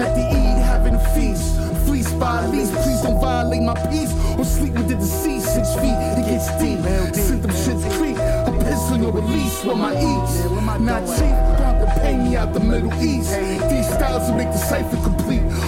At 0.00 0.14
the 0.14 0.24
Eid, 0.26 0.58
having 0.62 0.94
a 0.94 1.14
feast. 1.14 1.56
Fleece 1.86 2.12
by 2.14 2.46
lease, 2.46 2.70
please 2.82 3.00
don't 3.02 3.20
violate 3.20 3.62
my 3.62 3.74
peace. 3.90 4.12
Or 4.38 4.44
sleep 4.44 4.74
with 4.74 4.88
the 4.88 4.96
deceased. 4.96 5.54
Six 5.54 5.74
feet, 5.74 5.96
it 6.18 6.26
gets 6.26 6.48
deep. 6.60 6.80
Sent 7.14 7.42
them 7.42 7.52
shits 7.52 7.84
creep. 7.98 8.16
A 8.16 8.52
pistol 8.64 9.06
or 9.06 9.12
release 9.12 9.64
with 9.64 9.78
my 9.78 9.92
eats. 9.94 10.44
Not 10.80 11.06
cheap, 11.06 11.36
about 11.56 11.80
to 11.80 12.00
pay 12.00 12.16
me 12.16 12.36
out 12.36 12.52
the 12.52 12.60
Middle 12.60 12.92
East. 13.02 13.32
These 13.70 13.88
styles 13.88 14.28
will 14.28 14.36
make 14.36 14.52
the 14.52 14.58
cipher 14.58 14.96
complete. 14.96 15.15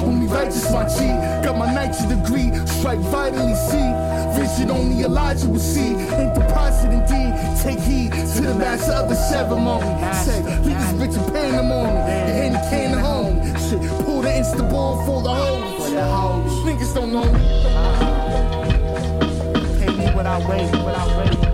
Only 0.01 0.27
righteous, 0.27 0.71
my 0.73 0.87
G. 0.89 1.09
Got 1.45 1.59
my 1.59 1.73
90 1.73 2.09
degree, 2.15 2.53
strike 2.67 2.99
vitally 3.01 3.55
see. 3.55 3.89
Vision 4.39 4.71
only 4.71 5.05
Elijah 5.05 5.49
will 5.49 5.59
see. 5.59 5.95
Ain't 5.95 6.35
prophet 6.35 6.93
indeed. 6.93 7.35
Take 7.63 7.81
heed 7.81 8.13
to 8.13 8.41
the 8.43 8.55
master 8.55 8.93
of 8.93 9.09
the 9.09 9.15
ceremony. 9.15 9.87
Say, 10.25 10.43
leave 10.63 10.79
this 10.79 10.93
bitch 11.01 11.17
a 11.17 11.33
pandemonium. 11.33 12.07
You 12.29 12.35
hand 12.39 12.55
the 12.55 12.61
can 12.71 12.99
home. 12.99 13.43
Shit, 13.69 13.81
pull 14.05 14.23
the 14.23 14.29
insta 14.29 14.69
ball 14.71 15.05
for 15.05 15.23
the 15.23 15.35
hoes. 15.35 16.51
Niggas 16.65 16.95
don't 16.95 17.13
know 17.13 17.25
me. 17.25 17.41
Pay 19.79 19.97
me 19.97 20.15
what 20.15 20.27
I 20.27 20.39
wait, 20.49 20.71
what 20.85 20.95
I 20.95 21.19
wait. 21.19 21.48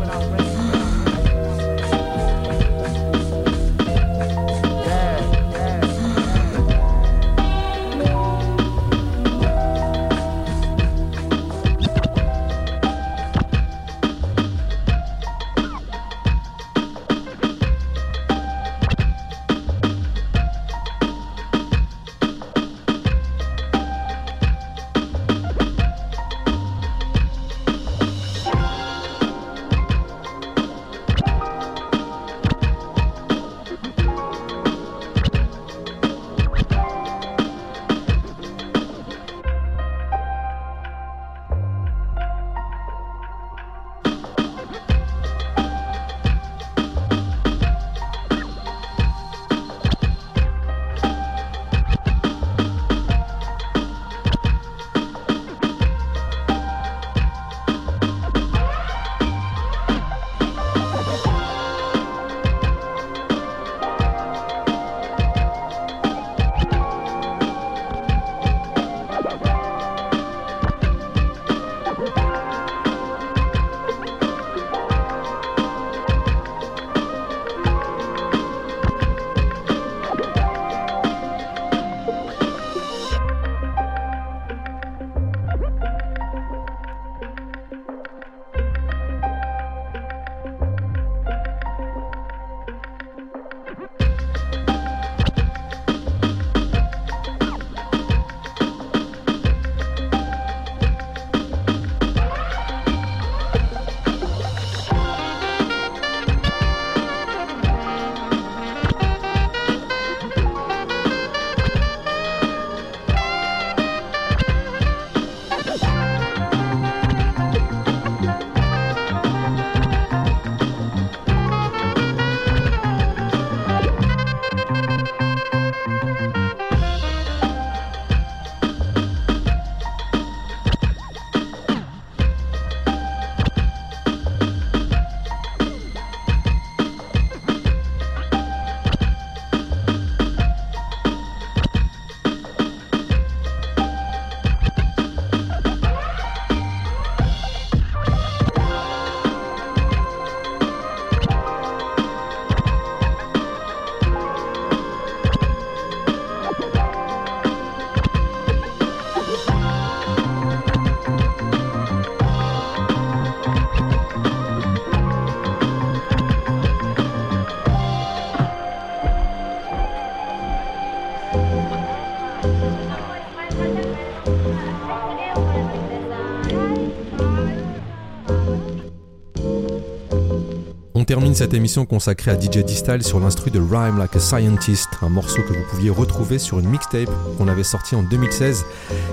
Termine 181.14 181.34
cette 181.36 181.54
émission 181.54 181.86
consacrée 181.86 182.32
à 182.32 182.34
DJ 182.34 182.64
Distal 182.64 183.04
sur 183.04 183.20
l'instru 183.20 183.52
de 183.52 183.60
Rhyme 183.60 183.98
Like 183.98 184.16
a 184.16 184.18
Scientist, 184.18 184.88
un 185.00 185.10
morceau 185.10 185.42
que 185.42 185.52
vous 185.52 185.62
pouviez 185.70 185.88
retrouver 185.88 186.40
sur 186.40 186.58
une 186.58 186.68
mixtape 186.68 187.08
qu'on 187.38 187.46
avait 187.46 187.62
sorti 187.62 187.94
en 187.94 188.02
2016. 188.02 188.64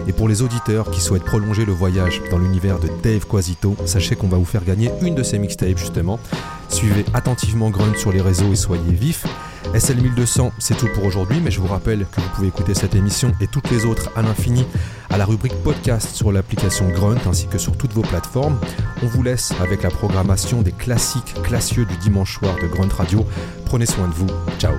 Et 0.07 0.11
pour 0.11 0.27
les 0.27 0.41
auditeurs 0.41 0.89
qui 0.89 0.99
souhaitent 0.99 1.25
prolonger 1.25 1.63
le 1.63 1.73
voyage 1.73 2.19
dans 2.31 2.39
l'univers 2.39 2.79
de 2.79 2.89
Dave 3.03 3.27
Quasito, 3.27 3.75
sachez 3.85 4.15
qu'on 4.15 4.29
va 4.29 4.37
vous 4.37 4.45
faire 4.45 4.65
gagner 4.65 4.89
une 5.03 5.13
de 5.13 5.21
ces 5.21 5.37
mixtapes 5.37 5.77
justement. 5.77 6.19
Suivez 6.69 7.05
attentivement 7.13 7.69
Grunt 7.69 7.95
sur 7.95 8.11
les 8.11 8.21
réseaux 8.21 8.51
et 8.51 8.55
soyez 8.55 8.93
vifs. 8.93 9.27
SL1200, 9.73 10.51
c'est 10.57 10.77
tout 10.77 10.87
pour 10.93 11.05
aujourd'hui, 11.05 11.39
mais 11.43 11.51
je 11.51 11.59
vous 11.59 11.67
rappelle 11.67 12.05
que 12.11 12.21
vous 12.21 12.29
pouvez 12.35 12.47
écouter 12.47 12.73
cette 12.73 12.95
émission 12.95 13.31
et 13.39 13.47
toutes 13.47 13.69
les 13.71 13.85
autres 13.85 14.09
à 14.15 14.21
l'infini 14.21 14.65
à 15.09 15.17
la 15.17 15.25
rubrique 15.25 15.55
podcast 15.63 16.15
sur 16.15 16.31
l'application 16.31 16.87
Grunt 16.89 17.19
ainsi 17.27 17.47
que 17.47 17.57
sur 17.57 17.77
toutes 17.77 17.93
vos 17.93 18.01
plateformes. 18.01 18.57
On 19.03 19.07
vous 19.07 19.23
laisse 19.23 19.53
avec 19.61 19.83
la 19.83 19.89
programmation 19.89 20.61
des 20.61 20.71
classiques 20.71 21.33
classieux 21.43 21.85
du 21.85 21.97
dimanche 21.97 22.39
soir 22.39 22.55
de 22.61 22.67
Grunt 22.67 22.93
Radio. 22.93 23.25
Prenez 23.65 23.85
soin 23.85 24.07
de 24.07 24.13
vous. 24.13 24.27
Ciao. 24.57 24.73